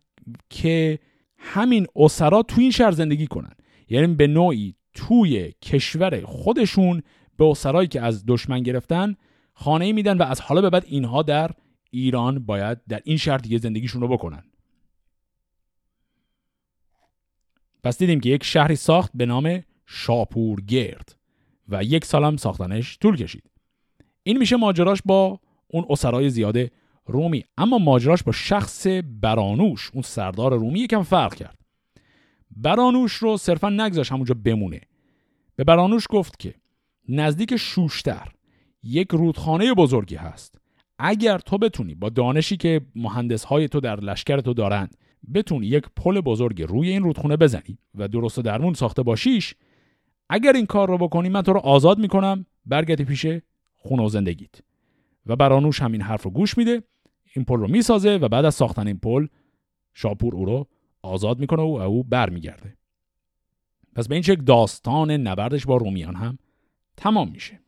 که 0.50 0.98
همین 1.46 1.86
اسرا 1.96 2.42
تو 2.42 2.60
این 2.60 2.70
شهر 2.70 2.90
زندگی 2.90 3.26
کنن. 3.26 3.52
یعنی 3.88 4.14
به 4.14 4.26
نوعی 4.26 4.74
توی 4.94 5.52
کشور 5.62 6.20
خودشون 6.24 7.02
به 7.36 7.44
اسرایی 7.44 7.88
که 7.88 8.00
از 8.00 8.24
دشمن 8.26 8.62
گرفتن 8.62 9.16
خانه 9.52 9.92
میدن 9.92 10.18
و 10.18 10.22
از 10.22 10.40
حالا 10.40 10.60
به 10.60 10.70
بعد 10.70 10.84
اینها 10.86 11.22
در 11.22 11.50
ایران 11.90 12.38
باید 12.38 12.78
در 12.88 13.00
این 13.04 13.16
شهر 13.16 13.38
دیگه 13.38 13.58
زندگیشون 13.58 14.00
رو 14.00 14.08
بکنن. 14.08 14.42
پس 17.84 17.98
دیدیم 17.98 18.20
که 18.20 18.28
یک 18.28 18.44
شهری 18.44 18.76
ساخت 18.76 19.10
به 19.14 19.26
نام 19.26 19.62
شاپورگرد 19.86 21.16
و 21.68 21.84
یک 21.84 22.04
سالم 22.04 22.36
ساختنش 22.36 22.98
طول 22.98 23.16
کشید. 23.16 23.50
این 24.22 24.38
میشه 24.38 24.56
ماجراش 24.56 24.98
با 25.04 25.40
اون 25.68 25.86
اسرای 25.90 26.30
زیاده 26.30 26.70
رومی 27.06 27.44
اما 27.58 27.78
ماجراش 27.78 28.22
با 28.22 28.32
شخص 28.32 28.86
برانوش. 29.20 29.90
اون 29.94 30.02
سردار 30.02 30.54
رومی 30.54 30.80
یکم 30.80 31.02
فرق 31.02 31.34
کرد. 31.34 31.58
برانوش 32.56 33.12
رو 33.12 33.36
صرفا 33.36 33.70
نگذاش 33.70 34.12
همونجا 34.12 34.34
بمونه. 34.44 34.80
به 35.56 35.64
برانوش 35.64 36.06
گفت 36.10 36.38
که 36.38 36.54
نزدیک 37.08 37.56
شوشتر 37.56 38.28
یک 38.82 39.08
رودخانه 39.10 39.74
بزرگی 39.74 40.16
هست. 40.16 40.58
اگر 40.98 41.38
تو 41.38 41.58
بتونی 41.58 41.94
با 41.94 42.08
دانشی 42.08 42.56
که 42.56 42.80
مهندس 42.94 43.44
های 43.44 43.68
تو 43.68 43.80
در 43.80 44.00
لشکر 44.00 44.40
تو 44.40 44.54
دارند 44.54 44.96
بتونی 45.34 45.66
یک 45.66 45.84
پل 45.96 46.20
بزرگ 46.20 46.62
روی 46.62 46.88
این 46.88 47.02
رودخونه 47.02 47.36
بزنی 47.36 47.78
و 47.94 48.08
درست 48.08 48.38
و 48.38 48.42
درمون 48.42 48.74
ساخته 48.74 49.02
باشیش 49.02 49.54
اگر 50.28 50.52
این 50.52 50.66
کار 50.66 50.88
رو 50.88 50.98
بکنی 50.98 51.28
من 51.28 51.42
تو 51.42 51.52
رو 51.52 51.60
آزاد 51.60 51.98
می‌کنم. 51.98 52.46
برگردی 52.66 53.04
پیش 53.04 53.26
خونه 53.76 54.02
و 54.02 54.08
زندگیت. 54.08 54.54
و 55.26 55.36
برانوش 55.36 55.82
همین 55.82 56.02
حرف 56.02 56.22
رو 56.22 56.30
گوش 56.30 56.58
میده. 56.58 56.82
این 57.36 57.44
پل 57.44 57.56
رو 57.56 57.68
می‌سازه 57.68 58.16
و 58.16 58.28
بعد 58.28 58.44
از 58.44 58.54
ساختن 58.54 58.86
این 58.86 58.98
پل 58.98 59.26
شاپور 59.94 60.34
او 60.34 60.44
رو 60.44 60.66
آزاد 61.02 61.38
می‌کنه 61.38 61.62
و 61.62 61.66
او 61.66 62.04
برمیگرده. 62.04 62.76
پس 63.94 64.08
به 64.08 64.14
این 64.14 64.22
شکل 64.22 64.42
داستان 64.44 65.10
نبردش 65.10 65.66
با 65.66 65.76
رومیان 65.76 66.14
هم 66.14 66.38
تمام 66.96 67.28
میشه. 67.30 67.60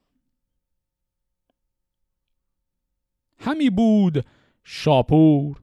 همی 3.39 3.71
بود 3.71 4.25
شاپور 4.65 5.63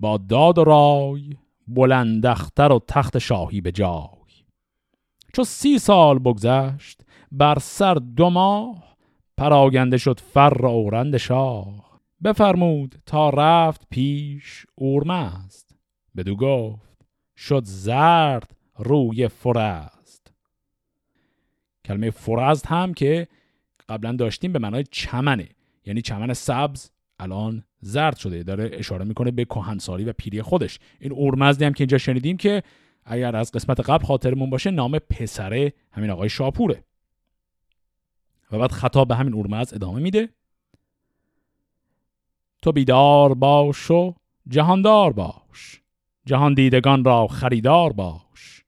با 0.00 0.18
داد 0.18 0.58
و 0.58 0.64
رای 0.64 1.30
بلندختر 1.68 2.72
و 2.72 2.80
تخت 2.88 3.18
شاهی 3.18 3.60
به 3.60 3.72
جای. 3.72 4.08
چو 5.32 5.44
سی 5.44 5.78
سال 5.78 6.18
بگذشت 6.18 7.00
بر 7.32 7.58
سر 7.58 7.94
دو 7.94 8.30
ماه 8.30 8.96
پراگنده 9.36 9.98
شد 9.98 10.20
فر 10.20 10.66
اورند 10.66 11.16
شاه. 11.16 11.85
بفرمود 12.24 13.02
تا 13.06 13.30
رفت 13.30 13.86
پیش 13.90 14.66
اورمزد 14.74 15.66
بدو 16.16 16.36
گفت 16.36 17.06
شد 17.36 17.62
زرد 17.64 18.56
روی 18.76 19.28
فرزد 19.28 20.26
کلمه 21.84 22.10
فرزد 22.10 22.66
هم 22.66 22.94
که 22.94 23.28
قبلا 23.88 24.12
داشتیم 24.12 24.52
به 24.52 24.58
معنای 24.58 24.84
چمنه 24.90 25.48
یعنی 25.84 26.02
چمن 26.02 26.32
سبز 26.32 26.90
الان 27.18 27.64
زرد 27.80 28.16
شده. 28.16 28.42
داره 28.42 28.70
اشاره 28.72 29.04
می‌کنه 29.04 29.30
به 29.30 29.44
کهنسالی 29.44 30.04
و 30.04 30.12
پیری 30.12 30.42
خودش. 30.42 30.78
این 31.00 31.12
اورمزدی 31.12 31.64
هم 31.64 31.72
که 31.72 31.82
اینجا 31.82 31.98
شنیدیم 31.98 32.36
که 32.36 32.62
اگر 33.04 33.36
از 33.36 33.52
قسمت 33.52 33.80
قبل 33.80 34.04
خاطرمون 34.04 34.50
باشه 34.50 34.70
نام 34.70 34.98
پسره 34.98 35.72
همین 35.92 36.10
آقای 36.10 36.28
شاپوره. 36.28 36.84
و 38.52 38.58
بعد 38.58 38.72
خطاب 38.72 39.08
به 39.08 39.16
همین 39.16 39.34
اورمزد 39.34 39.74
ادامه 39.74 40.00
میده. 40.00 40.28
تو 42.66 42.72
بیدار 42.72 43.34
باش 43.34 43.90
و 43.90 44.14
جهاندار 44.48 45.12
باش. 45.12 45.80
جهان 46.24 46.54
دیدگان 46.54 47.04
را 47.04 47.26
خریدار 47.26 47.92
باش. 47.92 48.64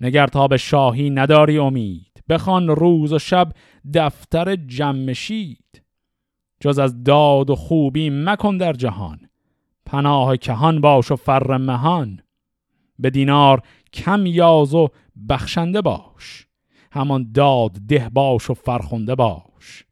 نگر 0.00 0.26
تا 0.26 0.48
به 0.48 0.56
شاهی 0.56 1.10
نداری 1.10 1.58
امید. 1.58 2.22
بخوان 2.28 2.68
روز 2.68 3.12
و 3.12 3.18
شب 3.18 3.52
دفتر 3.94 4.56
جمشید 4.56 5.82
جز 6.60 6.78
از 6.78 7.04
داد 7.04 7.50
و 7.50 7.54
خوبی 7.54 8.10
مکن 8.10 8.56
در 8.56 8.72
جهان. 8.72 9.20
پناه 9.86 10.36
کهان 10.36 10.80
باش 10.80 11.10
و 11.10 11.16
فر 11.16 11.56
مهان. 11.56 12.20
به 12.98 13.10
دینار 13.10 13.62
کم 13.92 14.26
یاز 14.26 14.74
و 14.74 14.88
بخشنده 15.28 15.80
باش. 15.80 16.46
همان 16.92 17.32
داد 17.32 17.72
ده 17.88 18.08
باش 18.08 18.50
و 18.50 18.54
فرخنده 18.54 19.14
باش. 19.14 19.84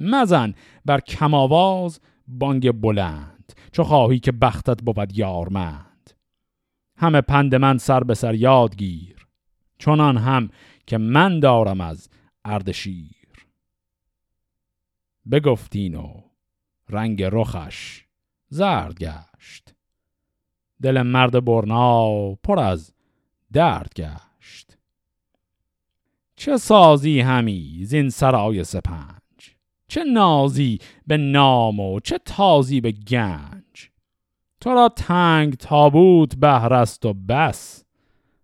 مزن 0.00 0.54
بر 0.84 1.00
کماواز 1.00 2.00
بانگ 2.28 2.72
بلند 2.72 3.52
چو 3.72 3.84
خواهی 3.84 4.18
که 4.18 4.32
بختت 4.32 4.82
بود 4.82 5.18
یارمند. 5.18 6.10
همه 6.96 7.20
پند 7.20 7.54
من 7.54 7.78
سر 7.78 8.04
به 8.04 8.14
سر 8.14 8.34
یاد 8.34 8.76
گیر 8.76 9.26
چنان 9.78 10.16
هم 10.16 10.50
که 10.86 10.98
من 10.98 11.40
دارم 11.40 11.80
از 11.80 12.08
اردشیر 12.44 13.46
بگفتین 15.30 15.94
و 15.94 16.20
رنگ 16.88 17.22
رخش 17.22 18.04
زرد 18.48 18.98
گشت 18.98 19.74
دل 20.82 21.02
مرد 21.02 21.44
برنا 21.44 22.34
پر 22.34 22.58
از 22.58 22.94
درد 23.52 23.92
گشت. 23.96 24.78
چه 26.36 26.56
سازی 26.56 27.20
همی 27.20 27.84
زین 27.84 28.10
سرای 28.10 28.64
سپنج 28.64 29.17
چه 29.88 30.04
نازی 30.04 30.78
به 31.06 31.16
نام 31.16 31.80
و 31.80 32.00
چه 32.00 32.18
تازی 32.18 32.80
به 32.80 32.92
گنج. 32.92 33.90
تو 34.60 34.70
را 34.70 34.88
تنگ 34.88 35.54
تابوت 35.54 36.36
بهرست 36.36 37.06
و 37.06 37.12
بس. 37.12 37.84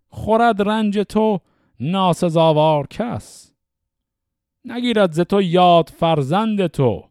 خورد 0.08 0.62
رنج 0.62 0.98
تو 0.98 1.40
ناسزاوار 1.80 2.86
کس. 2.86 3.52
نگیرد 4.64 5.12
ز 5.12 5.20
تو 5.20 5.42
یاد 5.42 5.92
فرزند 5.96 6.66
تو 6.66 7.04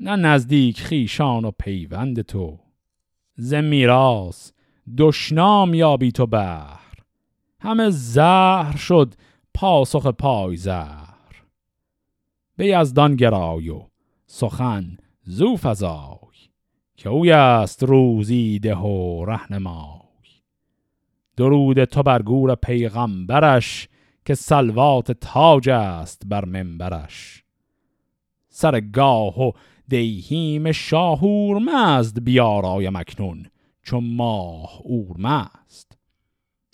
نه 0.00 0.16
نزدیک 0.16 0.80
خیشان 0.80 1.44
و 1.44 1.50
پیوند 1.50 2.22
تو. 2.22 2.58
ز 3.36 3.54
میراث 3.54 4.52
دشنام 4.98 5.74
یابی 5.74 6.12
تو 6.12 6.26
بهر 6.26 6.80
همه 7.60 7.90
زهر 7.90 8.76
شد 8.76 9.14
پاسخ 9.54 10.06
پای 10.06 10.56
زهر 10.56 11.09
به 12.60 12.66
یزدان 12.66 13.16
گرای 13.16 13.68
و 13.68 13.82
سخن 14.26 14.96
زو 15.22 15.56
فزای 15.56 16.48
که 16.96 17.08
اوی 17.08 17.32
است 17.32 17.82
روزی 17.82 18.58
ده 18.58 18.76
و 18.76 19.24
رهنمای. 19.24 20.28
درود 21.36 21.84
تو 21.84 22.02
بر 22.02 22.22
گور 22.22 22.54
پیغمبرش 22.54 23.88
که 24.24 24.34
سلوات 24.34 25.12
تاج 25.12 25.68
است 25.68 26.22
بر 26.26 26.44
منبرش. 26.44 27.44
سر 28.48 28.80
گاه 28.80 29.40
و 29.40 29.52
دیهیم 29.88 30.72
شاهور 30.72 31.58
مزد 31.58 32.20
بیارای 32.20 32.90
مکنون 32.90 33.46
چون 33.82 34.04
ماه 34.04 34.80
اورمست 34.84 35.98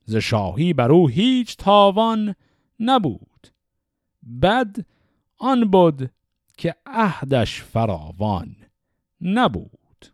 ز 0.05 0.17
شاهی 0.17 0.73
بر 0.73 0.93
او 0.93 1.09
هیچ 1.09 1.57
تاوان 1.57 2.35
نبود. 2.81 3.49
بد 4.43 4.77
آن 5.39 5.65
بود 5.71 6.11
که 6.57 6.75
عهدش 6.87 7.63
فراوان 7.63 8.57
نبود. 9.21 10.07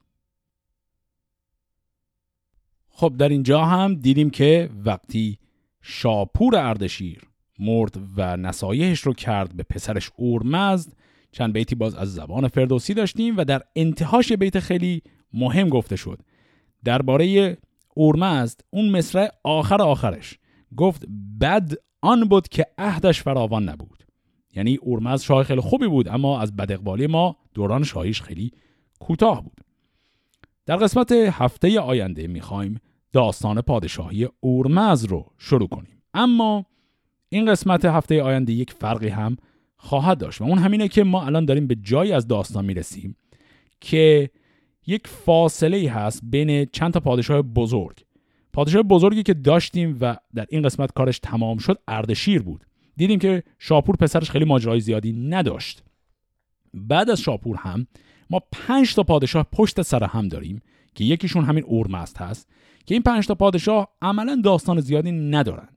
خب 2.90 3.16
در 3.18 3.28
اینجا 3.28 3.64
هم 3.64 3.94
دیدیم 3.94 4.30
که 4.30 4.70
وقتی 4.84 5.38
شاپور 5.82 6.56
اردشیر 6.56 7.20
مرد 7.58 8.00
و 8.16 8.36
نصایحش 8.36 9.00
رو 9.00 9.12
کرد 9.12 9.56
به 9.56 9.62
پسرش 9.62 10.10
اورمزد 10.16 10.92
چند 11.32 11.52
بیتی 11.52 11.74
باز 11.74 11.94
از 11.94 12.14
زبان 12.14 12.48
فردوسی 12.48 12.94
داشتیم 12.94 13.36
و 13.36 13.44
در 13.44 13.62
انتهاش 13.76 14.32
بیت 14.32 14.60
خیلی 14.60 15.02
مهم 15.32 15.68
گفته 15.68 15.96
شد. 15.96 16.18
درباره 16.84 17.58
اورمزد 17.94 18.60
اون 18.70 18.90
مصرع 18.90 19.28
آخر 19.44 19.82
آخرش. 19.82 20.38
گفت 20.76 21.06
بد 21.40 21.72
آن 22.00 22.24
بود 22.24 22.48
که 22.48 22.66
عهدش 22.78 23.22
فراوان 23.22 23.68
نبود. 23.68 24.01
یعنی 24.54 24.76
اورمزد 24.76 25.22
شاه 25.22 25.44
خیلی 25.44 25.60
خوبی 25.60 25.86
بود 25.86 26.08
اما 26.08 26.40
از 26.40 26.56
بدقبالی 26.56 27.06
ما 27.06 27.36
دوران 27.54 27.82
شاهیش 27.82 28.22
خیلی 28.22 28.52
کوتاه 28.98 29.42
بود. 29.42 29.60
در 30.66 30.76
قسمت 30.76 31.12
هفته 31.12 31.80
آینده 31.80 32.26
می‌خوایم 32.26 32.80
داستان 33.12 33.60
پادشاهی 33.60 34.28
اورمز 34.40 35.04
رو 35.04 35.26
شروع 35.38 35.68
کنیم. 35.68 36.02
اما 36.14 36.66
این 37.28 37.50
قسمت 37.50 37.84
هفته 37.84 38.22
آینده 38.22 38.52
یک 38.52 38.70
فرقی 38.72 39.08
هم 39.08 39.36
خواهد 39.76 40.18
داشت 40.18 40.40
و 40.40 40.44
اون 40.44 40.58
همینه 40.58 40.88
که 40.88 41.04
ما 41.04 41.24
الان 41.26 41.44
داریم 41.44 41.66
به 41.66 41.74
جایی 41.74 42.12
از 42.12 42.26
داستان 42.26 42.64
می‌رسیم 42.64 43.16
که 43.80 44.30
یک 44.86 45.06
فاصله 45.06 45.90
هست 45.90 46.20
بین 46.24 46.64
چند 46.64 46.92
تا 46.92 47.00
پادشاه 47.00 47.42
بزرگ. 47.42 48.04
پادشاه 48.52 48.82
بزرگی 48.82 49.22
که 49.22 49.34
داشتیم 49.34 49.98
و 50.00 50.16
در 50.34 50.46
این 50.48 50.62
قسمت 50.62 50.92
کارش 50.92 51.18
تمام 51.18 51.58
شد 51.58 51.78
اردشیر 51.88 52.42
بود. 52.42 52.64
دیدیم 52.96 53.18
که 53.18 53.42
شاپور 53.58 53.96
پسرش 53.96 54.30
خیلی 54.30 54.44
ماجرای 54.44 54.80
زیادی 54.80 55.12
نداشت. 55.12 55.82
بعد 56.74 57.10
از 57.10 57.20
شاپور 57.20 57.56
هم 57.56 57.86
ما 58.30 58.40
پنج 58.52 58.94
تا 58.94 59.02
پادشاه 59.02 59.46
پشت 59.52 59.82
سر 59.82 60.04
هم 60.04 60.28
داریم 60.28 60.62
که 60.94 61.04
یکیشون 61.04 61.44
همین 61.44 61.64
اورمزد 61.64 62.16
هست 62.16 62.48
که 62.86 62.94
این 62.94 63.02
پنج 63.02 63.26
تا 63.26 63.34
پادشاه 63.34 63.88
عملا 64.02 64.40
داستان 64.44 64.80
زیادی 64.80 65.12
ندارن. 65.12 65.68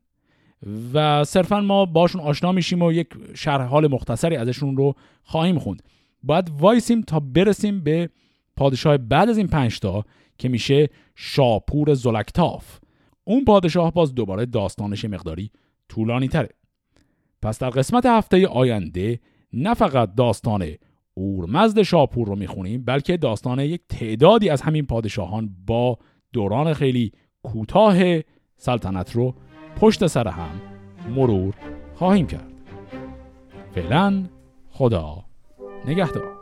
و 0.93 1.23
صرفا 1.23 1.61
ما 1.61 1.85
باشون 1.85 2.21
آشنا 2.21 2.51
میشیم 2.51 2.81
و 2.81 2.91
یک 2.91 3.07
شرح 3.33 3.65
حال 3.65 3.87
مختصری 3.87 4.35
ازشون 4.35 4.77
رو 4.77 4.95
خواهیم 5.23 5.59
خوند. 5.59 5.83
باید 6.23 6.51
وایسیم 6.59 7.01
تا 7.01 7.19
برسیم 7.19 7.83
به 7.83 8.09
پادشاه 8.55 8.97
بعد 8.97 9.29
از 9.29 9.37
این 9.37 9.47
پنج 9.47 9.79
تا 9.79 10.05
که 10.37 10.49
میشه 10.49 10.89
شاپور 11.15 11.93
زلکتاف. 11.93 12.79
اون 13.23 13.45
پادشاه 13.45 13.93
باز 13.93 14.15
دوباره 14.15 14.45
داستانش 14.45 15.05
مقداری 15.05 15.51
طولانی 15.89 16.27
تره 16.27 16.49
پس 17.45 17.59
در 17.59 17.69
قسمت 17.69 18.05
هفته 18.05 18.47
آینده 18.47 19.19
نه 19.53 19.73
فقط 19.73 20.15
داستان 20.15 20.67
اورمزد 21.13 21.81
شاپور 21.81 22.27
رو 22.27 22.35
می‌خونیم 22.35 22.85
بلکه 22.85 23.17
داستان 23.17 23.59
یک 23.59 23.81
تعدادی 23.89 24.49
از 24.49 24.61
همین 24.61 24.85
پادشاهان 24.85 25.49
با 25.65 25.97
دوران 26.33 26.73
خیلی 26.73 27.11
کوتاه 27.43 27.97
سلطنت 28.57 29.11
رو 29.11 29.35
پشت 29.79 30.07
سر 30.07 30.27
هم 30.27 30.61
مرور 31.15 31.53
خواهیم 31.95 32.27
کرد. 32.27 32.51
فعلا 33.75 34.23
خدا 34.69 35.25
نگهدار. 35.85 36.34